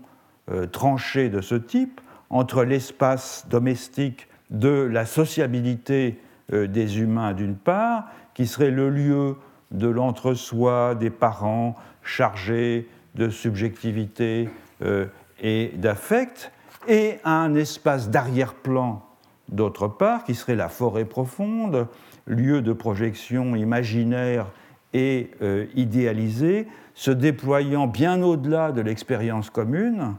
euh, 0.51 0.67
tranchée 0.67 1.29
de 1.29 1.41
ce 1.41 1.55
type 1.55 2.01
entre 2.31 2.65
l'espace 2.65 3.47
domestique 3.49 4.29
de 4.51 4.69
la 4.69 5.07
sociabilité 5.07 6.19
euh, 6.53 6.67
des 6.67 6.99
humains 7.01 7.33
d'une 7.33 7.57
part, 7.57 8.07
qui 8.35 8.47
serait 8.47 8.71
le 8.71 8.91
lieu 8.91 9.37
de 9.71 9.89
l'entre-soi 9.89 10.95
des 10.95 11.11
parents 11.11 11.75
chargés 12.03 12.89
de 13.15 13.29
subjectivité 13.29 14.49
euh, 14.83 15.07
et 15.41 15.73
d'affect, 15.75 16.53
et 16.89 17.19
un 17.25 17.55
espace 17.55 18.11
d'arrière-plan 18.11 19.03
d'autre 19.49 19.89
part, 19.89 20.25
qui 20.25 20.35
serait 20.35 20.57
la 20.57 20.69
forêt 20.69 21.05
profonde, 21.05 21.87
lieu 22.27 22.63
de 22.63 22.73
projection 22.73 23.55
imaginaire 23.57 24.47
et 24.93 25.31
euh, 25.43 25.67
idéalisée, 25.75 26.67
se 26.95 27.11
déployant 27.11 27.87
bien 27.87 28.23
au-delà 28.23 28.73
de 28.73 28.81
l'expérience 28.81 29.51
commune 29.51 30.15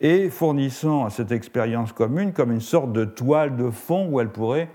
et 0.00 0.28
fournissant 0.28 1.06
à 1.06 1.10
cette 1.10 1.32
expérience 1.32 1.92
commune 1.92 2.32
comme 2.32 2.52
une 2.52 2.60
sorte 2.60 2.92
de 2.92 3.04
toile 3.04 3.56
de 3.56 3.70
fond 3.70 4.08
où 4.10 4.20
elle 4.20 4.30
pourrait, 4.30 4.68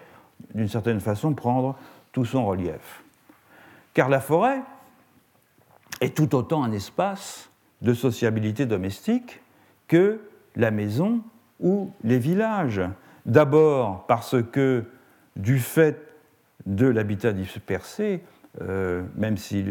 d'une 0.55 0.69
certaine 0.69 0.99
façon, 0.99 1.33
prendre 1.33 1.75
tout 2.11 2.25
son 2.25 2.45
relief. 2.45 3.03
Car 3.93 4.09
la 4.09 4.21
forêt 4.21 4.61
est 5.99 6.15
tout 6.15 6.33
autant 6.35 6.63
un 6.63 6.71
espace 6.71 7.49
de 7.81 7.93
sociabilité 7.93 8.65
domestique 8.65 9.40
que 9.91 10.21
la 10.55 10.71
maison 10.71 11.21
ou 11.59 11.91
les 12.05 12.17
villages. 12.17 12.81
D'abord 13.25 14.05
parce 14.07 14.37
que, 14.41 14.85
du 15.35 15.59
fait 15.59 16.15
de 16.65 16.87
l'habitat 16.87 17.33
dispersé, 17.33 18.23
euh, 18.61 19.03
même 19.17 19.35
si 19.35 19.65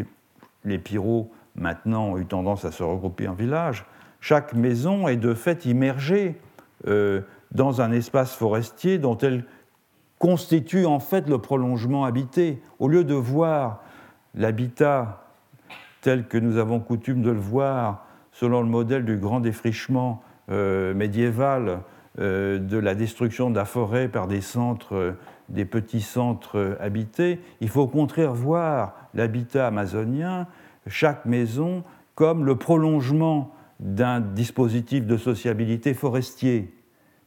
les 0.63 0.77
pyros 0.77 1.31
maintenant 1.55 2.09
ont 2.09 2.17
eu 2.19 2.25
tendance 2.27 2.65
à 2.65 2.71
se 2.71 2.83
regrouper 2.83 3.27
en 3.27 3.33
villages, 3.33 3.83
chaque 4.19 4.53
maison 4.53 5.07
est 5.07 5.17
de 5.17 5.33
fait 5.33 5.65
immergée 5.65 6.39
euh, 6.87 7.21
dans 7.51 7.81
un 7.81 7.91
espace 7.91 8.35
forestier 8.35 8.99
dont 8.99 9.17
elle 9.17 9.43
constitue 10.19 10.85
en 10.85 10.99
fait 10.99 11.27
le 11.27 11.39
prolongement 11.39 12.05
habité. 12.05 12.61
Au 12.77 12.87
lieu 12.87 13.03
de 13.03 13.15
voir 13.15 13.81
l'habitat 14.35 15.25
tel 16.01 16.27
que 16.27 16.37
nous 16.37 16.57
avons 16.57 16.79
coutume 16.79 17.23
de 17.23 17.31
le 17.31 17.39
voir 17.39 18.05
selon 18.31 18.61
le 18.61 18.67
modèle 18.67 19.05
du 19.05 19.17
grand 19.17 19.39
défrichement 19.39 20.23
euh, 20.49 20.93
médiéval, 20.93 21.81
euh, 22.19 22.59
de 22.59 22.77
la 22.77 22.95
destruction 22.95 23.49
de 23.49 23.55
la 23.55 23.65
forêt 23.65 24.07
par 24.07 24.27
des 24.27 24.41
centres, 24.41 25.15
des 25.49 25.65
petits 25.65 26.01
centres 26.01 26.77
habités, 26.79 27.39
il 27.61 27.69
faut 27.69 27.81
au 27.81 27.87
contraire 27.87 28.33
voir 28.33 28.95
l'habitat 29.13 29.67
amazonien, 29.67 30.47
chaque 30.87 31.25
maison, 31.25 31.83
comme 32.15 32.45
le 32.45 32.55
prolongement 32.55 33.53
d'un 33.79 34.19
dispositif 34.19 35.05
de 35.05 35.17
sociabilité 35.17 35.93
forestier. 35.93 36.73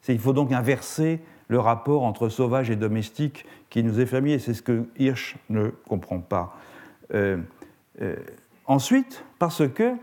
Il 0.09 0.19
faut 0.19 0.33
donc 0.33 0.53
inverser 0.53 1.21
le 1.49 1.59
rapport 1.59 2.03
entre 2.03 2.29
sauvage 2.29 2.71
et 2.71 2.77
domestique 2.77 3.45
qui 3.71 3.83
nous 3.83 4.01
est 4.01 4.07
familier. 4.07 4.39
C'est 4.39 4.55
ce 4.55 4.63
que 4.63 4.85
Hirsch 4.99 5.37
ne 5.51 5.69
comprend 5.89 6.21
pas. 6.21 6.57
Euh, 7.13 7.39
euh, 8.01 8.17
ensuite, 8.67 9.25
parce 9.39 9.69
que 9.69 9.95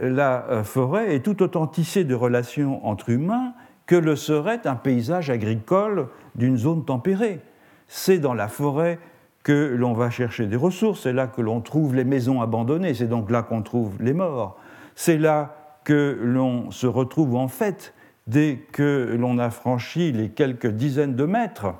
la 0.00 0.44
euh, 0.48 0.64
forêt 0.64 1.14
est 1.14 1.20
tout 1.20 1.42
autant 1.42 1.66
tissée 1.66 2.04
de 2.04 2.14
relations 2.14 2.84
entre 2.86 3.10
humains 3.10 3.54
que 3.86 3.96
le 3.96 4.16
serait 4.16 4.66
un 4.66 4.76
paysage 4.76 5.30
agricole 5.30 6.08
d'une 6.34 6.56
zone 6.56 6.84
tempérée. 6.84 7.40
C'est 7.88 8.18
dans 8.18 8.34
la 8.34 8.48
forêt 8.48 8.98
que 9.42 9.74
l'on 9.76 9.92
va 9.92 10.08
chercher 10.08 10.46
des 10.46 10.56
ressources, 10.56 11.02
c'est 11.02 11.12
là 11.12 11.26
que 11.26 11.42
l'on 11.42 11.60
trouve 11.60 11.94
les 11.94 12.04
maisons 12.04 12.40
abandonnées, 12.40 12.94
c'est 12.94 13.08
donc 13.08 13.30
là 13.30 13.42
qu'on 13.42 13.62
trouve 13.62 14.00
les 14.00 14.12
morts. 14.12 14.56
C'est 14.94 15.18
là 15.18 15.56
que 15.84 16.18
l'on 16.22 16.70
se 16.70 16.86
retrouve 16.86 17.34
en 17.34 17.48
fait 17.48 17.92
dès 18.28 18.64
que 18.72 19.16
l'on 19.18 19.38
a 19.38 19.50
franchi 19.50 20.12
les 20.12 20.28
quelques 20.28 20.68
dizaines 20.68 21.16
de 21.16 21.24
mètres 21.24 21.74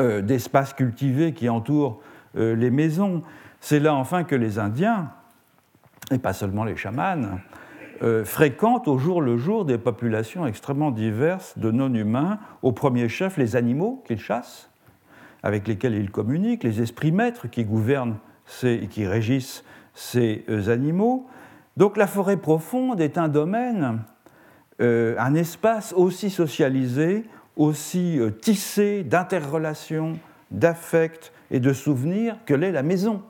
euh, 0.00 0.22
d'espace 0.22 0.72
cultivé 0.72 1.32
qui 1.32 1.48
entourent 1.48 2.00
euh, 2.36 2.54
les 2.54 2.70
maisons. 2.70 3.22
C'est 3.60 3.80
là 3.80 3.94
enfin 3.94 4.24
que 4.24 4.34
les 4.34 4.58
Indiens, 4.58 5.10
et 6.10 6.18
pas 6.18 6.32
seulement 6.32 6.64
les 6.64 6.76
chamans, 6.76 7.38
euh, 8.02 8.24
fréquentent 8.24 8.88
au 8.88 8.98
jour 8.98 9.20
le 9.20 9.36
jour 9.36 9.64
des 9.64 9.78
populations 9.78 10.46
extrêmement 10.46 10.90
diverses 10.90 11.58
de 11.58 11.70
non-humains, 11.70 12.38
au 12.62 12.72
premier 12.72 13.08
chef 13.08 13.36
les 13.36 13.56
animaux 13.56 14.02
qu'ils 14.06 14.20
chassent, 14.20 14.70
avec 15.42 15.66
lesquels 15.66 15.94
ils 15.94 16.10
communiquent, 16.10 16.64
les 16.64 16.80
esprits 16.80 17.12
maîtres 17.12 17.48
qui 17.48 17.64
gouvernent 17.64 18.16
et 18.62 18.86
qui 18.86 19.06
régissent 19.06 19.64
ces 19.94 20.44
animaux, 20.68 21.28
donc 21.78 21.96
la 21.96 22.08
forêt 22.08 22.36
profonde 22.36 23.00
est 23.00 23.18
un 23.18 23.28
domaine, 23.28 24.00
euh, 24.80 25.14
un 25.16 25.34
espace 25.34 25.92
aussi 25.92 26.28
socialisé, 26.28 27.24
aussi 27.56 28.18
euh, 28.18 28.30
tissé 28.30 29.04
d'interrelations, 29.04 30.18
d'affects 30.50 31.32
et 31.52 31.60
de 31.60 31.72
souvenirs 31.72 32.36
que 32.46 32.54
l'est 32.54 32.72
la 32.72 32.82
maison. 32.82 33.22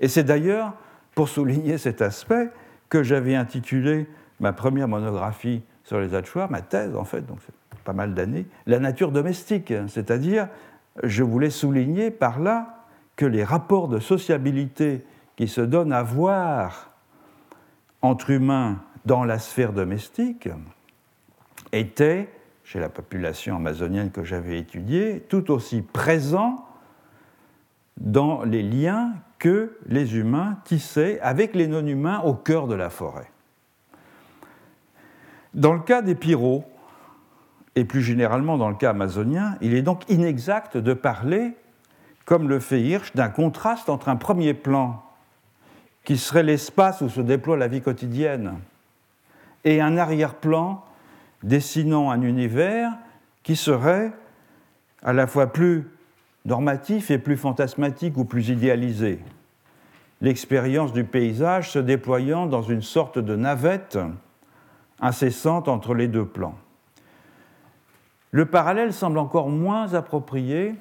Et 0.00 0.08
c'est 0.08 0.24
d'ailleurs 0.24 0.74
pour 1.16 1.28
souligner 1.30 1.78
cet 1.78 2.02
aspect 2.02 2.50
que 2.88 3.02
j'avais 3.02 3.34
intitulé 3.34 4.06
ma 4.38 4.52
première 4.52 4.86
monographie 4.86 5.62
sur 5.82 5.98
les 5.98 6.14
Hatchoirs, 6.14 6.50
ma 6.50 6.60
thèse 6.60 6.94
en 6.94 7.04
fait, 7.04 7.22
donc 7.22 7.38
c'est 7.44 7.54
pas 7.80 7.94
mal 7.94 8.14
d'années, 8.14 8.46
La 8.66 8.78
nature 8.78 9.10
domestique, 9.10 9.72
c'est-à-dire 9.88 10.48
je 11.02 11.22
voulais 11.22 11.50
souligner 11.50 12.10
par 12.10 12.38
là 12.38 12.84
que 13.16 13.24
les 13.24 13.44
rapports 13.44 13.88
de 13.88 13.98
sociabilité 13.98 15.04
qui 15.36 15.48
se 15.48 15.62
donnent 15.62 15.92
à 15.92 16.02
voir 16.02 16.90
entre 18.02 18.30
humains 18.30 18.82
dans 19.06 19.24
la 19.24 19.38
sphère 19.38 19.72
domestique 19.72 20.50
était, 21.72 22.28
chez 22.62 22.78
la 22.78 22.90
population 22.90 23.56
amazonienne 23.56 24.10
que 24.10 24.22
j'avais 24.22 24.58
étudiée, 24.58 25.24
tout 25.28 25.50
aussi 25.50 25.80
présent 25.80 26.66
dans 27.96 28.42
les 28.42 28.62
liens 28.62 29.14
que 29.38 29.76
les 29.86 30.16
humains 30.16 30.58
tissaient 30.64 31.20
avec 31.20 31.54
les 31.54 31.66
non-humains 31.66 32.20
au 32.20 32.34
cœur 32.34 32.66
de 32.66 32.74
la 32.74 32.90
forêt. 32.90 33.30
Dans 35.54 35.72
le 35.72 35.80
cas 35.80 36.02
des 36.02 36.14
pyros, 36.14 36.64
et 37.74 37.84
plus 37.84 38.02
généralement 38.02 38.56
dans 38.56 38.68
le 38.68 38.74
cas 38.74 38.90
amazonien, 38.90 39.56
il 39.60 39.74
est 39.74 39.82
donc 39.82 40.08
inexact 40.10 40.76
de 40.76 40.94
parler, 40.94 41.54
comme 42.24 42.48
le 42.48 42.58
fait 42.58 42.80
Hirsch, 42.80 43.14
d'un 43.14 43.28
contraste 43.28 43.88
entre 43.88 44.08
un 44.08 44.16
premier 44.16 44.54
plan 44.54 45.02
qui 46.04 46.16
serait 46.16 46.42
l'espace 46.42 47.00
où 47.00 47.08
se 47.08 47.20
déploie 47.20 47.56
la 47.56 47.68
vie 47.68 47.82
quotidienne, 47.82 48.54
et 49.64 49.80
un 49.80 49.98
arrière-plan 49.98 50.84
dessinant 51.42 52.10
un 52.10 52.22
univers 52.22 52.92
qui 53.42 53.56
serait 53.56 54.12
à 55.02 55.12
la 55.12 55.26
fois 55.26 55.48
plus 55.48 55.88
normatif 56.46 57.10
et 57.10 57.18
plus 57.18 57.36
fantasmatique 57.36 58.16
ou 58.16 58.24
plus 58.24 58.48
idéalisé. 58.48 59.18
L'expérience 60.20 60.92
du 60.92 61.04
paysage 61.04 61.70
se 61.70 61.78
déployant 61.78 62.46
dans 62.46 62.62
une 62.62 62.82
sorte 62.82 63.18
de 63.18 63.36
navette 63.36 63.98
incessante 65.00 65.68
entre 65.68 65.92
les 65.92 66.08
deux 66.08 66.24
plans. 66.24 66.54
Le 68.30 68.46
parallèle 68.46 68.92
semble 68.92 69.18
encore 69.18 69.48
moins 69.48 69.92
approprié 69.94 70.74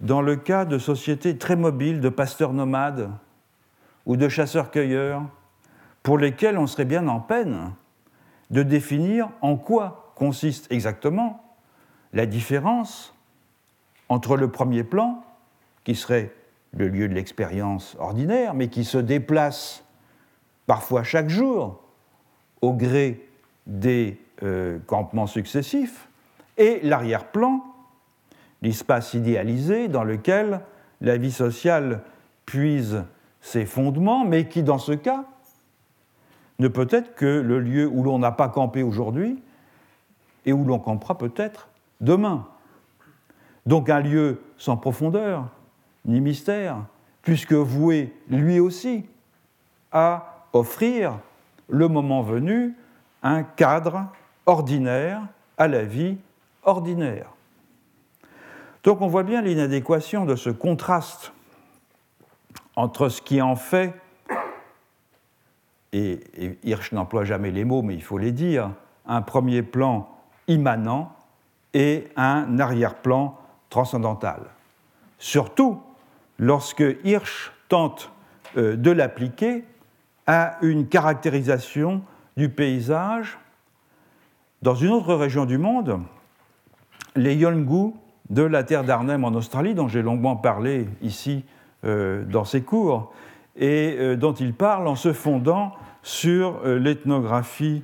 dans 0.00 0.22
le 0.22 0.36
cas 0.36 0.64
de 0.64 0.78
sociétés 0.78 1.36
très 1.36 1.56
mobiles 1.56 2.00
de 2.00 2.08
pasteurs 2.08 2.52
nomades 2.52 3.10
ou 4.06 4.16
de 4.16 4.28
chasseurs-cueilleurs, 4.28 5.22
pour 6.02 6.18
lesquels 6.18 6.56
on 6.56 6.66
serait 6.66 6.84
bien 6.84 7.08
en 7.08 7.20
peine 7.20 7.72
de 8.50 8.62
définir 8.62 9.28
en 9.42 9.56
quoi 9.56 10.12
consiste 10.14 10.70
exactement 10.72 11.44
la 12.12 12.24
différence 12.24 13.14
entre 14.08 14.36
le 14.36 14.50
premier 14.50 14.84
plan, 14.84 15.22
qui 15.84 15.94
serait 15.94 16.32
le 16.72 16.88
lieu 16.88 17.08
de 17.08 17.14
l'expérience 17.14 17.96
ordinaire, 17.98 18.54
mais 18.54 18.68
qui 18.68 18.84
se 18.84 18.98
déplace 18.98 19.84
parfois 20.66 21.02
chaque 21.02 21.28
jour 21.28 21.80
au 22.60 22.72
gré 22.74 23.26
des 23.66 24.20
euh, 24.42 24.78
campements 24.86 25.26
successifs, 25.26 26.08
et 26.56 26.80
l'arrière-plan, 26.82 27.64
l'espace 28.62 29.14
idéalisé 29.14 29.88
dans 29.88 30.04
lequel 30.04 30.60
la 31.00 31.16
vie 31.16 31.32
sociale 31.32 32.02
puise 32.44 33.04
ses 33.40 33.64
fondements, 33.64 34.24
mais 34.24 34.48
qui, 34.48 34.62
dans 34.62 34.78
ce 34.78 34.92
cas, 34.92 35.24
ne 36.58 36.68
peut 36.68 36.88
être 36.90 37.14
que 37.14 37.26
le 37.26 37.60
lieu 37.60 37.86
où 37.86 38.02
l'on 38.02 38.18
n'a 38.18 38.32
pas 38.32 38.48
campé 38.48 38.82
aujourd'hui 38.82 39.40
et 40.44 40.52
où 40.52 40.64
l'on 40.64 40.78
campera 40.78 41.16
peut-être 41.16 41.68
demain. 42.00 42.48
Donc 43.68 43.90
un 43.90 44.00
lieu 44.00 44.40
sans 44.56 44.78
profondeur 44.78 45.44
ni 46.06 46.22
mystère, 46.22 46.78
puisque 47.20 47.52
voué 47.52 48.14
lui 48.30 48.60
aussi 48.60 49.04
à 49.92 50.46
offrir, 50.54 51.18
le 51.68 51.86
moment 51.86 52.22
venu, 52.22 52.74
un 53.22 53.42
cadre 53.42 54.06
ordinaire 54.46 55.20
à 55.58 55.68
la 55.68 55.84
vie 55.84 56.16
ordinaire. 56.62 57.26
Donc 58.84 59.02
on 59.02 59.06
voit 59.06 59.22
bien 59.22 59.42
l'inadéquation 59.42 60.24
de 60.24 60.34
ce 60.34 60.48
contraste 60.48 61.34
entre 62.74 63.10
ce 63.10 63.20
qui 63.20 63.42
en 63.42 63.54
fait, 63.54 63.92
et, 65.92 66.20
Hirsch 66.64 66.92
n'emploie 66.92 67.24
jamais 67.24 67.50
les 67.50 67.66
mots, 67.66 67.82
mais 67.82 67.92
il 67.92 68.02
faut 68.02 68.16
les 68.16 68.32
dire, 68.32 68.70
un 69.04 69.20
premier 69.20 69.62
plan 69.62 70.08
immanent 70.46 71.14
et 71.74 72.08
un 72.16 72.58
arrière-plan 72.58 73.37
transcendantal. 73.70 74.40
Surtout 75.18 75.80
lorsque 76.38 76.84
Hirsch 77.04 77.52
tente 77.68 78.10
euh, 78.56 78.76
de 78.76 78.90
l'appliquer 78.90 79.64
à 80.26 80.58
une 80.62 80.86
caractérisation 80.86 82.02
du 82.36 82.48
paysage 82.48 83.38
dans 84.62 84.74
une 84.74 84.90
autre 84.90 85.14
région 85.14 85.44
du 85.44 85.58
monde, 85.58 86.00
les 87.16 87.34
Yolngu 87.34 87.92
de 88.30 88.42
la 88.42 88.62
terre 88.62 88.84
d'Arnhem 88.84 89.24
en 89.24 89.34
Australie, 89.34 89.74
dont 89.74 89.88
j'ai 89.88 90.02
longuement 90.02 90.36
parlé 90.36 90.86
ici 91.02 91.44
euh, 91.84 92.24
dans 92.24 92.44
ces 92.44 92.62
cours, 92.62 93.12
et 93.56 93.96
euh, 93.98 94.16
dont 94.16 94.34
il 94.34 94.54
parle 94.54 94.86
en 94.86 94.96
se 94.96 95.12
fondant 95.12 95.72
sur 96.02 96.64
l'ethnographie 96.64 97.82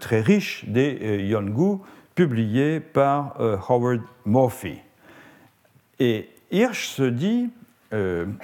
très 0.00 0.20
riche 0.20 0.64
des 0.66 1.26
Yolngu, 1.28 1.78
publiée 2.14 2.80
par 2.80 3.34
Howard 3.68 4.00
Murphy. 4.24 4.80
Et 6.00 6.28
Hirsch 6.50 6.88
se 6.88 7.02
dit, 7.02 7.50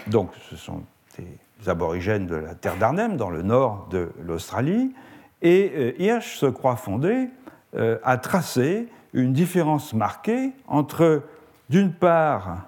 donc 0.06 0.30
ce 0.50 0.56
sont 0.56 0.82
des 1.18 1.68
aborigènes 1.68 2.26
de 2.26 2.36
la 2.36 2.54
terre 2.54 2.76
d'Arnhem, 2.76 3.16
dans 3.16 3.30
le 3.30 3.42
nord 3.42 3.88
de 3.90 4.10
l'Australie, 4.22 4.94
et 5.42 5.72
euh, 5.74 5.92
Hirsch 5.98 6.36
se 6.36 6.46
croit 6.46 6.76
fondé 6.76 7.28
euh, 7.74 7.98
à 8.04 8.18
tracer 8.18 8.88
une 9.12 9.32
différence 9.32 9.94
marquée 9.94 10.52
entre, 10.66 11.22
d'une 11.70 11.92
part, 11.92 12.66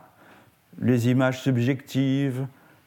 les 0.81 1.09
images 1.09 1.41
subjectives 1.43 2.47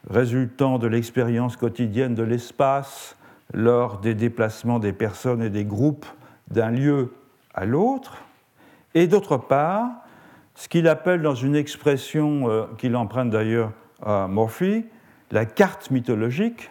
résultant 0.10 0.80
de 0.80 0.88
l'expérience 0.88 1.58
quotidienne 1.58 2.16
de 2.16 2.24
l'espace 2.24 3.16
lors 3.54 4.00
des 4.00 4.16
déplacements 4.16 4.80
des 4.80 4.94
personnes 4.94 5.42
et 5.42 5.50
des 5.50 5.66
groupes 5.66 6.06
d'un 6.50 6.72
lieu 6.72 7.14
à 7.54 7.66
l'autre, 7.66 8.18
et 8.94 9.08
d'autre 9.08 9.38
part, 9.38 9.90
ce 10.62 10.70
qu'il 10.70 10.88
appelle 10.88 11.24
dans 11.24 11.34
une 11.34 11.56
expression 11.56 12.48
euh, 12.48 12.66
qu'il 12.78 12.96
emprunte 12.96 13.32
d'ailleurs 13.32 13.72
à 14.00 14.28
Murphy, 14.28 14.86
la 15.32 15.44
carte 15.44 15.90
mythologique, 15.90 16.70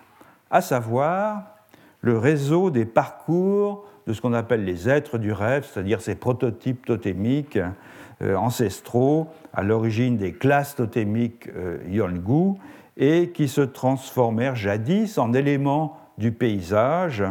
à 0.49 0.61
savoir 0.61 1.57
le 2.01 2.17
réseau 2.17 2.71
des 2.71 2.85
parcours 2.85 3.85
de 4.07 4.13
ce 4.13 4.21
qu'on 4.21 4.33
appelle 4.33 4.65
les 4.65 4.89
êtres 4.89 5.19
du 5.19 5.33
rêve, 5.33 5.69
c'est-à-dire 5.69 6.03
ces 6.03 6.15
prototypes 6.15 6.87
totémiques 6.87 7.59
euh, 8.23 8.37
ancestraux 8.37 9.27
à 9.53 9.65
l'origine 9.65 10.17
des 10.17 10.35
classes 10.35 10.77
totémiques 10.77 11.49
euh, 11.57 11.79
Yolngu 11.89 12.61
et 12.97 13.31
qui 13.31 13.49
se 13.49 13.61
transformèrent 13.61 14.55
jadis 14.55 15.19
en 15.19 15.33
éléments 15.33 15.99
du 16.17 16.31
paysage, 16.31 17.25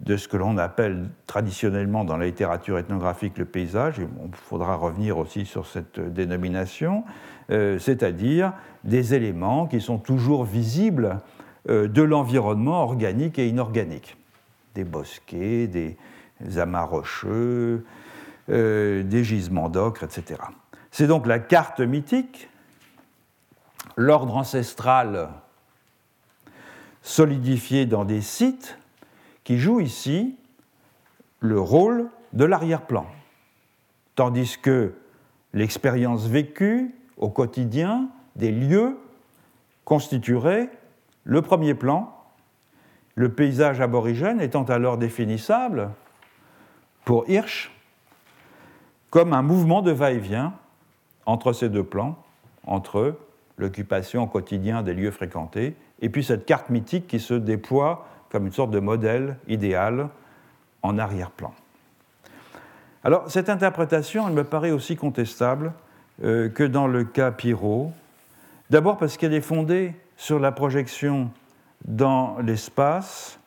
de 0.00 0.16
ce 0.16 0.28
que 0.28 0.36
l'on 0.36 0.56
appelle 0.56 1.08
traditionnellement 1.26 2.04
dans 2.04 2.16
la 2.16 2.26
littérature 2.26 2.78
ethnographique 2.78 3.36
le 3.36 3.44
paysage, 3.44 3.98
il 3.98 4.34
faudra 4.34 4.76
revenir 4.76 5.18
aussi 5.18 5.44
sur 5.44 5.66
cette 5.66 6.00
dénomination, 6.00 7.04
euh, 7.50 7.78
c'est-à-dire 7.78 8.54
des 8.84 9.14
éléments 9.14 9.66
qui 9.66 9.80
sont 9.80 9.98
toujours 9.98 10.44
visibles 10.44 11.18
euh, 11.68 11.86
de 11.86 12.02
l'environnement 12.02 12.82
organique 12.82 13.38
et 13.38 13.48
inorganique. 13.48 14.16
Des 14.74 14.84
bosquets, 14.84 15.66
des 15.66 15.96
amas 16.56 16.84
rocheux, 16.84 17.84
euh, 18.48 19.02
des 19.02 19.22
gisements 19.22 19.68
d'ocre, 19.68 20.04
etc. 20.04 20.40
C'est 20.90 21.06
donc 21.06 21.26
la 21.26 21.38
carte 21.38 21.80
mythique, 21.80 22.48
l'ordre 23.96 24.36
ancestral 24.36 25.28
solidifié 27.02 27.86
dans 27.86 28.04
des 28.04 28.22
sites 28.22 28.78
qui 29.50 29.58
joue 29.58 29.80
ici 29.80 30.36
le 31.40 31.60
rôle 31.60 32.08
de 32.32 32.44
l'arrière-plan. 32.44 33.04
Tandis 34.14 34.58
que 34.62 34.94
l'expérience 35.54 36.28
vécue 36.28 36.94
au 37.16 37.30
quotidien 37.30 38.10
des 38.36 38.52
lieux 38.52 38.96
constituerait 39.84 40.70
le 41.24 41.42
premier 41.42 41.74
plan, 41.74 42.16
le 43.16 43.32
paysage 43.32 43.80
aborigène 43.80 44.40
étant 44.40 44.62
alors 44.62 44.98
définissable 44.98 45.90
pour 47.04 47.28
Hirsch 47.28 47.72
comme 49.10 49.32
un 49.32 49.42
mouvement 49.42 49.82
de 49.82 49.90
va-et-vient 49.90 50.54
entre 51.26 51.52
ces 51.52 51.68
deux 51.68 51.82
plans, 51.82 52.22
entre 52.68 53.18
l'occupation 53.58 54.22
au 54.22 54.26
quotidien 54.28 54.84
des 54.84 54.94
lieux 54.94 55.10
fréquentés 55.10 55.74
et 56.00 56.08
puis 56.08 56.22
cette 56.22 56.46
carte 56.46 56.70
mythique 56.70 57.08
qui 57.08 57.18
se 57.18 57.34
déploie 57.34 58.06
comme 58.30 58.46
une 58.46 58.52
sorte 58.52 58.70
de 58.70 58.80
modèle 58.80 59.36
idéal 59.48 60.08
en 60.82 60.98
arrière-plan. 60.98 61.52
Alors 63.02 63.30
cette 63.30 63.48
interprétation, 63.48 64.28
elle 64.28 64.34
me 64.34 64.44
paraît 64.44 64.70
aussi 64.70 64.96
contestable 64.96 65.72
euh, 66.22 66.48
que 66.48 66.64
dans 66.64 66.86
le 66.86 67.04
cas 67.04 67.30
Pirot, 67.30 67.92
d'abord 68.68 68.98
parce 68.98 69.16
qu'elle 69.16 69.34
est 69.34 69.40
fondée 69.40 69.94
sur 70.16 70.38
la 70.38 70.52
projection 70.52 71.30
dans 71.86 72.38
l'espace 72.40 73.38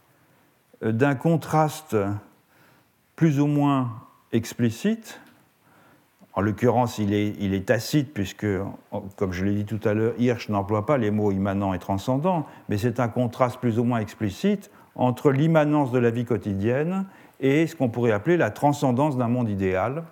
euh, 0.84 0.92
d'un 0.92 1.16
contraste 1.16 1.96
plus 3.16 3.40
ou 3.40 3.48
moins 3.48 3.92
explicite. 4.32 5.20
En 6.36 6.42
l'occurrence, 6.42 6.98
il 6.98 7.14
est, 7.14 7.66
tacite, 7.66 8.12
puisque, 8.14 8.48
comme 9.16 9.34
je 9.34 9.46
l'ai 9.46 9.54
dit 9.54 9.66
tout 9.66 9.80
à 9.88 9.94
l'heure, 9.94 10.14
Hirsch 10.18 10.50
n'emploie 10.50 10.86
pas 10.86 10.98
les 10.98 11.12
mots 11.12 11.32
immanent 11.32 11.74
et 11.74 11.80
transcendant, 11.80 12.48
mais 12.70 12.78
c'est 12.80 13.00
un 13.00 13.08
contraste 13.08 13.60
plus 13.60 13.78
ou 13.78 13.84
moins 13.84 14.00
explicite 14.00 14.72
entre 14.96 15.32
l'immanence 15.32 15.92
de 15.92 16.00
la 16.00 16.10
vie 16.10 16.26
quotidienne 16.26 17.06
et 17.40 17.68
ce 17.68 17.76
qu'on 17.76 17.90
pourrait 17.90 18.12
appeler 18.12 18.38
la 18.38 18.50
transcendance 18.50 19.16
d'un 19.16 19.28
monde 19.28 19.50
idéal. 19.50 20.04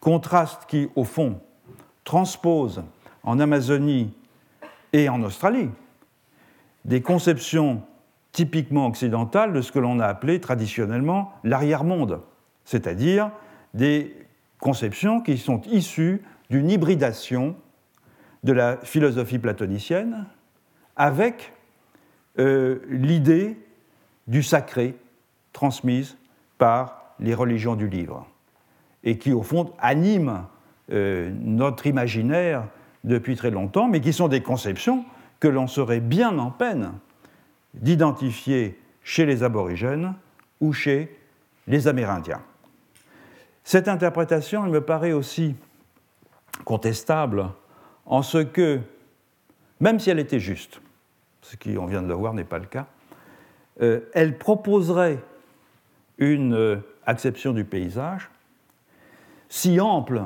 Contraste 0.00 0.66
qui, 0.66 0.88
au 0.96 1.04
fond, 1.04 1.40
transpose 2.02 2.82
en 3.22 3.38
Amazonie 3.38 4.12
et 4.92 5.08
en 5.08 5.22
Australie 5.22 5.70
des 6.84 7.00
conceptions 7.00 7.82
typiquement 8.32 8.86
occidentales 8.86 9.52
de 9.52 9.60
ce 9.60 9.70
que 9.70 9.78
l'on 9.78 10.00
a 10.00 10.06
appelé 10.06 10.40
traditionnellement 10.40 11.32
l'arrière-monde, 11.44 12.22
c'est-à-dire 12.64 13.30
des 13.74 14.16
conceptions 14.62 15.20
qui 15.20 15.36
sont 15.36 15.60
issues 15.62 16.22
d'une 16.48 16.70
hybridation 16.70 17.56
de 18.44 18.52
la 18.52 18.76
philosophie 18.78 19.38
platonicienne 19.38 20.24
avec 20.96 21.52
euh, 22.38 22.78
l'idée 22.88 23.58
du 24.28 24.42
sacré 24.42 24.94
transmise 25.52 26.16
par 26.58 27.14
les 27.18 27.34
religions 27.34 27.74
du 27.74 27.88
livre 27.88 28.26
et 29.04 29.18
qui 29.18 29.32
au 29.32 29.42
fond 29.42 29.72
animent 29.80 30.46
euh, 30.92 31.30
notre 31.40 31.86
imaginaire 31.86 32.64
depuis 33.02 33.34
très 33.34 33.50
longtemps, 33.50 33.88
mais 33.88 34.00
qui 34.00 34.12
sont 34.12 34.28
des 34.28 34.42
conceptions 34.42 35.04
que 35.40 35.48
l'on 35.48 35.66
serait 35.66 36.00
bien 36.00 36.38
en 36.38 36.52
peine 36.52 36.92
d'identifier 37.74 38.78
chez 39.02 39.26
les 39.26 39.42
aborigènes 39.42 40.14
ou 40.60 40.72
chez 40.72 41.18
les 41.66 41.88
Amérindiens. 41.88 42.42
Cette 43.64 43.88
interprétation 43.88 44.62
me 44.64 44.80
paraît 44.80 45.12
aussi 45.12 45.54
contestable 46.64 47.48
en 48.06 48.22
ce 48.22 48.38
que, 48.38 48.80
même 49.80 50.00
si 50.00 50.10
elle 50.10 50.18
était 50.18 50.40
juste, 50.40 50.80
ce 51.42 51.56
qui, 51.56 51.78
on 51.78 51.86
vient 51.86 52.02
de 52.02 52.08
le 52.08 52.14
voir, 52.14 52.34
n'est 52.34 52.44
pas 52.44 52.58
le 52.58 52.66
cas, 52.66 52.86
euh, 53.80 54.00
elle 54.12 54.38
proposerait 54.38 55.18
une 56.18 56.54
euh, 56.54 56.76
acception 57.06 57.52
du 57.52 57.64
paysage 57.64 58.30
si 59.48 59.80
ample 59.80 60.22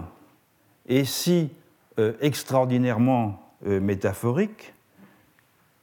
et 0.87 1.05
si 1.05 1.51
euh, 1.99 2.13
extraordinairement 2.21 3.43
métaphorique, 3.63 4.75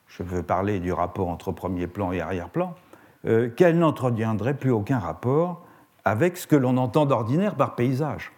je 0.07 0.21
veux 0.21 0.43
parler 0.43 0.79
du 0.79 0.93
rapport 0.93 1.27
entre 1.27 1.51
premier 1.51 1.87
plan 1.87 2.11
et 2.11 2.21
arrière-plan, 2.21 2.75
qu'elle 3.23 3.79
n'entretiendrait 3.79 4.53
plus 4.53 4.69
aucun 4.69 4.99
rapport 4.99 5.65
avec 6.05 6.37
ce 6.37 6.47
que 6.47 6.55
l'on 6.55 6.77
entend 6.77 7.05
d'ordinaire 7.05 7.55
par 7.55 7.75
paysage. 7.75 8.31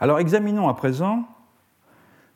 Alors 0.00 0.18
examinons 0.18 0.68
à 0.68 0.74
présent 0.74 1.28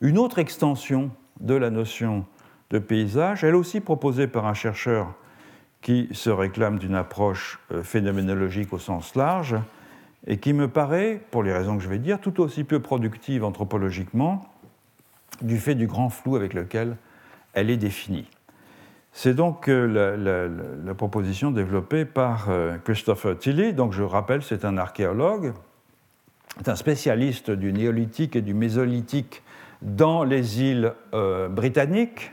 une 0.01 0.19
autre 0.19 0.39
extension 0.39 1.11
de 1.41 1.55
la 1.55 1.71
notion 1.71 2.25
de 2.71 2.79
paysage, 2.79 3.45
elle 3.45 3.57
aussi 3.57 3.81
proposée 3.81 4.27
par 4.27 4.47
un 4.47 4.55
chercheur 4.55 5.15
qui 5.81 6.09
se 6.13 6.31
réclame 6.31 6.79
d'une 6.79 6.95
approche 6.95 7.61
euh, 7.73 7.83
phénoménologique 7.83 8.73
au 8.73 8.79
sens 8.79 9.15
large, 9.15 9.57
et 10.27 10.39
qui 10.39 10.53
me 10.53 10.69
paraît, 10.69 11.21
pour 11.31 11.43
les 11.43 11.53
raisons 11.53 11.77
que 11.77 11.83
je 11.83 11.89
vais 11.89 11.99
dire, 11.99 12.21
tout 12.21 12.41
aussi 12.41 12.65
peu 12.65 12.81
productive 12.81 13.45
anthropologiquement 13.45 14.45
du 15.41 15.59
fait 15.59 15.75
du 15.75 15.87
grand 15.87 16.11
flou 16.11 16.37
avec 16.37 16.53
lequel 16.53 16.97
elle 17.55 17.71
est 17.71 17.77
définie. 17.77 18.29
C'est 19.21 19.35
donc 19.35 19.67
euh, 19.67 20.47
la, 20.85 20.95
proposition 20.95 21.51
développée 21.51 22.05
par 22.05 22.51
euh, 22.51 22.79
Christopher 22.85 23.37
Tilley, 23.37 23.73
donc 23.73 23.93
je 23.93 24.05
rappelle, 24.05 24.45
c'est 24.45 24.65
un 24.65 24.79
archéologue 24.79 25.55
un 26.65 26.77
spécialiste 26.77 27.51
du 27.51 27.73
néolithique 27.73 28.37
et 28.37 28.43
du 28.43 28.55
mésolithique 28.55 29.43
dans 29.83 30.23
les 30.23 30.63
îles 30.63 30.93
euh, 31.15 31.49
britanniques. 31.49 32.31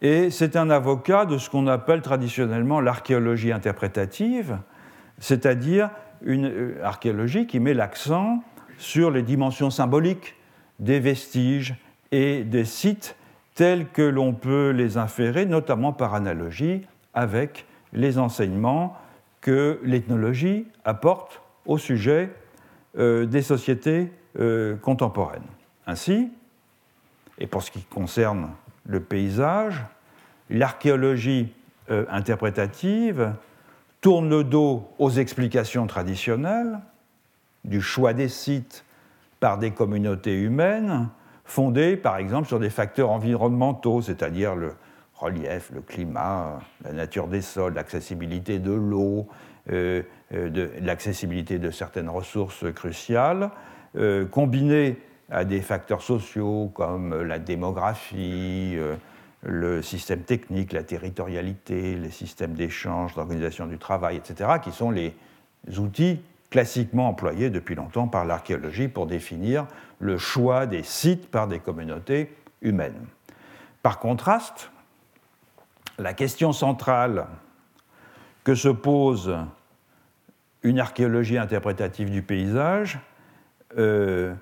Et 0.00 0.30
c'est 0.30 0.56
un 0.56 0.70
avocat 0.70 1.26
de 1.26 1.36
ce 1.36 1.50
qu'on 1.50 1.66
appelle 1.66 2.00
traditionnellement 2.00 2.80
l'archéologie 2.80 3.52
interprétative, 3.52 4.56
c'est-à-dire 5.18 5.90
une 6.22 6.76
archéologie 6.82 7.46
qui 7.46 7.60
met 7.60 7.74
l'accent 7.74 8.42
sur 8.78 9.10
les 9.10 9.22
dimensions 9.22 9.68
symboliques 9.68 10.34
des 10.78 10.98
vestiges 10.98 11.74
et 12.10 12.42
des 12.42 12.64
sites 12.64 13.16
tels 13.54 13.88
que 13.88 14.02
l'on 14.02 14.32
peut 14.32 14.70
les 14.70 14.96
inférer, 14.96 15.46
notamment 15.46 15.92
par 15.92 16.14
analogie 16.14 16.82
avec 17.14 17.66
les 17.92 18.18
enseignements 18.18 18.96
que 19.40 19.80
l'ethnologie 19.82 20.66
apporte 20.84 21.40
au 21.66 21.78
sujet 21.78 22.30
euh, 22.98 23.26
des 23.26 23.42
sociétés 23.42 24.12
euh, 24.38 24.76
contemporaines. 24.76 25.46
Ainsi, 25.86 26.30
et 27.38 27.46
pour 27.46 27.62
ce 27.62 27.70
qui 27.70 27.82
concerne 27.82 28.50
le 28.86 29.00
paysage, 29.00 29.82
l'archéologie 30.50 31.52
euh, 31.90 32.04
interprétative 32.10 33.32
tourne 34.00 34.28
le 34.28 34.44
dos 34.44 34.88
aux 34.98 35.10
explications 35.10 35.86
traditionnelles 35.86 36.78
du 37.64 37.80
choix 37.80 38.12
des 38.12 38.28
sites 38.28 38.84
par 39.40 39.58
des 39.58 39.70
communautés 39.70 40.40
humaines 40.40 41.08
fondées 41.50 41.96
par 41.96 42.16
exemple 42.16 42.46
sur 42.46 42.60
des 42.60 42.70
facteurs 42.70 43.10
environnementaux, 43.10 44.00
c'est-à-dire 44.00 44.54
le 44.54 44.74
relief, 45.14 45.70
le 45.74 45.82
climat, 45.82 46.60
la 46.84 46.92
nature 46.92 47.26
des 47.26 47.42
sols, 47.42 47.74
l'accessibilité 47.74 48.58
de 48.58 48.72
l'eau, 48.72 49.26
euh, 49.70 50.02
euh, 50.32 50.68
l'accessibilité 50.80 51.58
de 51.58 51.70
certaines 51.70 52.08
ressources 52.08 52.64
cruciales, 52.72 53.50
euh, 53.96 54.24
combinés 54.26 54.98
à 55.28 55.44
des 55.44 55.60
facteurs 55.60 56.02
sociaux 56.02 56.70
comme 56.74 57.20
la 57.22 57.38
démographie, 57.38 58.76
le 59.42 59.82
système 59.82 60.22
technique, 60.22 60.72
la 60.72 60.82
territorialité, 60.82 61.96
les 61.96 62.10
systèmes 62.10 62.54
d'échange, 62.54 63.14
d'organisation 63.14 63.66
du 63.66 63.78
travail, 63.78 64.16
etc., 64.16 64.50
qui 64.62 64.72
sont 64.72 64.90
les 64.90 65.14
outils 65.78 66.20
classiquement 66.50 67.08
employés 67.08 67.48
depuis 67.48 67.76
longtemps 67.76 68.08
par 68.08 68.24
l'archéologie 68.24 68.88
pour 68.88 69.06
définir 69.06 69.66
le 70.00 70.18
choix 70.18 70.66
des 70.66 70.82
sites 70.82 71.30
par 71.30 71.46
des 71.46 71.60
communautés 71.60 72.34
humaines. 72.62 73.06
Par 73.82 73.98
contraste, 73.98 74.70
la 75.98 76.14
question 76.14 76.52
centrale 76.52 77.26
que 78.42 78.54
se 78.54 78.68
pose 78.68 79.36
une 80.62 80.80
archéologie 80.80 81.38
interprétative 81.38 82.10
du 82.10 82.22
paysage 82.22 82.98
euh, 83.78 84.34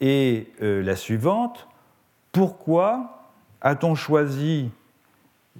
est 0.00 0.48
euh, 0.62 0.82
la 0.82 0.96
suivante. 0.96 1.68
Pourquoi 2.32 3.28
a-t-on 3.60 3.94
choisi 3.94 4.70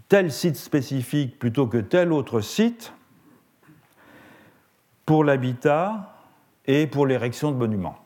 tel 0.09 0.33
site 0.33 0.57
spécifique 0.57 1.39
plutôt 1.39 1.67
que 1.67 1.79
tel 1.79 2.13
autre 2.13 2.41
site 2.41 2.93
pour 5.05 5.25
l'habitat 5.25 6.17
et 6.67 6.87
pour 6.87 7.07
l'érection 7.07 7.51
de 7.51 7.57
monuments? 7.57 7.99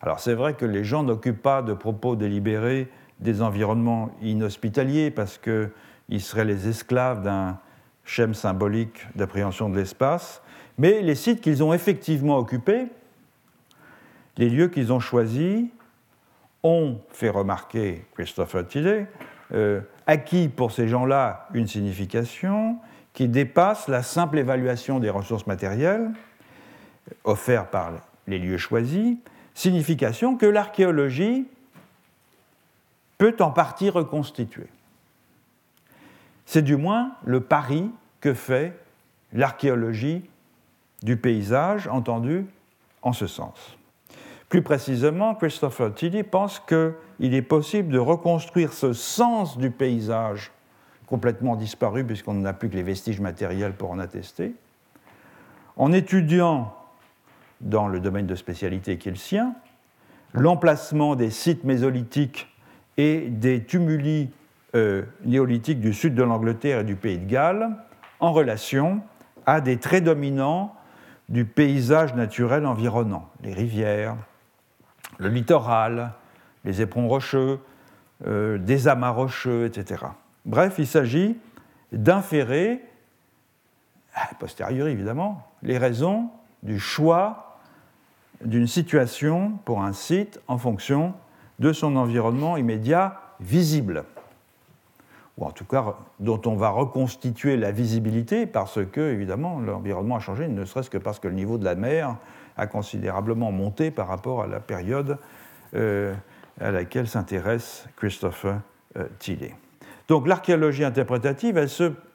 Alors 0.00 0.20
c'est 0.20 0.34
vrai 0.34 0.54
que 0.54 0.64
les 0.64 0.84
gens 0.84 1.02
n'occupent 1.02 1.42
pas 1.42 1.62
de 1.62 1.74
propos 1.74 2.16
délibérés 2.16 2.88
des 3.20 3.42
environnements 3.42 4.10
inhospitaliers 4.22 5.10
parce 5.10 5.38
qu'ils 5.38 6.20
seraient 6.20 6.44
les 6.44 6.68
esclaves 6.68 7.22
d'un 7.22 7.58
schème 8.04 8.34
symbolique 8.34 9.06
d'appréhension 9.16 9.68
de 9.68 9.76
l'espace, 9.76 10.40
mais 10.78 11.02
les 11.02 11.14
sites 11.14 11.40
qu'ils 11.40 11.62
ont 11.62 11.74
effectivement 11.74 12.38
occupés, 12.38 12.86
les 14.36 14.48
lieux 14.48 14.68
qu'ils 14.68 14.92
ont 14.92 15.00
choisis, 15.00 15.66
ont 16.62 16.98
fait 17.10 17.28
remarquer 17.28 18.06
Christopher 18.14 18.66
Tillet, 18.66 19.06
euh, 19.52 19.80
acquis 20.06 20.48
pour 20.48 20.72
ces 20.72 20.88
gens-là 20.88 21.48
une 21.54 21.66
signification 21.66 22.78
qui 23.12 23.28
dépasse 23.28 23.88
la 23.88 24.02
simple 24.02 24.38
évaluation 24.38 25.00
des 25.00 25.10
ressources 25.10 25.46
matérielles 25.46 26.10
offertes 27.24 27.70
par 27.70 27.92
les 28.26 28.38
lieux 28.38 28.58
choisis, 28.58 29.16
signification 29.58 30.36
que 30.36 30.46
l'archéologie 30.46 31.48
peut 33.18 33.34
en 33.40 33.50
partie 33.50 33.90
reconstituer. 33.90 34.68
C'est 36.46 36.62
du 36.62 36.76
moins 36.76 37.10
le 37.24 37.40
pari 37.40 37.90
que 38.20 38.34
fait 38.34 38.78
l'archéologie 39.32 40.22
du 41.02 41.16
paysage, 41.16 41.88
entendu 41.88 42.46
en 43.02 43.12
ce 43.12 43.26
sens. 43.26 43.76
Plus 44.48 44.62
précisément, 44.62 45.34
Christopher 45.34 45.92
Tilly 45.92 46.22
pense 46.22 46.60
qu'il 46.60 47.34
est 47.34 47.42
possible 47.42 47.92
de 47.92 47.98
reconstruire 47.98 48.72
ce 48.72 48.92
sens 48.92 49.58
du 49.58 49.72
paysage 49.72 50.52
complètement 51.06 51.56
disparu 51.56 52.04
puisqu'on 52.04 52.34
n'a 52.34 52.52
plus 52.52 52.70
que 52.70 52.76
les 52.76 52.84
vestiges 52.84 53.20
matériels 53.20 53.74
pour 53.74 53.90
en 53.90 53.98
attester, 53.98 54.54
en 55.76 55.92
étudiant 55.92 56.77
dans 57.60 57.88
le 57.88 58.00
domaine 58.00 58.26
de 58.26 58.34
spécialité 58.34 58.98
qui 58.98 59.08
est 59.08 59.12
le 59.12 59.18
sien 59.18 59.54
l'emplacement 60.32 61.16
des 61.16 61.30
sites 61.30 61.64
mésolithiques 61.64 62.48
et 62.96 63.28
des 63.28 63.64
tumuli 63.64 64.30
euh, 64.74 65.02
néolithiques 65.24 65.80
du 65.80 65.94
sud 65.94 66.14
de 66.14 66.22
l'Angleterre 66.22 66.80
et 66.80 66.84
du 66.84 66.96
pays 66.96 67.18
de 67.18 67.26
Galles 67.26 67.76
en 68.20 68.32
relation 68.32 69.00
à 69.46 69.60
des 69.60 69.78
traits 69.78 70.04
dominants 70.04 70.74
du 71.28 71.44
paysage 71.44 72.14
naturel 72.14 72.66
environnant, 72.66 73.28
les 73.42 73.52
rivières, 73.52 74.16
le 75.18 75.28
littoral, 75.28 76.12
les 76.64 76.80
éperons 76.80 77.08
rocheux, 77.08 77.60
euh, 78.26 78.58
des 78.58 78.88
amas 78.88 79.10
rocheux, 79.10 79.66
etc. 79.66 80.04
Bref, 80.44 80.76
il 80.78 80.86
s'agit 80.86 81.38
d'inférer, 81.92 82.82
a 84.14 84.34
posteriori 84.34 84.90
évidemment, 84.90 85.46
les 85.62 85.78
raisons 85.78 86.30
du 86.62 86.78
choix 86.78 87.47
d'une 88.44 88.66
situation 88.66 89.52
pour 89.64 89.82
un 89.82 89.92
site 89.92 90.40
en 90.46 90.58
fonction 90.58 91.14
de 91.58 91.72
son 91.72 91.96
environnement 91.96 92.56
immédiat 92.56 93.20
visible, 93.40 94.04
ou 95.36 95.44
en 95.44 95.50
tout 95.50 95.64
cas 95.64 95.96
dont 96.20 96.40
on 96.46 96.54
va 96.54 96.70
reconstituer 96.70 97.56
la 97.56 97.72
visibilité 97.72 98.46
parce 98.46 98.84
que, 98.84 99.00
évidemment, 99.12 99.60
l'environnement 99.60 100.16
a 100.16 100.20
changé, 100.20 100.48
ne 100.48 100.64
serait-ce 100.64 100.90
que 100.90 100.98
parce 100.98 101.18
que 101.18 101.28
le 101.28 101.34
niveau 101.34 101.58
de 101.58 101.64
la 101.64 101.74
mer 101.74 102.16
a 102.56 102.66
considérablement 102.66 103.52
monté 103.52 103.90
par 103.90 104.08
rapport 104.08 104.42
à 104.42 104.46
la 104.46 104.60
période 104.60 105.18
euh, 105.74 106.14
à 106.60 106.70
laquelle 106.70 107.06
s'intéresse 107.06 107.86
Christopher 107.96 108.60
euh, 108.96 109.06
Tilly. 109.18 109.50
Donc 110.08 110.26
l'archéologie 110.26 110.84
interprétative, 110.84 111.58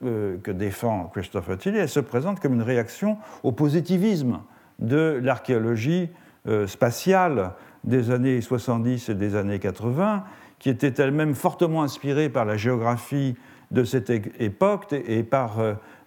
euh, 0.03 0.38
que 0.38 0.51
défend 0.51 1.05
Christopher 1.13 1.57
Tilly, 1.57 1.78
elle 1.78 1.89
se 1.89 1.99
présente 1.99 2.39
comme 2.39 2.55
une 2.55 2.63
réaction 2.63 3.17
au 3.43 3.51
positivisme 3.51 4.39
de 4.80 5.19
l'archéologie 5.21 6.09
spatiale 6.67 7.51
des 7.84 8.11
années 8.11 8.41
70 8.41 9.09
et 9.09 9.15
des 9.15 9.36
années 9.36 9.59
80, 9.59 10.24
qui 10.59 10.69
était 10.69 11.01
elle-même 11.01 11.36
fortement 11.36 11.84
inspirée 11.84 12.30
par 12.30 12.45
la 12.45 12.57
géographie 12.57 13.36
de 13.71 13.84
cette 13.84 14.09
époque 14.09 14.93
et 14.93 15.24
par 15.24 15.57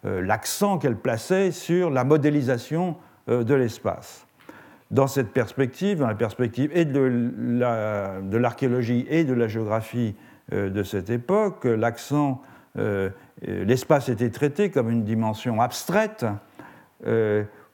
l'accent 0.04 0.78
qu'elle 0.78 0.96
plaçait 0.96 1.52
sur 1.52 1.90
la 1.90 2.04
modélisation 2.04 2.96
de 3.28 3.54
l'espace. 3.54 4.26
Dans 4.90 5.08
cette 5.08 5.30
perspective, 5.32 5.98
dans 5.98 6.06
la 6.06 6.14
perspective 6.14 6.70
et 6.72 6.84
de 6.84 8.36
l'archéologie 8.36 9.04
et 9.08 9.24
de 9.24 9.34
la 9.34 9.48
géographie 9.48 10.14
euh, 10.52 10.70
de 10.70 10.84
cette 10.84 11.10
époque, 11.10 11.64
l'accent, 11.64 12.40
euh, 12.78 13.10
euh, 13.48 13.64
l'espace 13.64 14.08
était 14.08 14.30
traité 14.30 14.70
comme 14.70 14.88
une 14.90 15.02
dimension 15.02 15.60
abstraite 15.60 16.24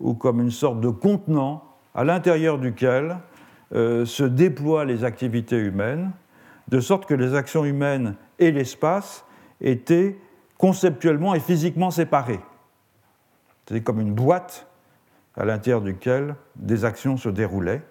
ou 0.02 0.14
comme 0.14 0.40
une 0.40 0.50
sorte 0.50 0.80
de 0.80 0.90
contenant 0.90 1.64
à 1.94 2.04
l'intérieur 2.04 2.58
duquel 2.58 3.16
se 3.72 4.24
déploient 4.24 4.84
les 4.84 5.04
activités 5.04 5.56
humaines, 5.56 6.10
de 6.68 6.80
sorte 6.80 7.06
que 7.06 7.14
les 7.14 7.34
actions 7.34 7.64
humaines 7.64 8.16
et 8.38 8.50
l'espace 8.50 9.24
étaient 9.60 10.18
conceptuellement 10.58 11.34
et 11.34 11.40
physiquement 11.40 11.90
séparés. 11.90 12.40
C'était 13.66 13.80
comme 13.80 14.00
une 14.00 14.14
boîte 14.14 14.66
à 15.36 15.44
l'intérieur 15.44 15.80
duquel 15.80 16.34
des 16.56 16.84
actions 16.84 17.16
se 17.16 17.28
déroulaient 17.28 17.82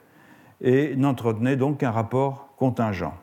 et 0.62 0.96
n'entretenaient 0.96 1.56
donc 1.56 1.80
qu'un 1.80 1.92
rapport 1.92 2.50
contingent. 2.58 3.14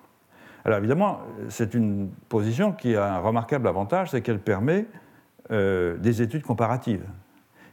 Alors 0.64 0.78
évidemment, 0.78 1.20
c'est 1.49 1.74
une 1.74 2.11
position 2.28 2.72
qui 2.72 2.97
a 2.97 3.14
un 3.14 3.18
remarquable 3.20 3.68
avantage, 3.68 4.11
c'est 4.11 4.22
qu'elle 4.22 4.41
permet 4.41 4.86
euh, 5.51 5.97
des 5.99 6.20
études 6.20 6.43
comparatives 6.43 7.07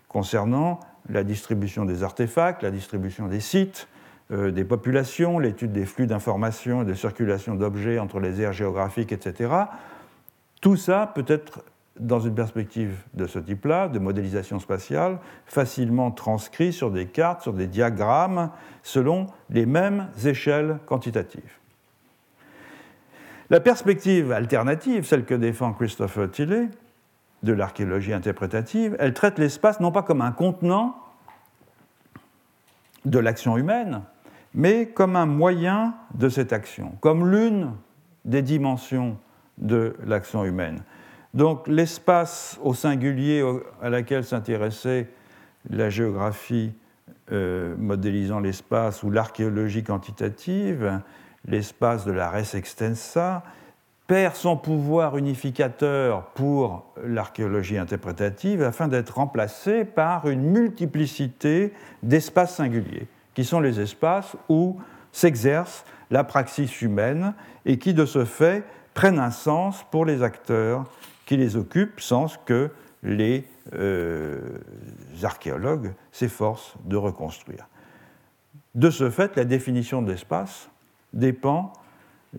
concernant 0.07 0.79
la 1.09 1.23
distribution 1.23 1.85
des 1.85 2.03
artefacts, 2.03 2.63
la 2.63 2.71
distribution 2.71 3.27
des 3.27 3.39
sites, 3.39 3.87
euh, 4.31 4.51
des 4.51 4.63
populations, 4.63 5.37
l'étude 5.37 5.71
des 5.71 5.85
flux 5.85 6.07
d'informations 6.07 6.81
et 6.81 6.85
de 6.85 6.93
circulation 6.93 7.55
d'objets 7.55 7.99
entre 7.99 8.19
les 8.19 8.41
aires 8.41 8.53
géographiques, 8.53 9.11
etc. 9.11 9.53
Tout 10.61 10.77
ça 10.77 11.11
peut 11.13 11.25
être 11.27 11.63
dans 11.99 12.19
une 12.19 12.35
perspective 12.35 12.97
de 13.13 13.25
ce 13.25 13.39
type-là, 13.39 13.87
de 13.87 13.99
modélisation 13.99 14.59
spatiale, 14.59 15.19
facilement 15.45 16.11
transcrit 16.11 16.73
sur 16.73 16.91
des 16.91 17.05
cartes, 17.05 17.43
sur 17.43 17.53
des 17.53 17.67
diagrammes, 17.67 18.49
selon 18.83 19.27
les 19.49 19.65
mêmes 19.65 20.07
échelles 20.25 20.79
quantitatives. 20.85 21.59
La 23.49 23.59
perspective 23.59 24.31
alternative, 24.31 25.05
celle 25.05 25.23
que 25.23 25.35
défend 25.35 25.71
Christopher 25.73 26.31
Tilley, 26.31 26.67
de 27.45 27.53
l'archéologie 27.53 28.11
interprétative, 28.11 28.97
elle 28.99 29.13
traite 29.13 29.39
l'espace 29.39 29.79
non 29.79 29.91
pas 29.91 30.03
comme 30.03 30.21
un 30.21 30.31
contenant 30.31 30.97
de 33.05 33.19
l'action 33.19 33.55
humaine, 33.55 34.01
mais 34.53 34.87
comme 34.87 35.15
un 35.15 35.27
moyen 35.27 35.95
de 36.15 36.27
cette 36.27 36.51
action, 36.51 36.97
comme 36.99 37.29
l'une 37.29 37.71
des 38.25 38.41
dimensions 38.41 39.17
de 39.57 39.95
l'action 40.05 40.43
humaine. 40.43 40.81
Donc 41.33 41.67
l'espace 41.67 42.59
au 42.63 42.73
singulier 42.73 43.43
à 43.81 43.89
laquelle 43.89 44.23
s'intéressait 44.23 45.09
la 45.69 45.89
géographie 45.89 46.73
euh, 47.31 47.75
modélisant 47.77 48.39
l'espace 48.39 49.03
ou 49.03 49.11
l'archéologie 49.11 49.83
quantitative, 49.83 51.01
l'espace 51.47 52.05
de 52.05 52.11
la 52.11 52.29
res 52.29 52.55
extensa, 52.55 53.43
perd 54.07 54.35
son 54.35 54.55
pouvoir 54.55 55.17
unificateur 55.17 56.27
pour 56.33 56.85
l'archéologie 57.03 57.77
interprétative 57.77 58.61
afin 58.61 58.87
d'être 58.87 59.15
remplacé 59.15 59.83
par 59.83 60.27
une 60.29 60.43
multiplicité 60.43 61.73
d'espaces 62.03 62.55
singuliers, 62.55 63.07
qui 63.33 63.43
sont 63.43 63.59
les 63.59 63.79
espaces 63.79 64.35
où 64.47 64.79
s'exerce 65.11 65.85
la 66.11 66.23
praxis 66.23 66.81
humaine 66.81 67.33
et 67.65 67.79
qui, 67.79 67.93
de 67.93 68.05
ce 68.05 68.25
fait, 68.25 68.63
prennent 68.93 69.19
un 69.19 69.31
sens 69.31 69.83
pour 69.89 70.05
les 70.05 70.21
acteurs 70.21 70.85
qui 71.25 71.37
les 71.37 71.55
occupent, 71.55 71.99
sens 71.99 72.37
que 72.45 72.69
les 73.01 73.47
euh, 73.73 74.59
archéologues 75.23 75.93
s'efforcent 76.11 76.75
de 76.85 76.95
reconstruire. 76.95 77.67
De 78.75 78.89
ce 78.89 79.09
fait, 79.09 79.35
la 79.35 79.45
définition 79.45 80.01
de 80.01 80.11
l'espace 80.11 80.69
dépend 81.13 81.73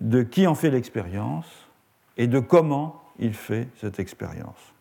de 0.01 0.23
qui 0.23 0.47
en 0.47 0.55
fait 0.55 0.71
l'expérience 0.71 1.47
et 2.17 2.27
de 2.27 2.41
comment 2.41 3.03
il 3.19 3.35
fait 3.35 3.69
cette 3.81 3.99
expérience. 3.99 4.75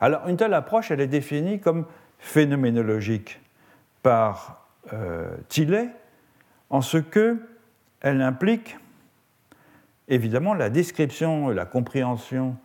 Alors, 0.00 0.28
une 0.28 0.36
telle 0.36 0.54
approche, 0.54 0.90
elle 0.90 1.00
est 1.00 1.06
définie 1.06 1.60
comme 1.60 1.86
phénoménologique 2.18 3.40
par 4.02 4.66
euh, 4.92 5.36
Tillet, 5.48 5.88
en 6.70 6.80
ce 6.82 6.98
qu'elle 6.98 8.22
implique 8.22 8.76
évidemment 10.08 10.54
la 10.54 10.70
description, 10.70 11.48
la 11.48 11.66
compréhension 11.66 12.56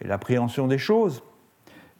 et 0.00 0.06
l'appréhension 0.06 0.66
des 0.66 0.78
choses, 0.78 1.22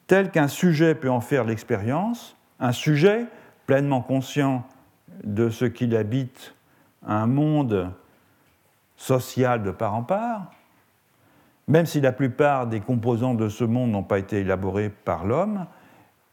tel 0.06 0.30
qu'un 0.30 0.48
sujet 0.48 0.94
peut 0.94 1.10
en 1.10 1.20
faire 1.20 1.44
l'expérience, 1.44 2.36
un 2.58 2.72
sujet 2.72 3.26
pleinement 3.66 4.00
conscient 4.00 4.66
de 5.22 5.50
ce 5.50 5.64
qu'il 5.64 5.94
habite 5.94 6.54
un 7.06 7.26
monde 7.26 7.92
social 9.00 9.62
de 9.62 9.70
part 9.70 9.94
en 9.94 10.02
part, 10.02 10.52
même 11.68 11.86
si 11.86 12.02
la 12.02 12.12
plupart 12.12 12.66
des 12.66 12.80
composants 12.80 13.34
de 13.34 13.48
ce 13.48 13.64
monde 13.64 13.90
n'ont 13.90 14.02
pas 14.02 14.18
été 14.18 14.40
élaborés 14.40 14.90
par 14.90 15.24
l'homme, 15.24 15.66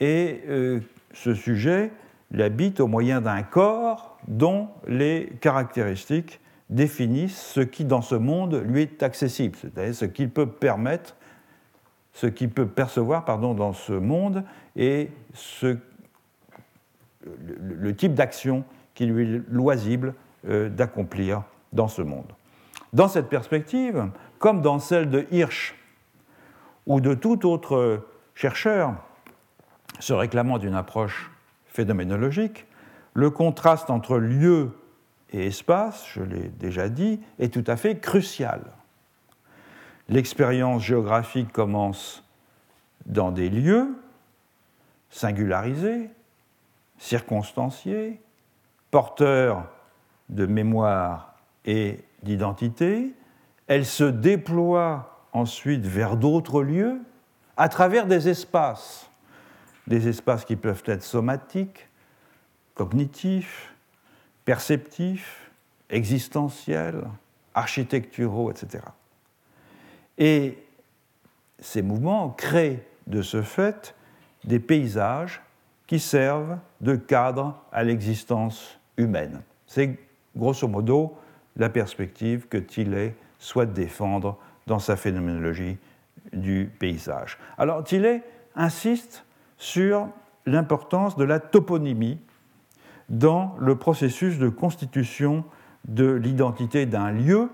et 0.01 0.41
euh, 0.49 0.81
ce 1.13 1.33
sujet 1.33 1.93
l'habite 2.31 2.81
au 2.81 2.87
moyen 2.87 3.21
d'un 3.21 3.41
corps 3.41 4.17
dont 4.27 4.67
les 4.85 5.31
caractéristiques 5.39 6.41
définissent 6.69 7.41
ce 7.41 7.61
qui 7.61 7.85
dans 7.85 8.01
ce 8.01 8.15
monde 8.15 8.61
lui 8.65 8.81
est 8.81 9.01
accessible, 9.01 9.57
c'est-à-dire 9.61 9.95
ce 9.95 10.03
qu'il 10.03 10.29
peut 10.29 10.49
permettre, 10.49 11.15
ce 12.11 12.27
qu'il 12.27 12.49
peut 12.49 12.67
percevoir 12.67 13.23
pardon, 13.23 13.53
dans 13.53 13.71
ce 13.71 13.93
monde 13.93 14.43
et 14.75 15.09
ce, 15.33 15.77
le, 17.23 17.95
type 17.95 18.13
d'action 18.13 18.65
qui 18.93 19.05
lui 19.05 19.35
est 19.35 19.41
loisible 19.49 20.15
euh, 20.49 20.67
d'accomplir 20.67 21.43
dans 21.71 21.87
ce 21.87 22.01
monde. 22.01 22.33
Dans 22.93 23.07
cette 23.07 23.29
perspective, 23.29 24.09
comme 24.39 24.61
dans 24.61 24.79
celle 24.79 25.09
de 25.09 25.27
Hirsch 25.31 25.75
ou 26.85 27.01
de 27.01 27.13
tout 27.13 27.45
autre 27.45 28.05
chercheur 28.35 28.95
se 29.99 30.13
réclamant 30.13 30.57
d'une 30.57 30.75
approche 30.75 31.31
phénoménologique, 31.65 32.65
le 33.13 33.29
contraste 33.29 33.89
entre 33.89 34.17
lieu 34.17 34.71
et 35.31 35.47
espace, 35.47 36.05
je 36.13 36.21
l'ai 36.21 36.49
déjà 36.49 36.87
dit, 36.87 37.19
est 37.39 37.53
tout 37.53 37.63
à 37.67 37.75
fait 37.75 37.99
crucial. 37.99 38.61
L'expérience 40.07 40.83
géographique 40.83 41.51
commence 41.51 42.23
dans 43.05 43.31
des 43.31 43.49
lieux 43.49 43.89
singularisés, 45.09 46.09
circonstanciés, 46.97 48.21
porteurs 48.91 49.65
de 50.29 50.45
mémoire 50.45 51.36
et 51.67 51.99
d'identité. 52.23 53.13
Elle 53.67 53.85
se 53.85 54.05
déploie 54.05 55.25
ensuite 55.33 55.85
vers 55.85 56.17
d'autres 56.17 56.63
lieux 56.63 56.99
à 57.57 57.69
travers 57.69 58.07
des 58.07 58.29
espaces, 58.29 59.09
des 59.85 60.07
espaces 60.07 60.45
qui 60.45 60.55
peuvent 60.55 60.83
être 60.85 61.03
somatiques, 61.03 61.87
cognitifs, 62.73 63.73
perceptifs, 64.45 65.51
existentiels, 65.89 67.03
architecturaux, 67.53 68.49
etc. 68.49 68.83
Et 70.17 70.57
ces 71.59 71.81
mouvements 71.81 72.29
créent 72.29 72.83
de 73.07 73.21
ce 73.21 73.41
fait 73.41 73.95
des 74.43 74.59
paysages 74.59 75.41
qui 75.87 75.99
servent 75.99 76.57
de 76.81 76.95
cadre 76.95 77.61
à 77.71 77.83
l'existence 77.83 78.79
humaine. 78.97 79.41
C'est 79.65 79.97
grosso 80.35 80.67
modo 80.67 81.17
la 81.57 81.69
perspective 81.69 82.47
que 82.47 82.57
Tillet 82.57 83.15
souhaite 83.39 83.73
défendre 83.73 84.37
dans 84.67 84.79
sa 84.79 84.95
phénoménologie 84.95 85.77
du 86.33 86.69
paysage. 86.79 87.37
Alors 87.57 87.83
Tillet 87.83 88.23
insiste 88.55 89.25
sur 89.57 90.07
l'importance 90.45 91.15
de 91.17 91.23
la 91.23 91.39
toponymie 91.39 92.19
dans 93.09 93.55
le 93.59 93.75
processus 93.75 94.37
de 94.37 94.49
constitution 94.49 95.45
de 95.87 96.11
l'identité 96.11 96.85
d'un 96.85 97.11
lieu 97.11 97.49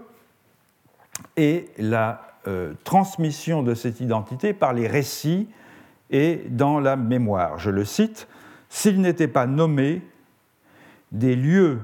et 1.38 1.70
la 1.78 2.22
euh, 2.47 2.74
transmission 2.84 3.64
de 3.64 3.76
cette 3.76 3.99
identité 3.99 4.54
par 4.54 4.74
les 4.74 4.88
récits 4.88 5.47
et 6.10 6.43
dans 6.49 6.80
la 6.80 6.95
mémoire. 6.95 7.60
Je 7.60 7.70
le 7.70 7.86
cite, 7.86 8.28
S'il 8.70 9.01
n'était 9.01 9.28
pas 9.28 9.45
nommé, 9.45 10.01
des 11.12 11.36
lieux 11.36 11.80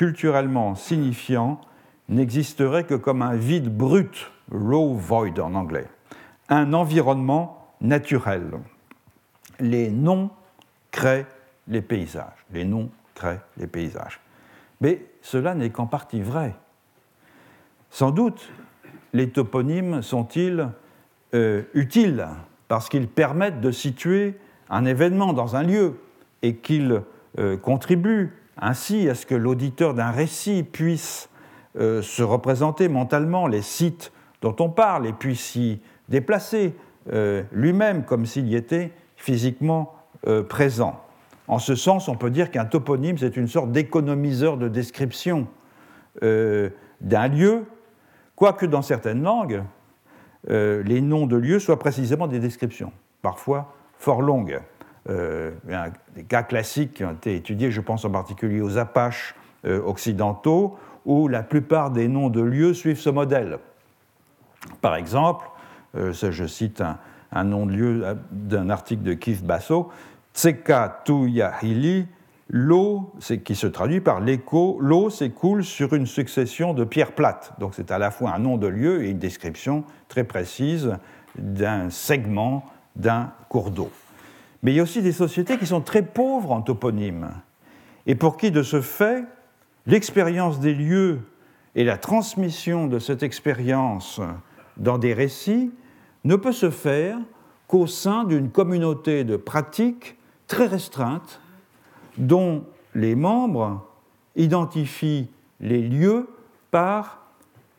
culturellement 0.00 0.76
signifiants 0.76 1.60
n'existeraient 2.08 2.84
que 2.84 2.94
comme 2.94 3.20
un 3.20 3.36
vide 3.36 3.68
brut, 3.68 4.32
raw 4.50 4.94
void 4.94 5.38
en 5.38 5.54
anglais, 5.54 5.88
un 6.48 6.72
environnement 6.72 7.74
naturel. 7.82 8.50
Les 9.58 9.90
noms 9.90 10.30
créent 10.90 11.26
les 11.68 11.82
paysages. 11.82 12.46
Les 12.50 12.64
noms 12.64 12.88
les 13.58 13.66
paysages. 13.66 14.20
Mais 14.80 15.04
cela 15.20 15.54
n'est 15.54 15.68
qu'en 15.68 15.86
partie 15.86 16.22
vrai. 16.22 16.54
Sans 17.90 18.10
doute, 18.10 18.50
les 19.12 19.28
toponymes 19.28 20.00
sont-ils 20.00 20.70
euh, 21.34 21.64
utiles 21.74 22.26
parce 22.68 22.88
qu'ils 22.88 23.06
permettent 23.06 23.60
de 23.60 23.70
situer 23.70 24.38
un 24.70 24.86
événement 24.86 25.34
dans 25.34 25.56
un 25.56 25.62
lieu 25.62 26.00
et 26.40 26.56
qu'ils 26.56 27.02
euh, 27.38 27.58
contribuent 27.58 28.39
ainsi 28.60 29.08
à 29.08 29.14
ce 29.14 29.26
que 29.26 29.34
l'auditeur 29.34 29.94
d'un 29.94 30.10
récit 30.10 30.62
puisse 30.62 31.28
euh, 31.78 32.02
se 32.02 32.22
représenter 32.22 32.88
mentalement 32.88 33.46
les 33.46 33.62
sites 33.62 34.12
dont 34.42 34.56
on 34.60 34.70
parle 34.70 35.06
et 35.06 35.12
puisse 35.12 35.40
s'y 35.40 35.80
déplacer 36.08 36.74
lui-même 37.52 38.04
comme 38.04 38.26
s'il 38.26 38.46
y 38.46 38.54
était 38.54 38.92
physiquement 39.16 39.94
présent? 40.48 41.00
En 41.50 41.58
ce 41.58 41.74
sens, 41.74 42.08
on 42.08 42.14
peut 42.14 42.30
dire 42.30 42.52
qu'un 42.52 42.64
toponyme, 42.64 43.18
c'est 43.18 43.36
une 43.36 43.48
sorte 43.48 43.72
d'économiseur 43.72 44.56
de 44.56 44.68
description 44.68 45.48
euh, 46.22 46.70
d'un 47.00 47.26
lieu, 47.26 47.64
quoique 48.36 48.66
dans 48.66 48.82
certaines 48.82 49.22
langues, 49.22 49.64
euh, 50.48 50.82
les 50.84 51.00
noms 51.00 51.26
de 51.26 51.36
lieux 51.36 51.58
soient 51.58 51.80
précisément 51.80 52.28
des 52.28 52.38
descriptions, 52.38 52.92
parfois 53.20 53.74
fort 53.98 54.22
longues. 54.22 54.60
Euh, 55.08 55.52
des 56.14 56.24
cas 56.24 56.42
classiques 56.42 56.94
qui 56.94 57.04
ont 57.04 57.12
été 57.12 57.34
étudiés, 57.34 57.70
je 57.70 57.80
pense 57.80 58.04
en 58.04 58.10
particulier 58.10 58.60
aux 58.60 58.78
Apaches 58.78 59.34
occidentaux, 59.64 60.78
où 61.04 61.28
la 61.28 61.42
plupart 61.42 61.90
des 61.90 62.08
noms 62.08 62.30
de 62.30 62.40
lieux 62.40 62.72
suivent 62.72 63.00
ce 63.00 63.10
modèle. 63.10 63.58
Par 64.80 64.96
exemple, 64.96 65.46
je 65.94 66.46
cite 66.46 66.80
un, 66.80 66.98
un 67.32 67.44
nom 67.44 67.66
de 67.66 67.72
lieu 67.72 68.16
d'un 68.30 68.70
article 68.70 69.02
de 69.02 69.14
Keith 69.14 69.44
Basso, 69.44 69.90
Tseka 70.34 71.02
Tuyahili, 71.04 72.06
l'eau, 72.48 73.12
qui 73.44 73.54
se 73.54 73.66
traduit 73.66 74.00
par 74.00 74.20
l'écho, 74.20 74.78
l'eau 74.80 75.10
s'écoule 75.10 75.64
sur 75.64 75.94
une 75.94 76.06
succession 76.06 76.74
de 76.74 76.84
pierres 76.84 77.12
plates. 77.12 77.52
Donc 77.58 77.74
c'est 77.74 77.90
à 77.90 77.98
la 77.98 78.10
fois 78.10 78.32
un 78.32 78.38
nom 78.38 78.56
de 78.56 78.66
lieu 78.66 79.04
et 79.04 79.10
une 79.10 79.18
description 79.18 79.84
très 80.08 80.24
précise 80.24 80.96
d'un 81.36 81.90
segment 81.90 82.64
d'un 82.96 83.32
cours 83.48 83.70
d'eau. 83.70 83.90
Mais 84.62 84.72
il 84.72 84.76
y 84.76 84.80
a 84.80 84.82
aussi 84.82 85.02
des 85.02 85.12
sociétés 85.12 85.58
qui 85.58 85.66
sont 85.66 85.80
très 85.80 86.02
pauvres 86.02 86.52
en 86.52 86.62
toponymes 86.62 87.30
et 88.06 88.14
pour 88.14 88.36
qui, 88.36 88.50
de 88.50 88.62
ce 88.62 88.80
fait, 88.80 89.24
l'expérience 89.86 90.60
des 90.60 90.74
lieux 90.74 91.20
et 91.74 91.84
la 91.84 91.96
transmission 91.96 92.86
de 92.86 92.98
cette 92.98 93.22
expérience 93.22 94.20
dans 94.76 94.98
des 94.98 95.14
récits 95.14 95.70
ne 96.24 96.36
peut 96.36 96.52
se 96.52 96.70
faire 96.70 97.18
qu'au 97.66 97.86
sein 97.86 98.24
d'une 98.24 98.50
communauté 98.50 99.24
de 99.24 99.36
pratiques 99.36 100.16
très 100.46 100.66
restreinte 100.66 101.40
dont 102.18 102.64
les 102.94 103.14
membres 103.14 103.86
identifient 104.36 105.28
les 105.60 105.80
lieux 105.80 106.28
par 106.70 107.26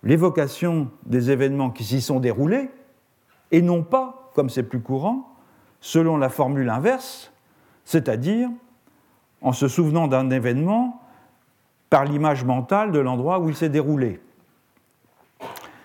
l'évocation 0.04 0.90
des 1.06 1.32
événements 1.32 1.70
qui 1.70 1.84
s'y 1.84 2.02
sont 2.02 2.20
déroulés 2.20 2.70
et 3.52 3.62
non 3.62 3.84
pas, 3.84 4.32
comme 4.34 4.50
c'est 4.50 4.64
plus 4.64 4.80
courant, 4.80 5.31
selon 5.82 6.18
la 6.18 6.30
formule 6.30 6.70
inverse, 6.70 7.32
c'est-à-dire 7.84 8.50
en 9.42 9.52
se 9.52 9.68
souvenant 9.68 10.08
d'un 10.08 10.30
événement 10.30 11.02
par 11.90 12.06
l'image 12.06 12.46
mentale 12.46 12.92
de 12.92 13.00
l'endroit 13.00 13.40
où 13.40 13.50
il 13.50 13.56
s'est 13.56 13.70
déroulé. 13.70 14.22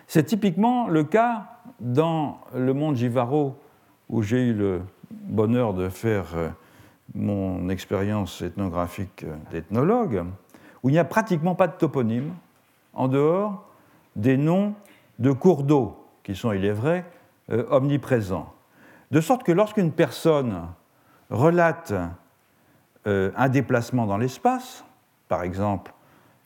C'est 0.07 0.25
typiquement 0.25 0.87
le 0.87 1.03
cas 1.03 1.49
dans 1.81 2.39
le 2.55 2.73
monde 2.73 2.97
Givaro, 2.97 3.57
où 4.09 4.23
j'ai 4.23 4.49
eu 4.49 4.55
le 4.55 4.83
bonheur 5.11 5.75
de 5.75 5.89
faire 5.89 6.27
euh, 6.37 6.49
mon 7.15 7.69
expérience 7.69 8.41
ethnographique 8.43 9.25
d'ethnologue, 9.51 10.25
où 10.83 10.91
il 10.91 10.93
n'y 10.93 10.99
a 10.99 11.05
pratiquement 11.05 11.55
pas 11.55 11.67
de 11.67 11.77
toponyme 11.77 12.33
en 12.95 13.09
dehors 13.09 13.65
des 14.15 14.37
noms 14.37 14.75
de 15.19 15.33
cours 15.33 15.65
d'eau, 15.65 16.07
qui 16.23 16.35
sont, 16.35 16.53
il 16.53 16.65
est 16.65 16.73
vrai, 16.73 17.05
euh, 17.51 17.65
omniprésents. 17.71 18.53
De 19.11 19.21
sorte 19.21 19.45
que 19.45 19.53
lorsqu'une 19.53 19.93
personne 19.93 20.67
relate 21.31 21.93
euh, 23.07 23.31
un 23.37 23.49
déplacement 23.49 24.07
dans 24.07 24.19
l'espace, 24.19 24.85
par 25.29 25.43
exemple 25.43 25.93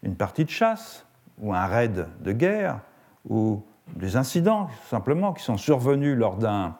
une 0.02 0.16
partie 0.16 0.44
de 0.44 0.50
chasse, 0.50 1.06
ou 1.38 1.54
un 1.54 1.66
raid 1.66 2.06
de 2.20 2.32
guerre, 2.32 2.80
ou 3.28 3.62
des 3.96 4.16
incidents 4.16 4.68
simplement 4.88 5.32
qui 5.32 5.42
sont 5.42 5.56
survenus 5.56 6.16
lors 6.16 6.36
d'un 6.36 6.76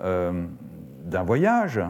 euh, 0.00 0.46
voyage, 1.26 1.80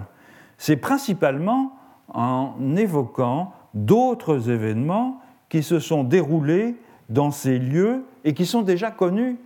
c'est 0.56 0.76
principalement 0.76 1.76
en 2.08 2.54
évoquant 2.76 3.52
d'autres 3.74 4.50
événements 4.50 5.20
qui 5.48 5.62
se 5.62 5.78
sont 5.78 6.04
déroulés 6.04 6.76
dans 7.08 7.30
ces 7.30 7.58
lieux 7.58 8.04
et 8.24 8.34
qui 8.34 8.46
sont 8.46 8.62
déjà 8.62 8.90
connus 8.90 9.38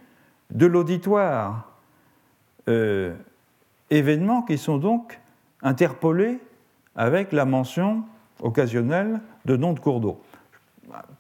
de 0.51 0.67
l'auditoire. 0.67 1.69
Euh, 2.69 3.15
événements 3.99 4.43
qui 4.43 4.59
sont 4.59 4.79
donc 4.79 5.21
interpolés 5.63 6.39
avec 6.97 7.33
la 7.33 7.45
mention 7.45 8.03
occasionnelle 8.41 9.21
de 9.45 9.57
noms 9.57 9.73
de 9.73 9.81
cours 9.81 10.01
d'eau. 10.01 10.21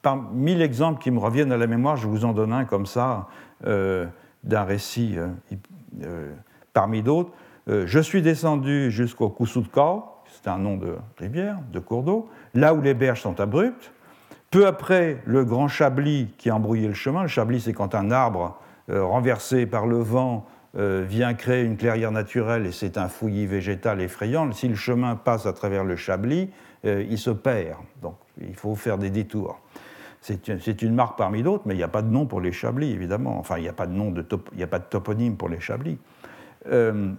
Par 0.02 0.16
mille 0.16 0.60
exemples 0.60 1.02
qui 1.02 1.10
me 1.10 1.18
reviennent 1.18 1.52
à 1.52 1.56
la 1.56 1.66
mémoire, 1.66 1.96
je 1.96 2.06
vous 2.06 2.24
en 2.24 2.32
donne 2.32 2.52
un 2.52 2.64
comme 2.64 2.86
ça, 2.86 3.28
euh, 3.66 4.06
d'un 4.44 4.64
récit 4.64 5.16
euh, 6.02 6.32
parmi 6.72 7.02
d'autres. 7.02 7.30
je 7.68 8.00
suis 8.00 8.22
descendu 8.22 8.90
jusqu'au 8.90 9.28
Kusutkao, 9.28 10.04
c'est 10.26 10.48
un 10.48 10.58
nom 10.58 10.76
de 10.76 10.96
rivière, 11.16 11.58
de 11.72 11.78
cours 11.78 12.02
d'eau, 12.02 12.28
là 12.54 12.74
où 12.74 12.80
les 12.80 12.94
berges 12.94 13.22
sont 13.22 13.38
abruptes, 13.40 13.92
peu 14.52 14.66
après, 14.66 15.22
le 15.24 15.46
grand 15.46 15.66
chablis 15.66 16.28
qui 16.36 16.50
a 16.50 16.56
embrouillé 16.56 16.86
le 16.86 16.92
chemin, 16.92 17.22
le 17.22 17.28
chablis 17.28 17.62
c'est 17.62 17.72
quand 17.72 17.94
un 17.94 18.10
arbre 18.10 18.58
euh, 18.90 19.02
renversé 19.02 19.64
par 19.64 19.86
le 19.86 19.96
vent 19.96 20.46
euh, 20.74 21.04
vient 21.06 21.34
créer 21.34 21.64
une 21.64 21.76
clairière 21.76 22.12
naturelle 22.12 22.64
et 22.64 22.72
c'est 22.72 22.96
un 22.96 23.08
fouillis 23.08 23.44
végétal 23.44 24.00
effrayant. 24.00 24.50
Si 24.52 24.68
le 24.68 24.74
chemin 24.74 25.16
passe 25.16 25.44
à 25.44 25.52
travers 25.52 25.84
le 25.84 25.96
chablis, 25.96 26.48
euh, 26.86 27.04
il 27.10 27.18
se 27.18 27.28
perd. 27.28 27.76
Donc 28.00 28.16
il 28.40 28.54
faut 28.54 28.74
faire 28.74 28.96
des 28.96 29.10
détours. 29.10 29.60
C'est 30.22 30.82
une 30.82 30.94
marque 30.94 31.18
parmi 31.18 31.42
d'autres, 31.42 31.64
mais 31.66 31.74
il 31.74 31.78
n'y 31.78 31.82
a 31.82 31.88
pas 31.88 32.00
de 32.00 32.08
nom 32.08 32.24
pour 32.24 32.40
les 32.40 32.52
chablis, 32.52 32.90
évidemment. 32.90 33.38
Enfin, 33.38 33.58
il 33.58 33.62
n'y 33.62 33.68
a 33.68 33.74
pas 33.74 33.86
de 33.86 34.62
a 34.62 34.66
pas 34.66 34.78
de 34.78 34.84
toponyme 34.84 35.36
pour 35.36 35.48
les 35.48 35.60
chablis. 35.60 35.98
et 36.64 37.10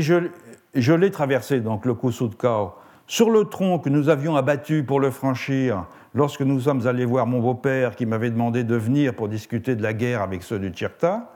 je, 0.00 0.94
l'ai 0.94 1.10
traversé, 1.10 1.60
donc 1.60 1.84
le 1.84 1.94
Kusudkao, 1.94 2.74
sur 3.06 3.30
le 3.30 3.44
tronc 3.44 3.80
que 3.80 3.90
nous 3.90 4.08
avions 4.08 4.36
abattu 4.36 4.84
pour 4.84 5.00
le 5.00 5.10
franchir, 5.10 5.84
lorsque 6.14 6.40
nous 6.40 6.60
sommes 6.60 6.86
allés 6.86 7.04
voir 7.04 7.26
mon 7.26 7.40
beau-père 7.40 7.94
qui 7.94 8.06
m'avait 8.06 8.30
demandé 8.30 8.64
de 8.64 8.74
venir 8.74 9.14
pour 9.14 9.28
discuter 9.28 9.76
de 9.76 9.82
la 9.82 9.92
guerre 9.92 10.22
avec 10.22 10.42
ceux 10.42 10.58
du 10.58 10.70
Tchirta, 10.70 11.31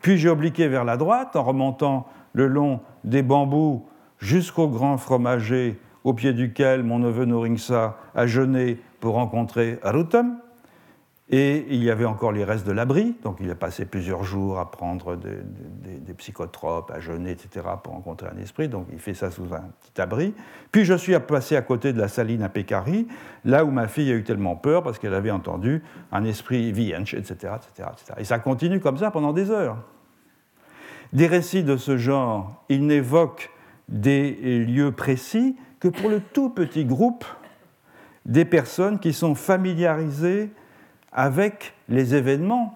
puis 0.00 0.18
j'ai 0.18 0.28
obliqué 0.28 0.68
vers 0.68 0.84
la 0.84 0.96
droite 0.96 1.36
en 1.36 1.42
remontant 1.42 2.06
le 2.32 2.46
long 2.46 2.80
des 3.04 3.22
bambous 3.22 3.86
jusqu'au 4.18 4.68
grand 4.68 4.98
fromager 4.98 5.78
au 6.04 6.14
pied 6.14 6.32
duquel 6.32 6.82
mon 6.82 6.98
neveu 6.98 7.24
Noringsa 7.24 7.96
a 8.14 8.26
jeûné 8.26 8.78
pour 9.00 9.14
rencontrer 9.14 9.78
Arutam. 9.82 10.38
Et 11.32 11.64
il 11.70 11.84
y 11.84 11.90
avait 11.90 12.06
encore 12.06 12.32
les 12.32 12.42
restes 12.42 12.66
de 12.66 12.72
l'abri, 12.72 13.14
donc 13.22 13.36
il 13.40 13.48
a 13.48 13.54
passé 13.54 13.84
plusieurs 13.84 14.24
jours 14.24 14.58
à 14.58 14.68
prendre 14.68 15.14
des, 15.14 16.12
psychotropes, 16.14 16.90
à 16.90 16.98
jeûner, 16.98 17.30
etc., 17.30 17.66
pour 17.82 17.92
rencontrer 17.92 18.26
un 18.34 18.38
esprit, 18.42 18.68
donc 18.68 18.88
il 18.92 18.98
fait 18.98 19.14
ça 19.14 19.30
sous 19.30 19.54
un 19.54 19.62
petit 19.80 20.00
abri. 20.00 20.34
Puis 20.72 20.84
je 20.84 20.94
suis 20.94 21.16
passé 21.20 21.54
à 21.54 21.62
côté 21.62 21.92
de 21.92 22.00
la 22.00 22.08
saline 22.08 22.42
à 22.42 22.48
Pécari, 22.48 23.06
là 23.44 23.64
où 23.64 23.70
ma 23.70 23.86
fille 23.86 24.10
a 24.10 24.14
eu 24.14 24.24
tellement 24.24 24.56
peur 24.56 24.82
parce 24.82 24.98
qu'elle 24.98 25.14
avait 25.14 25.30
entendu 25.30 25.84
un 26.10 26.24
esprit 26.24 26.72
vienche, 26.72 27.14
etc., 27.14 27.32
etc., 27.32 27.88
etc. 27.92 28.12
Et 28.18 28.24
ça 28.24 28.40
continue 28.40 28.80
comme 28.80 28.98
ça 28.98 29.12
pendant 29.12 29.32
des 29.32 29.52
heures. 29.52 29.76
Des 31.12 31.28
récits 31.28 31.62
de 31.62 31.76
ce 31.76 31.96
genre, 31.96 32.64
ils 32.68 32.84
n'évoquent 32.84 33.50
des 33.88 34.64
lieux 34.64 34.90
précis 34.90 35.56
que 35.78 35.86
pour 35.86 36.10
le 36.10 36.20
tout 36.20 36.50
petit 36.50 36.84
groupe 36.84 37.24
des 38.26 38.44
personnes 38.44 38.98
qui 38.98 39.12
sont 39.12 39.36
familiarisées 39.36 40.50
avec 41.12 41.74
les 41.88 42.14
événements 42.14 42.74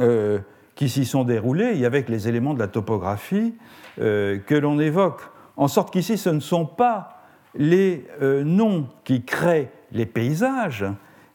euh, 0.00 0.38
qui 0.74 0.88
s'y 0.88 1.06
sont 1.06 1.24
déroulés 1.24 1.78
et 1.78 1.86
avec 1.86 2.08
les 2.08 2.28
éléments 2.28 2.52
de 2.52 2.58
la 2.58 2.68
topographie 2.68 3.54
euh, 3.98 4.38
que 4.38 4.54
l'on 4.54 4.78
évoque. 4.78 5.22
En 5.56 5.68
sorte 5.68 5.90
qu'ici, 5.90 6.18
ce 6.18 6.28
ne 6.28 6.40
sont 6.40 6.66
pas 6.66 7.22
les 7.54 8.06
euh, 8.20 8.44
noms 8.44 8.88
qui 9.04 9.22
créent 9.24 9.70
les 9.92 10.04
paysages, 10.04 10.84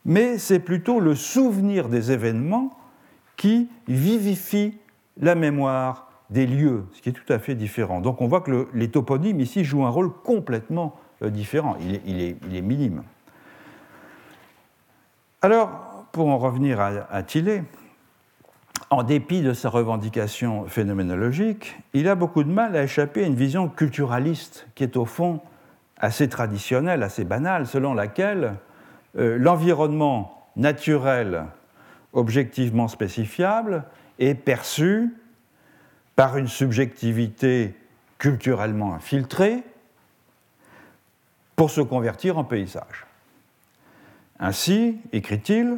mais 0.06 0.38
c'est 0.38 0.60
plutôt 0.60 1.00
le 1.00 1.16
souvenir 1.16 1.90
des 1.90 2.12
événements 2.12 2.78
qui 3.36 3.68
vivifie 3.88 4.78
la 5.20 5.34
mémoire 5.34 6.12
des 6.30 6.46
lieux, 6.46 6.86
ce 6.94 7.02
qui 7.02 7.10
est 7.10 7.14
tout 7.14 7.34
à 7.34 7.40
fait 7.40 7.56
différent. 7.56 8.00
Donc 8.00 8.22
on 8.22 8.28
voit 8.28 8.42
que 8.42 8.68
les 8.76 8.90
toponymes 8.90 9.40
ici 9.40 9.64
jouent 9.64 9.86
un 9.86 9.90
rôle 9.90 10.14
complètement 10.24 10.96
différent, 11.22 11.76
il 12.06 12.22
est 12.22 12.62
minime. 12.62 13.04
Alors, 15.44 16.06
pour 16.12 16.28
en 16.28 16.38
revenir 16.38 16.80
à, 16.80 16.90
à 17.10 17.24
en 18.92 19.04
dépit 19.04 19.42
de 19.42 19.54
sa 19.54 19.70
revendication 19.70 20.66
phénoménologique, 20.68 21.78
il 21.94 22.08
a 22.08 22.16
beaucoup 22.16 22.44
de 22.44 22.52
mal 22.52 22.76
à 22.76 22.84
échapper 22.84 23.24
à 23.24 23.28
une 23.28 23.36
vision 23.36 23.68
culturaliste 23.68 24.68
qui 24.76 24.84
est 24.84 24.98
au 24.98 25.06
fond 25.06 25.40
assez 25.98 26.30
traditionnelle, 26.30 27.02
assez 27.02 27.24
banale, 27.24 27.66
selon 27.66 27.96
laquelle 27.96 28.56
euh, 29.18 29.38
l'environnement 29.40 30.48
naturel 30.58 31.46
objectivement 32.14 32.88
spécifiable 32.88 33.86
est 34.20 34.36
perçu 34.36 35.16
par 36.16 36.38
une 36.38 36.50
subjectivité 36.50 37.74
culturellement 38.20 38.94
infiltrée 38.94 39.64
pour 41.56 41.72
se 41.72 41.82
convertir 41.82 42.38
en 42.38 42.44
paysage. 42.44 43.06
Ainsi, 44.42 44.98
écrit-il, 45.14 45.78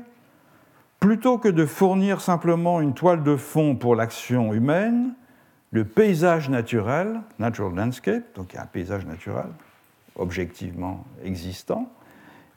plutôt 1.02 1.38
que 1.38 1.50
de 1.50 1.66
fournir 1.66 2.22
simplement 2.22 2.80
une 2.80 2.94
toile 2.94 3.22
de 3.22 3.36
fond 3.36 3.76
pour 3.76 3.94
l'action 3.94 4.54
humaine, 4.54 5.14
le 5.72 5.84
paysage 5.84 6.50
naturel, 6.50 7.20
natural 7.40 7.76
landscape, 7.76 8.24
donc 8.36 8.56
un 8.56 8.66
paysage 8.66 9.06
naturel 9.06 9.48
objectivement 10.16 11.04
existant, 11.24 11.92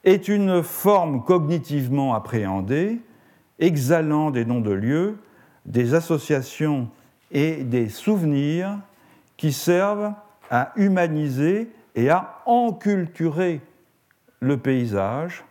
est 0.04 0.28
une 0.28 0.62
forme 0.62 1.24
cognitivement 1.24 2.14
appréhendée, 2.14 3.00
exhalant 3.58 4.30
des 4.30 4.44
noms 4.44 4.60
de 4.60 4.70
lieux, 4.70 5.18
des 5.64 5.94
associations 5.94 6.88
et 7.32 7.64
des 7.64 7.88
souvenirs 7.88 8.78
qui 9.36 9.52
servent 9.52 10.12
à 10.50 10.72
humaniser 10.76 11.72
et 11.96 12.10
à 12.10 12.42
enculturer 12.46 13.60
le 14.38 14.56
paysage 14.56 15.42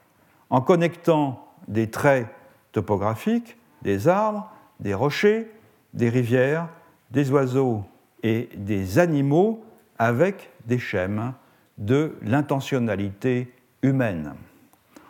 en 0.49 0.61
connectant 0.61 1.47
des 1.67 1.89
traits 1.89 2.27
topographiques, 2.71 3.57
des 3.81 4.07
arbres, 4.07 4.51
des 4.79 4.93
rochers, 4.93 5.51
des 5.93 6.09
rivières, 6.09 6.67
des 7.11 7.31
oiseaux 7.31 7.83
et 8.23 8.49
des 8.55 8.99
animaux 8.99 9.63
avec 9.97 10.49
des 10.65 10.79
schèmes 10.79 11.33
de 11.77 12.15
l'intentionnalité 12.21 13.53
humaine. 13.81 14.33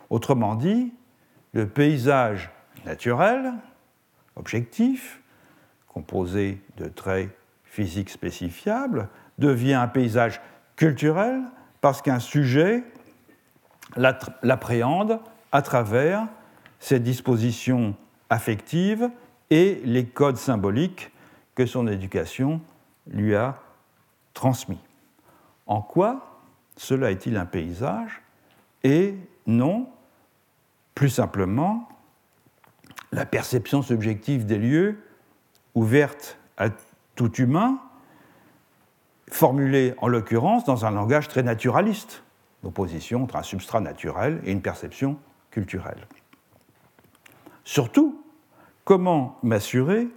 Autrement 0.09 0.55
dit, 0.55 0.93
le 1.53 1.67
paysage 1.67 2.51
naturel, 2.85 3.53
objectif, 4.35 5.21
composé 5.87 6.61
de 6.77 6.85
traits 6.85 7.29
physiques 7.63 8.09
spécifiables, 8.09 9.09
devient 9.39 9.73
un 9.73 9.87
paysage 9.87 10.41
culturel 10.75 11.41
parce 11.81 12.01
qu'un 12.01 12.19
sujet 12.19 12.83
l'appréhende 13.95 15.19
à 15.51 15.61
travers 15.61 16.27
ses 16.79 16.99
dispositions 16.99 17.95
affectives 18.29 19.09
et 19.49 19.81
les 19.85 20.05
codes 20.05 20.37
symboliques 20.37 21.11
que 21.55 21.65
son 21.65 21.87
éducation 21.87 22.61
lui 23.07 23.35
a 23.35 23.59
transmis. 24.33 24.79
En 25.67 25.81
quoi 25.81 26.41
cela 26.77 27.11
est-il 27.11 27.37
un 27.37 27.45
paysage 27.45 28.21
Et 28.83 29.15
non, 29.47 29.87
plus 30.93 31.09
simplement, 31.09 31.87
la 33.11 33.25
perception 33.25 33.81
subjective 33.81 34.45
des 34.45 34.57
lieux, 34.57 34.99
ouverte 35.73 36.37
à 36.57 36.69
tout 37.15 37.33
humain, 37.35 37.79
formulée 39.29 39.95
en 39.99 40.07
l'occurrence 40.07 40.65
dans 40.65 40.85
un 40.85 40.91
langage 40.91 41.27
très 41.27 41.43
naturaliste, 41.43 42.23
l'opposition 42.65 43.23
entre 43.23 43.35
un 43.35 43.43
substrat 43.43 43.79
naturel 43.79 44.41
et 44.43 44.51
une 44.51 44.61
perception 44.61 45.17
culturelle. 45.51 46.07
Surtout, 47.63 48.21
comment 48.83 49.37
m'assurer 49.43 50.09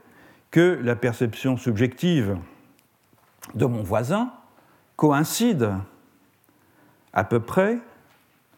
que 0.51 0.80
la 0.82 0.96
perception 0.96 1.59
subjective 1.59 2.38
de 3.55 3.66
mon 3.66 3.82
voisin 3.82 4.32
coïncide 4.96 5.74
à 7.12 7.22
peu 7.22 7.38
près 7.38 7.78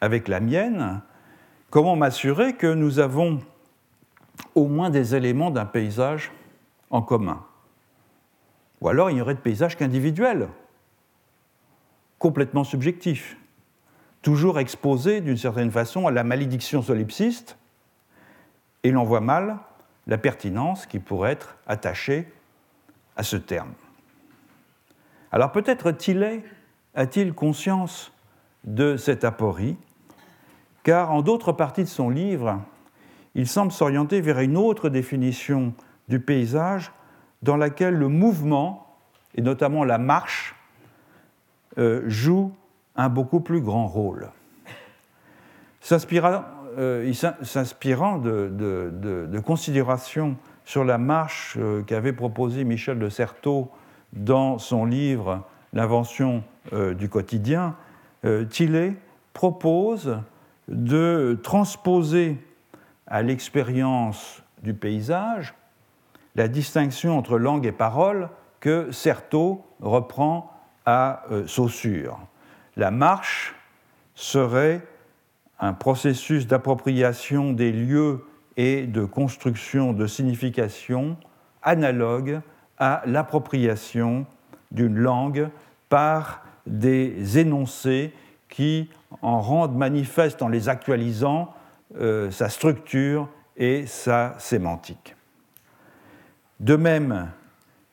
avec 0.01 0.29
la 0.29 0.39
mienne? 0.39 1.03
Comment 1.71 1.97
m'assurer 1.97 2.55
que 2.55 2.73
nous 2.73 3.01
avons 3.01 3.41
au 4.55 4.69
moins 4.69 4.91
des 4.91 5.17
éléments 5.17 5.51
d'un 5.51 5.67
paysage 5.67 6.31
en 6.91 7.03
commun? 7.03 7.45
Ou 8.81 8.89
alors 8.89 9.11
il 9.11 9.15
n'y 9.15 9.21
aurait 9.21 9.35
de 9.35 9.41
paysage 9.41 9.77
qu'individuel, 9.77 10.49
complètement 12.21 12.65
subjectif, 12.65 13.37
toujours 14.23 14.59
exposé 14.59 15.21
d'une 15.21 15.37
certaine 15.37 15.71
façon 15.71 16.07
à 16.07 16.11
la 16.11 16.25
malédiction 16.25 16.83
solipsiste, 16.83 17.57
et 18.83 18.91
l'on 18.91 19.05
voit 19.05 19.21
mal 19.21 19.59
la 20.07 20.19
pertinence 20.19 20.87
qui 20.87 20.99
pourrait 20.99 21.33
être 21.33 21.57
attachée 21.67 22.33
à 23.17 23.23
ce 23.23 23.37
terme. 23.37 23.73
Alors 25.33 25.53
peut-être 25.53 25.93
Tillet 25.93 26.43
a-t-il 26.95 27.33
conscience 27.35 28.13
de 28.65 28.97
cette 28.97 29.25
aporie, 29.25 29.77
car 30.83 31.13
en 31.13 31.23
d'autres 31.23 31.53
parties 31.53 31.85
de 31.85 31.89
son 31.89 32.11
livre, 32.11 32.61
il 33.35 33.47
semble 33.47 33.73
s'orienter 33.73 34.21
vers 34.21 34.41
une 34.41 34.57
autre 34.57 34.89
définition 34.89 35.73
du 36.09 36.21
paysage 36.21 36.91
dans 37.43 37.57
laquelle 37.57 37.95
le 37.95 38.09
mouvement, 38.09 38.97
et 39.35 39.43
notamment 39.43 39.85
la 39.85 39.99
marche, 39.99 40.57
euh, 41.79 42.03
joue 42.07 42.53
un 43.01 43.09
beaucoup 43.09 43.41
plus 43.41 43.61
grand 43.61 43.87
rôle. 43.87 44.31
S'inspirant 45.81 46.45
euh, 46.79 47.13
de, 48.23 49.39
considérations 49.41 50.37
sur 50.65 50.85
la 50.85 50.99
marche 50.99 51.57
euh, 51.59 51.83
qu'avait 51.83 52.13
proposé 52.13 52.65
Michel 52.65 52.99
de 52.99 53.09
Certeau 53.09 53.71
dans 54.13 54.59
son 54.59 54.85
livre 54.85 55.45
L'invention 55.73 56.43
du 56.73 57.09
quotidien, 57.09 57.77
Tillet 58.49 58.97
propose 59.33 60.19
de 60.67 61.39
transposer 61.45 62.39
à 63.07 63.23
l'expérience 63.23 64.43
du 64.65 64.75
paysage 64.75 65.55
la 66.37 66.49
distinction 66.49 67.19
entre 67.19 67.39
langue 67.39 67.67
et 67.67 67.73
parole 67.73 68.29
que 68.61 68.93
Certeau 68.93 69.65
reprend 69.81 70.53
à 70.87 71.25
euh, 71.31 71.47
Saussure. 71.47 72.19
La 72.77 72.91
marche 72.91 73.55
serait 74.15 74.83
un 75.59 75.73
processus 75.73 76.47
d'appropriation 76.47 77.53
des 77.53 77.73
lieux 77.73 78.25
et 78.57 78.87
de 78.87 79.05
construction 79.05 79.93
de 79.93 80.07
signification 80.07 81.17
analogue 81.63 82.41
à 82.79 83.03
l'appropriation 83.07 84.27
d'une 84.71 84.97
langue 84.99 85.49
par 85.89 86.43
des 86.67 87.39
énoncés 87.39 88.13
qui 88.49 88.89
en 89.23 89.41
rendent 89.41 89.77
manifeste 89.77 90.43
en 90.43 90.49
les 90.49 90.69
actualisant 90.69 91.55
euh, 91.99 92.31
sa 92.31 92.49
structure 92.49 93.29
et 93.57 93.87
sa 93.87 94.35
sémantique. 94.39 95.17
De 96.61 96.77
même 96.77 97.31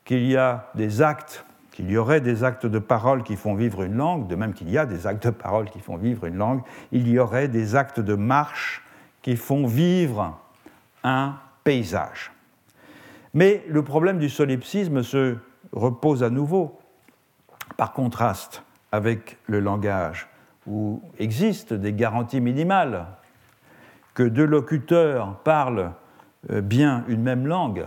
qu'il 0.04 0.26
y 0.26 0.36
a 0.36 0.70
des 0.74 1.02
actes, 1.02 1.44
qu'il 1.78 1.92
y 1.92 1.96
aurait 1.96 2.20
des 2.20 2.42
actes 2.42 2.66
de 2.66 2.80
parole 2.80 3.22
qui 3.22 3.36
font 3.36 3.54
vivre 3.54 3.84
une 3.84 3.94
langue, 3.94 4.26
de 4.26 4.34
même 4.34 4.52
qu'il 4.52 4.68
y 4.68 4.76
a 4.76 4.84
des 4.84 5.06
actes 5.06 5.28
de 5.28 5.30
parole 5.30 5.70
qui 5.70 5.78
font 5.78 5.96
vivre 5.96 6.24
une 6.24 6.34
langue, 6.34 6.60
il 6.90 7.08
y 7.08 7.20
aurait 7.20 7.46
des 7.46 7.76
actes 7.76 8.00
de 8.00 8.16
marche 8.16 8.84
qui 9.22 9.36
font 9.36 9.64
vivre 9.64 10.36
un 11.04 11.36
paysage. 11.62 12.32
Mais 13.32 13.62
le 13.68 13.84
problème 13.84 14.18
du 14.18 14.28
solipsisme 14.28 15.04
se 15.04 15.36
repose 15.70 16.24
à 16.24 16.30
nouveau, 16.30 16.80
par 17.76 17.92
contraste 17.92 18.64
avec 18.90 19.38
le 19.46 19.60
langage 19.60 20.26
où 20.66 21.00
existent 21.20 21.76
des 21.76 21.92
garanties 21.92 22.40
minimales, 22.40 23.06
que 24.14 24.24
deux 24.24 24.46
locuteurs 24.46 25.36
parlent 25.44 25.92
euh, 26.50 26.60
bien 26.60 27.04
une 27.06 27.22
même 27.22 27.46
langue, 27.46 27.86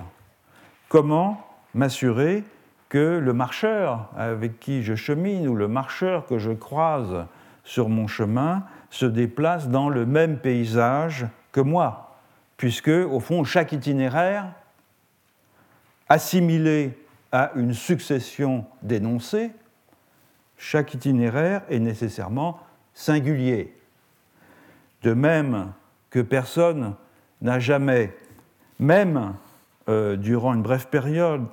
comment 0.87 1.45
m'assurer 1.73 2.45
que 2.91 3.19
le 3.19 3.31
marcheur 3.31 4.09
avec 4.17 4.59
qui 4.59 4.83
je 4.83 4.95
chemine 4.95 5.47
ou 5.47 5.55
le 5.55 5.69
marcheur 5.69 6.25
que 6.25 6.37
je 6.37 6.51
croise 6.51 7.25
sur 7.63 7.87
mon 7.87 8.05
chemin 8.05 8.65
se 8.89 9.05
déplace 9.05 9.69
dans 9.69 9.87
le 9.87 10.05
même 10.05 10.39
paysage 10.39 11.25
que 11.53 11.61
moi, 11.61 12.17
puisque, 12.57 12.89
au 12.89 13.21
fond, 13.21 13.45
chaque 13.45 13.71
itinéraire, 13.71 14.51
assimilé 16.09 16.91
à 17.31 17.53
une 17.55 17.73
succession 17.73 18.65
d'énoncés, 18.81 19.51
chaque 20.57 20.93
itinéraire 20.93 21.61
est 21.69 21.79
nécessairement 21.79 22.59
singulier. 22.93 23.73
De 25.01 25.13
même 25.13 25.71
que 26.09 26.19
personne 26.19 26.95
n'a 27.41 27.57
jamais, 27.59 28.13
même 28.79 29.35
euh, 29.87 30.17
durant 30.17 30.53
une 30.53 30.61
brève 30.61 30.87
période, 30.87 31.45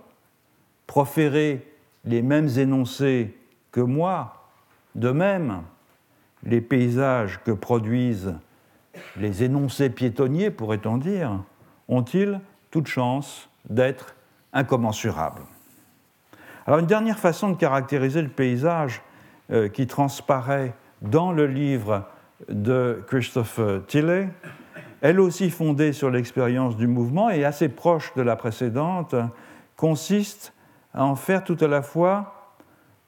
proféré 0.88 1.64
les 2.04 2.22
mêmes 2.22 2.48
énoncés 2.56 3.36
que 3.70 3.80
moi, 3.80 4.48
de 4.96 5.10
même, 5.10 5.62
les 6.42 6.60
paysages 6.60 7.38
que 7.44 7.52
produisent 7.52 8.34
les 9.16 9.44
énoncés 9.44 9.90
piétonniers, 9.90 10.50
pourrait-on 10.50 10.96
dire, 10.96 11.44
ont-ils 11.86 12.40
toute 12.72 12.88
chance 12.88 13.48
d'être 13.68 14.16
incommensurables. 14.52 15.42
Alors 16.66 16.80
une 16.80 16.86
dernière 16.86 17.18
façon 17.18 17.50
de 17.50 17.56
caractériser 17.56 18.22
le 18.22 18.28
paysage 18.28 19.02
euh, 19.50 19.68
qui 19.68 19.86
transparaît 19.86 20.74
dans 21.02 21.32
le 21.32 21.46
livre 21.46 22.08
de 22.48 23.04
Christopher 23.06 23.86
Tilley, 23.86 24.28
elle 25.00 25.20
aussi 25.20 25.50
fondée 25.50 25.92
sur 25.92 26.10
l'expérience 26.10 26.76
du 26.76 26.86
mouvement 26.86 27.30
et 27.30 27.44
assez 27.44 27.68
proche 27.68 28.12
de 28.14 28.22
la 28.22 28.36
précédente, 28.36 29.14
consiste 29.76 30.52
à 30.94 31.04
en 31.04 31.16
faire 31.16 31.44
tout 31.44 31.56
à 31.60 31.66
la 31.66 31.82
fois 31.82 32.54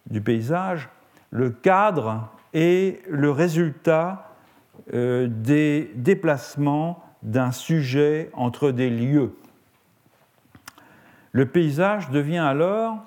du 0.08 0.20
paysage 0.20 0.88
le 1.30 1.50
cadre 1.50 2.28
et 2.52 3.00
le 3.08 3.30
résultat 3.30 4.34
euh, 4.94 5.28
des 5.28 5.90
déplacements 5.94 7.04
d'un 7.22 7.52
sujet 7.52 8.30
entre 8.32 8.70
des 8.70 8.90
lieux. 8.90 9.36
Le 11.32 11.46
paysage 11.46 12.10
devient 12.10 12.38
alors 12.38 12.98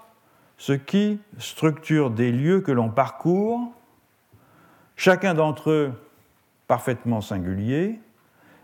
ce 0.58 0.74
qui 0.74 1.20
structure 1.40 2.10
des 2.10 2.32
lieux 2.32 2.62
que 2.62 2.72
l'on 2.72 2.90
parcourt 2.90 3.74
chacun 4.96 5.34
d'entre 5.34 5.72
eux 5.72 5.94
parfaitement 6.68 7.22
singulier, 7.22 8.00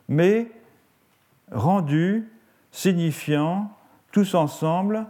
mais 0.07 0.49
rendu 1.51 2.31
signifiant 2.71 3.71
tous 4.11 4.35
ensemble 4.35 5.05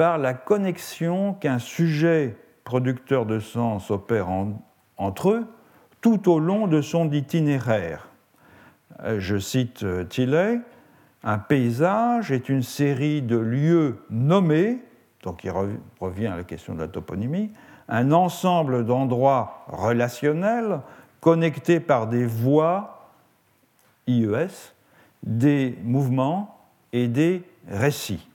par 0.00 0.16
la 0.16 0.32
connexion 0.32 1.34
qu'un 1.34 1.58
sujet 1.58 2.34
producteur 2.64 3.26
de 3.26 3.38
sens 3.38 3.90
opère 3.90 4.28
entre 4.96 5.28
eux 5.28 5.46
tout 6.00 6.30
au 6.30 6.38
long 6.38 6.66
de 6.68 6.80
son 6.80 7.12
itinéraire. 7.12 8.08
Euh, 9.02 9.20
je 9.20 9.36
cite 9.36 9.82
euh, 9.82 10.04
Tillet, 10.04 10.58
un 11.22 11.36
paysage 11.36 12.32
est 12.32 12.48
une 12.48 12.62
série 12.62 13.20
de 13.20 13.36
lieux 13.36 13.98
nommés, 14.08 14.78
donc 15.22 15.44
il 15.44 15.52
revient 16.00 16.28
à 16.28 16.36
la 16.36 16.44
question 16.44 16.74
de 16.74 16.80
la 16.80 16.88
toponymie, 16.88 17.52
un 17.86 18.10
ensemble 18.10 18.86
d'endroits 18.86 19.66
relationnels 19.68 20.80
connectés 21.20 21.78
par 21.78 22.06
des 22.06 22.24
voies 22.24 23.10
IES, 24.06 24.72
des 25.22 25.76
mouvements 25.82 26.58
et 26.94 27.06
des 27.06 27.42
récits. 27.68 28.26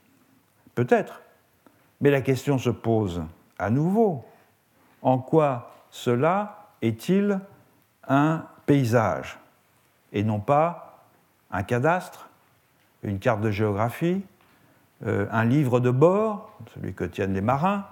Peut-être. 0.75 1.21
Mais 2.01 2.11
la 2.11 2.21
question 2.21 2.57
se 2.57 2.69
pose 2.69 3.23
à 3.57 3.69
nouveau. 3.69 4.25
En 5.01 5.17
quoi 5.17 5.71
cela 5.89 6.69
est-il 6.81 7.39
un 8.07 8.45
paysage 8.65 9.39
et 10.13 10.23
non 10.23 10.39
pas 10.39 11.05
un 11.51 11.63
cadastre, 11.63 12.29
une 13.03 13.19
carte 13.19 13.41
de 13.41 13.51
géographie, 13.51 14.23
euh, 15.05 15.27
un 15.31 15.45
livre 15.45 15.79
de 15.79 15.91
bord, 15.91 16.57
celui 16.73 16.93
que 16.93 17.03
tiennent 17.03 17.33
les 17.33 17.41
marins, 17.41 17.85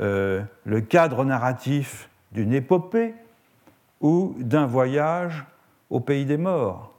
euh, 0.00 0.42
le 0.64 0.80
cadre 0.80 1.24
narratif 1.24 2.08
d'une 2.32 2.52
épopée 2.52 3.14
ou 4.00 4.34
d'un 4.38 4.66
voyage 4.66 5.44
au 5.90 6.00
pays 6.00 6.24
des 6.24 6.36
morts, 6.36 6.92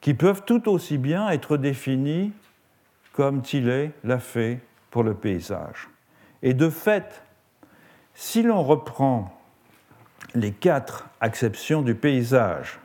qui 0.00 0.14
peuvent 0.14 0.44
tout 0.44 0.68
aussi 0.68 0.98
bien 0.98 1.28
être 1.30 1.56
définis 1.56 2.32
comme 3.12 3.42
Tillet 3.42 3.92
l'a 4.02 4.18
fait 4.18 4.60
pour 4.94 5.02
le 5.02 5.14
paysage. 5.14 5.88
Et 6.40 6.54
de 6.54 6.70
fait, 6.70 7.24
si 8.14 8.44
l'on 8.44 8.62
reprend 8.62 9.36
les 10.36 10.52
quatre 10.52 11.08
acceptions 11.20 11.82
du 11.82 11.96
paysage 11.96 12.78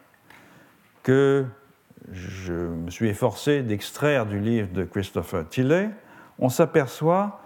que 1.03 1.45
je 2.11 2.53
me 2.53 2.89
suis 2.89 3.09
efforcé 3.09 3.61
d'extraire 3.61 4.25
du 4.25 4.39
livre 4.39 4.69
de 4.73 4.85
Christopher 4.85 5.47
Tillet, 5.49 5.91
on 6.39 6.49
s'aperçoit 6.49 7.41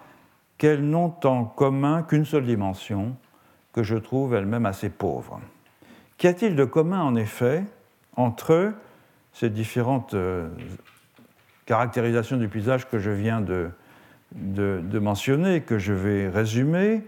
qu'elles 0.57 0.89
n'ont 0.89 1.13
en 1.25 1.43
commun 1.43 2.01
qu'une 2.01 2.23
seule 2.23 2.45
dimension, 2.45 3.17
que 3.73 3.83
je 3.83 3.97
trouve 3.97 4.33
elle-même 4.33 4.65
assez 4.65 4.89
pauvre. 4.89 5.41
Qu'y 6.17 6.27
a-t-il 6.27 6.55
de 6.55 6.63
commun, 6.63 7.01
en 7.01 7.17
effet, 7.17 7.65
entre 8.15 8.71
ces 9.33 9.49
différentes 9.49 10.13
euh, 10.13 10.47
caractérisations 11.65 12.37
du 12.37 12.47
paysage 12.47 12.89
que 12.89 12.97
je 12.97 13.11
viens 13.11 13.41
de, 13.41 13.69
de 14.35 14.99
mentionner, 14.99 15.61
que 15.61 15.77
je 15.77 15.93
vais 15.93 16.29
résumer. 16.29 17.03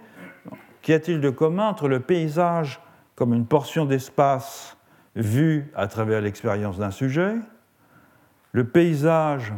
Qu'y 0.81 0.93
a-t-il 0.93 1.19
de 1.19 1.29
commun 1.29 1.67
entre 1.67 1.87
le 1.87 1.99
paysage 1.99 2.79
comme 3.15 3.33
une 3.33 3.45
portion 3.45 3.85
d'espace 3.85 4.77
vue 5.15 5.71
à 5.75 5.87
travers 5.87 6.21
l'expérience 6.21 6.77
d'un 6.77 6.91
sujet, 6.91 7.35
le 8.51 8.65
paysage 8.65 9.53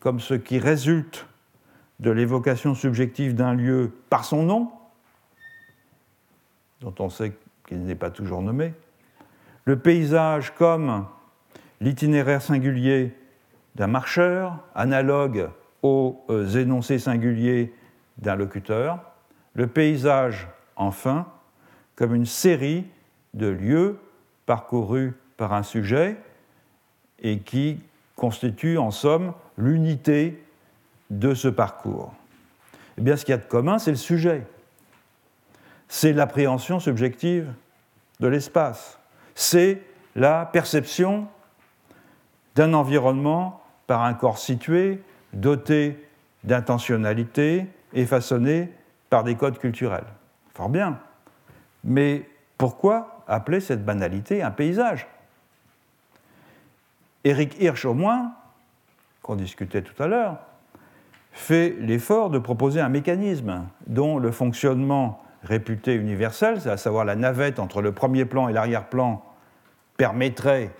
comme 0.00 0.20
ce 0.20 0.34
qui 0.34 0.58
résulte 0.58 1.26
de 2.00 2.10
l'évocation 2.10 2.74
subjective 2.74 3.34
d'un 3.34 3.54
lieu 3.54 3.92
par 4.08 4.24
son 4.24 4.44
nom, 4.44 4.72
dont 6.80 6.94
on 7.00 7.10
sait 7.10 7.32
qu'il 7.66 7.84
n'est 7.84 7.94
pas 7.94 8.10
toujours 8.10 8.40
nommé, 8.40 8.72
le 9.64 9.78
paysage 9.78 10.54
comme 10.54 11.06
l'itinéraire 11.80 12.40
singulier 12.40 13.14
d'un 13.74 13.88
marcheur, 13.88 14.58
analogue 14.74 15.50
aux 15.82 16.24
euh, 16.30 16.48
énoncés 16.50 16.98
singuliers 16.98 17.72
d'un 18.18 18.36
locuteur, 18.36 18.98
le 19.54 19.66
paysage, 19.66 20.48
enfin, 20.76 21.26
comme 21.96 22.14
une 22.14 22.26
série 22.26 22.86
de 23.34 23.46
lieux 23.46 23.98
parcourus 24.46 25.14
par 25.36 25.52
un 25.52 25.62
sujet 25.62 26.16
et 27.20 27.40
qui 27.40 27.80
constituent 28.16 28.78
en 28.78 28.90
somme 28.90 29.32
l'unité 29.56 30.42
de 31.10 31.34
ce 31.34 31.48
parcours. 31.48 32.12
Eh 32.98 33.00
bien, 33.00 33.16
ce 33.16 33.24
qu'il 33.24 33.32
y 33.32 33.34
a 33.34 33.38
de 33.38 33.48
commun, 33.48 33.78
c'est 33.78 33.90
le 33.90 33.96
sujet. 33.96 34.44
C'est 35.88 36.12
l'appréhension 36.12 36.80
subjective 36.80 37.52
de 38.20 38.26
l'espace. 38.26 38.98
C'est 39.34 39.80
la 40.16 40.46
perception 40.46 41.28
d'un 42.56 42.74
environnement 42.74 43.62
par 43.86 44.02
un 44.02 44.14
corps 44.14 44.38
situé, 44.38 45.00
doté 45.32 46.08
d'intentionnalité 46.44 47.66
et 47.92 48.06
façonné 48.06 48.72
par 49.10 49.24
des 49.24 49.34
codes 49.34 49.58
culturels. 49.58 50.06
Fort 50.54 50.68
bien. 50.68 50.98
Mais 51.84 52.28
pourquoi 52.56 53.22
appeler 53.26 53.60
cette 53.60 53.84
banalité 53.84 54.42
un 54.42 54.50
paysage? 54.50 55.06
Éric 57.24 57.60
Hirsch, 57.60 57.84
au 57.84 57.94
moins, 57.94 58.34
qu'on 59.22 59.36
discutait 59.36 59.82
tout 59.82 60.00
à 60.02 60.06
l'heure, 60.06 60.38
fait 61.32 61.76
l'effort 61.78 62.30
de 62.30 62.38
proposer 62.38 62.80
un 62.80 62.88
mécanisme 62.88 63.66
dont 63.86 64.18
le 64.18 64.32
fonctionnement 64.32 65.22
réputé 65.42 65.94
universel, 65.94 66.68
à 66.68 66.76
savoir 66.76 67.04
la 67.04 67.14
navette 67.14 67.58
entre 67.58 67.80
le 67.80 67.92
premier 67.92 68.24
plan 68.24 68.48
et 68.48 68.52
l'arrière-plan, 68.52 69.24
permettrait, 69.96 70.70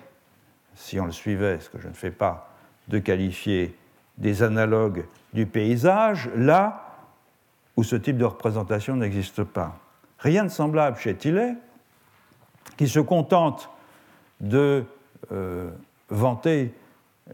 si 0.75 0.99
on 0.99 1.07
le 1.07 1.13
suivait, 1.13 1.61
ce 1.61 1.71
que 1.71 1.79
je 1.79 1.89
ne 1.89 1.93
fais 1.93 2.11
pas, 2.11 2.51
de 2.89 2.99
qualifier 2.99 3.77
des 4.19 4.43
analogues 4.43 5.05
du 5.33 5.47
paysage, 5.47 6.29
là 6.37 6.85
où 7.77 7.85
ce 7.85 7.97
type 7.97 8.19
de 8.19 8.25
représentation 8.25 8.97
n'existe 8.97 9.45
pas. 9.45 9.79
Rien 10.19 10.45
de 10.45 10.49
semblable 10.49 10.99
chez 10.99 11.14
Tillet, 11.14 11.55
qui 12.77 12.89
se 12.89 13.01
contente 13.01 13.71
de 14.41 14.85
euh, 15.33 15.71
vanter 16.09 16.75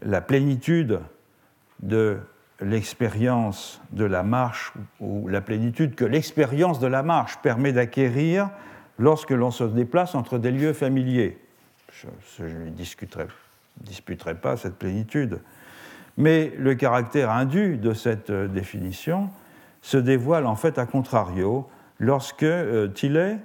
la 0.01 0.21
plénitude 0.21 0.99
de 1.81 2.19
l'expérience 2.61 3.81
de 3.91 4.05
la 4.05 4.23
marche 4.23 4.73
ou 4.99 5.27
la 5.27 5.41
plénitude 5.41 5.95
que 5.95 6.05
l'expérience 6.05 6.79
de 6.79 6.87
la 6.87 7.03
marche 7.03 7.37
permet 7.41 7.73
d'acquérir 7.73 8.49
lorsque 8.97 9.31
l'on 9.31 9.51
se 9.51 9.63
déplace 9.63 10.15
entre 10.15 10.37
des 10.37 10.51
lieux 10.51 10.73
familiers. 10.73 11.37
Je 12.37 12.43
ne 12.43 12.69
disputerai 12.69 14.35
pas 14.35 14.57
cette 14.57 14.75
plénitude. 14.75 15.39
Mais 16.17 16.53
le 16.57 16.75
caractère 16.75 17.29
indu 17.29 17.77
de 17.77 17.93
cette 17.93 18.29
euh, 18.29 18.47
définition 18.47 19.29
se 19.81 19.97
dévoile 19.97 20.45
en 20.45 20.55
fait 20.55 20.77
à 20.77 20.85
contrario 20.85 21.67
lorsque 21.99 22.43
euh, 22.43 22.87
Tillet 22.87 23.37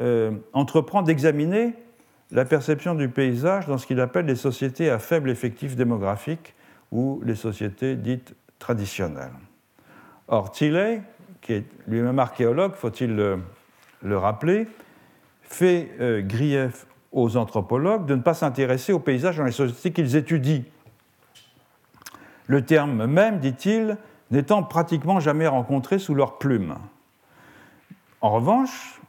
euh, 0.00 0.32
entreprend 0.52 1.02
d'examiner 1.02 1.74
la 2.32 2.44
perception 2.44 2.94
du 2.94 3.08
paysage 3.08 3.66
dans 3.66 3.78
ce 3.78 3.86
qu'il 3.86 4.00
appelle 4.00 4.26
les 4.26 4.34
sociétés 4.34 4.90
à 4.90 4.98
faible 4.98 5.30
effectif 5.30 5.76
démographique 5.76 6.54
ou 6.90 7.20
les 7.24 7.36
sociétés 7.36 7.94
dites 7.94 8.34
traditionnelles. 8.58 9.30
Or, 10.28 10.50
Tillet, 10.50 11.02
qui 11.40 11.52
est 11.52 11.64
lui-même 11.86 12.18
archéologue, 12.18 12.74
faut-il 12.74 13.14
le, 13.14 14.18
rappeler, 14.18 14.66
fait 15.42 15.90
euh, 16.00 16.20
grief 16.20 16.86
aux 17.12 17.36
anthropologues 17.36 18.06
de 18.06 18.16
ne 18.16 18.22
pas 18.22 18.34
s'intéresser 18.34 18.92
au 18.92 18.98
paysage 18.98 19.36
dans 19.36 19.44
les 19.44 19.52
sociétés 19.52 19.92
qu'ils 19.92 20.16
étudient. 20.16 20.64
Le 22.46 22.64
terme 22.64 23.06
même, 23.06 23.40
dit-il, 23.40 23.96
n'étant 24.30 24.62
pratiquement 24.62 25.20
jamais 25.20 25.46
rencontrés 25.46 25.98
sous 25.98 26.14
leur 26.14 26.38
plume. 26.38 26.76
En 28.20 28.30
revanche, 28.30 29.00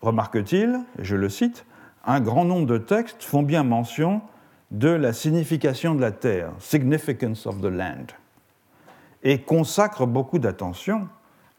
remarque-t-il, 0.00 0.80
et 0.98 1.04
je 1.04 1.16
le 1.16 1.28
cite, 1.28 1.64
un 2.04 2.20
grand 2.20 2.44
nombre 2.44 2.66
de 2.66 2.78
textes 2.78 3.22
font 3.22 3.42
bien 3.42 3.62
mention 3.62 4.22
de 4.70 4.88
la 4.88 5.12
signification 5.12 5.94
de 5.94 6.00
la 6.00 6.12
terre, 6.12 6.52
significance 6.58 7.46
of 7.46 7.60
the 7.60 7.66
land, 7.66 8.06
et 9.22 9.40
consacrent 9.40 10.06
beaucoup 10.06 10.38
d'attention 10.38 11.08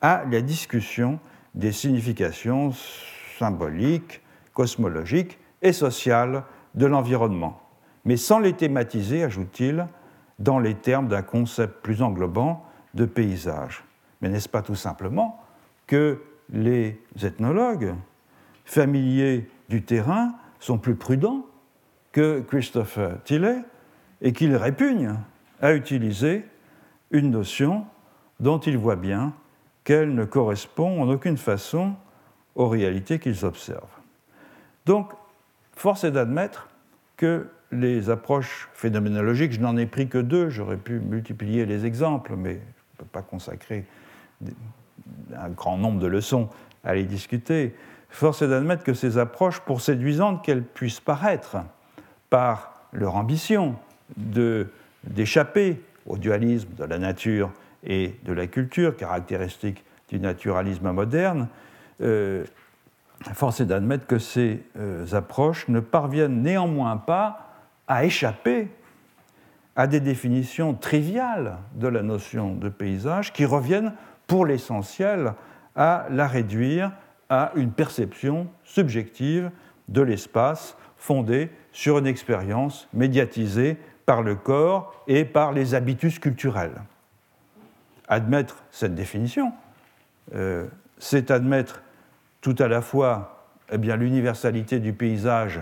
à 0.02 0.24
la 0.30 0.42
discussion 0.42 1.20
des 1.54 1.72
significations 1.72 2.72
symboliques, 3.38 4.22
cosmologiques 4.54 5.38
et 5.62 5.74
sociales 5.74 6.44
de 6.76 6.86
l'environnement, 6.86 7.62
mais 8.06 8.18
sans 8.18 8.40
les 8.40 8.54
thématiser, 8.54 9.24
ajoute-t-il, 9.24 9.88
dans 10.42 10.60
les 10.60 10.76
termes 10.76 11.08
d'un 11.08 11.22
concept 11.22 11.82
plus 11.84 12.02
englobant 12.02 12.66
de 12.94 13.06
paysage. 13.06 13.84
Mais 14.22 14.30
n'est-ce 14.30 14.50
pas 14.50 14.62
tout 14.62 14.76
simplement 14.76 15.40
que 15.88 16.22
les 16.52 17.00
ethnologues 17.24 17.94
familiers 18.66 19.50
du 19.70 19.84
terrain 19.84 20.34
sont 20.60 20.78
plus 20.78 20.96
prudents 20.96 21.46
que 22.12 22.42
Christopher 22.42 23.24
Tillet 23.24 23.60
et 24.22 24.34
qu'ils 24.34 24.56
répugnent 24.56 25.16
à 25.62 25.74
utiliser 25.74 26.46
une 27.12 27.32
notion 27.32 27.86
dont 28.40 28.60
ils 28.60 28.78
voient 28.78 28.96
bien 28.96 29.34
qu'elle 29.84 30.14
ne 30.14 30.26
correspond 30.26 31.02
en 31.02 31.10
aucune 31.10 31.38
façon 31.38 31.96
aux 32.56 32.68
réalités 32.68 33.20
qu'ils 33.20 33.46
observent. 33.46 34.00
Donc, 34.86 35.12
force 35.76 36.04
est 36.04 36.12
d'admettre 36.12 36.68
que 37.18 37.48
les 37.72 38.10
approches 38.10 38.70
phénoménologiques, 38.74 39.54
je 39.54 39.60
n'en 39.60 39.78
ai 39.78 39.86
pris 39.86 40.08
que 40.08 40.18
deux, 40.18 40.50
j'aurais 40.50 40.78
pu 40.78 41.00
multiplier 41.00 41.66
les 41.66 41.86
exemples, 41.86 42.36
mais 42.36 42.60
ne 43.00 43.06
pas 43.06 43.22
consacrer 43.22 43.86
un 45.36 45.50
grand 45.50 45.78
nombre 45.78 46.00
de 46.00 46.08
leçons 46.08 46.50
à 46.84 46.96
les 46.96 47.06
discuter. 47.06 47.74
Force 48.10 48.42
est 48.42 48.48
d'admettre 48.48 48.84
que 48.84 48.94
ces 48.94 49.18
approches, 49.18 49.62
pour 49.62 49.82
séduisantes 49.82 50.44
qu'elles 50.44 50.64
puissent 50.64 51.00
paraître, 51.00 51.58
par 52.30 52.74
leur 52.92 53.16
ambition 53.16 53.76
d'échapper 54.18 55.82
au 56.06 56.18
dualisme 56.18 56.70
de 56.78 56.84
la 56.84 56.98
nature 56.98 57.52
et 57.86 58.16
de 58.26 58.34
la 58.34 58.48
culture, 58.48 58.98
caractéristique 58.98 59.84
du 60.10 60.20
naturalisme 60.20 60.92
moderne, 60.92 61.48
euh, 62.02 62.44
force 63.34 63.62
est 63.62 63.66
d'admettre 63.66 64.08
que 64.08 64.20
ces 64.20 64.64
euh, 64.78 65.06
approches 65.14 65.68
ne 65.70 65.80
parviennent 65.80 66.42
néanmoins 66.42 66.98
pas 66.98 67.51
à 67.92 68.06
échapper 68.06 68.70
à 69.76 69.86
des 69.86 70.00
définitions 70.00 70.74
triviales 70.74 71.58
de 71.76 71.90
la 71.90 72.02
notion 72.02 72.56
de 72.56 72.70
paysage 72.70 73.34
qui 73.34 73.44
reviennent 73.44 73.94
pour 74.28 74.46
l'essentiel 74.46 75.34
à 75.76 76.06
la 76.10 76.26
réduire 76.26 76.94
à 77.28 77.52
une 77.58 77.74
perception 77.74 78.48
subjective 78.64 79.52
de 79.90 80.02
l'espace 80.02 80.78
fondée 80.96 81.50
sur 81.74 81.98
une 81.98 82.08
expérience 82.08 82.88
médiatisée 82.94 83.76
par 84.06 84.22
le 84.22 84.36
corps 84.36 85.04
et 85.08 85.26
par 85.26 85.52
les 85.52 85.76
habitus 85.76 86.18
culturels. 86.18 86.82
Admettre 88.08 88.64
cette 88.72 88.96
définition, 88.96 89.52
euh, 90.34 90.66
c'est 90.98 91.30
admettre 91.30 91.84
tout 92.40 92.56
à 92.58 92.70
la 92.70 92.82
fois 92.82 93.50
eh 93.70 93.78
l'universalité 93.78 94.80
du 94.80 94.94
paysage 94.94 95.60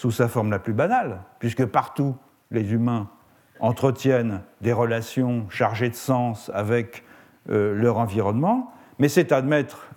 sous 0.00 0.10
sa 0.10 0.28
forme 0.28 0.50
la 0.50 0.58
plus 0.58 0.72
banale, 0.72 1.20
puisque 1.40 1.66
partout 1.66 2.16
les 2.50 2.72
humains 2.72 3.10
entretiennent 3.58 4.40
des 4.62 4.72
relations 4.72 5.44
chargées 5.50 5.90
de 5.90 5.94
sens 5.94 6.50
avec 6.54 7.04
euh, 7.50 7.74
leur 7.74 7.98
environnement, 7.98 8.72
mais 8.98 9.10
c'est 9.10 9.30
admettre 9.30 9.90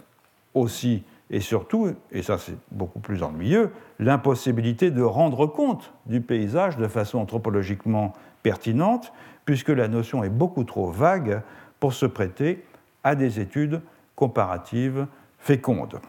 aussi 0.56 1.06
et 1.30 1.40
surtout, 1.40 1.96
et 2.12 2.22
ça 2.22 2.38
c'est 2.38 2.58
beaucoup 2.70 3.00
plus 3.00 3.24
ennuyeux, 3.24 3.72
l'impossibilité 3.98 4.92
de 4.92 5.02
rendre 5.02 5.48
compte 5.48 5.94
du 6.06 6.20
paysage 6.20 6.76
de 6.76 6.90
façon 6.90 7.20
anthropologiquement 7.20 8.12
pertinente, 8.44 9.14
puisque 9.46 9.70
la 9.70 9.88
notion 9.88 10.22
est 10.26 10.30
beaucoup 10.30 10.66
trop 10.66 10.92
vague 10.92 11.42
pour 11.80 11.94
se 11.94 12.06
prêter 12.06 12.66
à 13.06 13.16
des 13.16 13.40
études 13.40 13.80
comparatives 14.18 15.08
fécondes. 15.38 16.02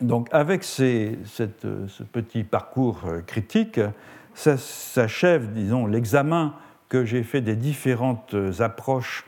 Donc 0.00 0.28
avec 0.32 0.64
ce 0.64 1.14
petit 2.12 2.44
parcours 2.44 3.02
euh, 3.06 3.20
critique, 3.20 3.80
s'achève, 4.34 5.52
disons, 5.52 5.86
l'examen 5.86 6.54
que 6.88 7.04
j'ai 7.04 7.22
fait 7.22 7.40
des 7.40 7.56
différentes 7.56 8.34
approches 8.60 9.24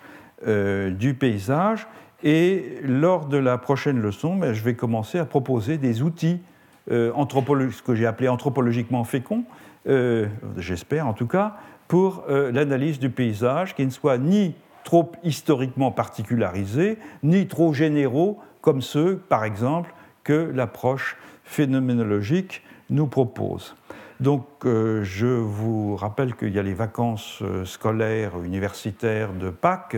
euh, 0.47 0.91
du 0.91 1.15
paysage. 1.15 1.87
Et 2.23 2.79
lors 2.83 3.27
de 3.27 3.39
la 3.39 3.57
prochaine 3.57 4.01
leçon, 4.01 4.37
ben, 4.37 4.53
je 4.53 4.63
vais 4.63 4.75
commencer 4.75 5.19
à 5.19 5.25
proposer 5.25 5.79
des 5.79 6.03
outils 6.03 6.41
euh, 6.91 7.13
ce 7.15 7.83
que 7.83 7.95
j'ai 7.95 8.05
appelé 8.05 8.29
anthropologiquement 8.29 9.05
féconds, 9.05 9.45
euh, 9.89 10.27
j'espère 10.59 11.07
en 11.07 11.15
tout 11.15 11.27
cas, 11.27 11.57
pour 11.89 12.25
l'analyse 12.29 12.99
du 12.99 13.11
paysage 13.11 13.75
qui 13.75 13.85
ne 13.85 13.91
soit 13.91 14.19
ni 14.19 14.55
trop 14.85 15.13
historiquement 15.23 15.91
particularisés, 15.91 16.99
ni 17.23 17.47
trop 17.47 17.73
généraux 17.73 18.39
comme 18.61 18.81
ceux, 18.83 19.17
par 19.17 19.45
exemple, 19.45 19.95
que 20.25 20.51
l'approche 20.55 21.17
phénoménologique 21.45 22.63
nous 22.91 23.07
propose. 23.07 23.77
Donc, 24.21 24.47
euh, 24.65 25.03
je 25.05 25.27
vous 25.27 25.97
rappelle 25.97 26.37
qu'il 26.37 26.55
y 26.55 26.59
a 26.59 26.63
les 26.63 26.75
vacances 26.75 27.39
euh, 27.43 27.65
scolaires 27.65 28.41
universitaires 28.43 29.33
de 29.33 29.51
Pâques. 29.51 29.97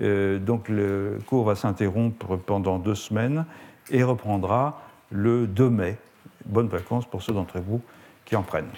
Euh, 0.00 0.38
donc, 0.38 0.68
le 0.68 1.18
cours 1.26 1.44
va 1.44 1.54
s'interrompre 1.54 2.36
pendant 2.36 2.78
deux 2.78 2.94
semaines 2.94 3.44
et 3.90 4.02
reprendra 4.02 4.82
le 5.10 5.46
2 5.46 5.70
mai. 5.70 5.98
Bonnes 6.44 6.68
vacances 6.68 7.06
pour 7.06 7.22
ceux 7.22 7.32
d'entre 7.32 7.60
vous 7.60 7.80
qui 8.24 8.36
en 8.36 8.42
prennent. 8.42 8.70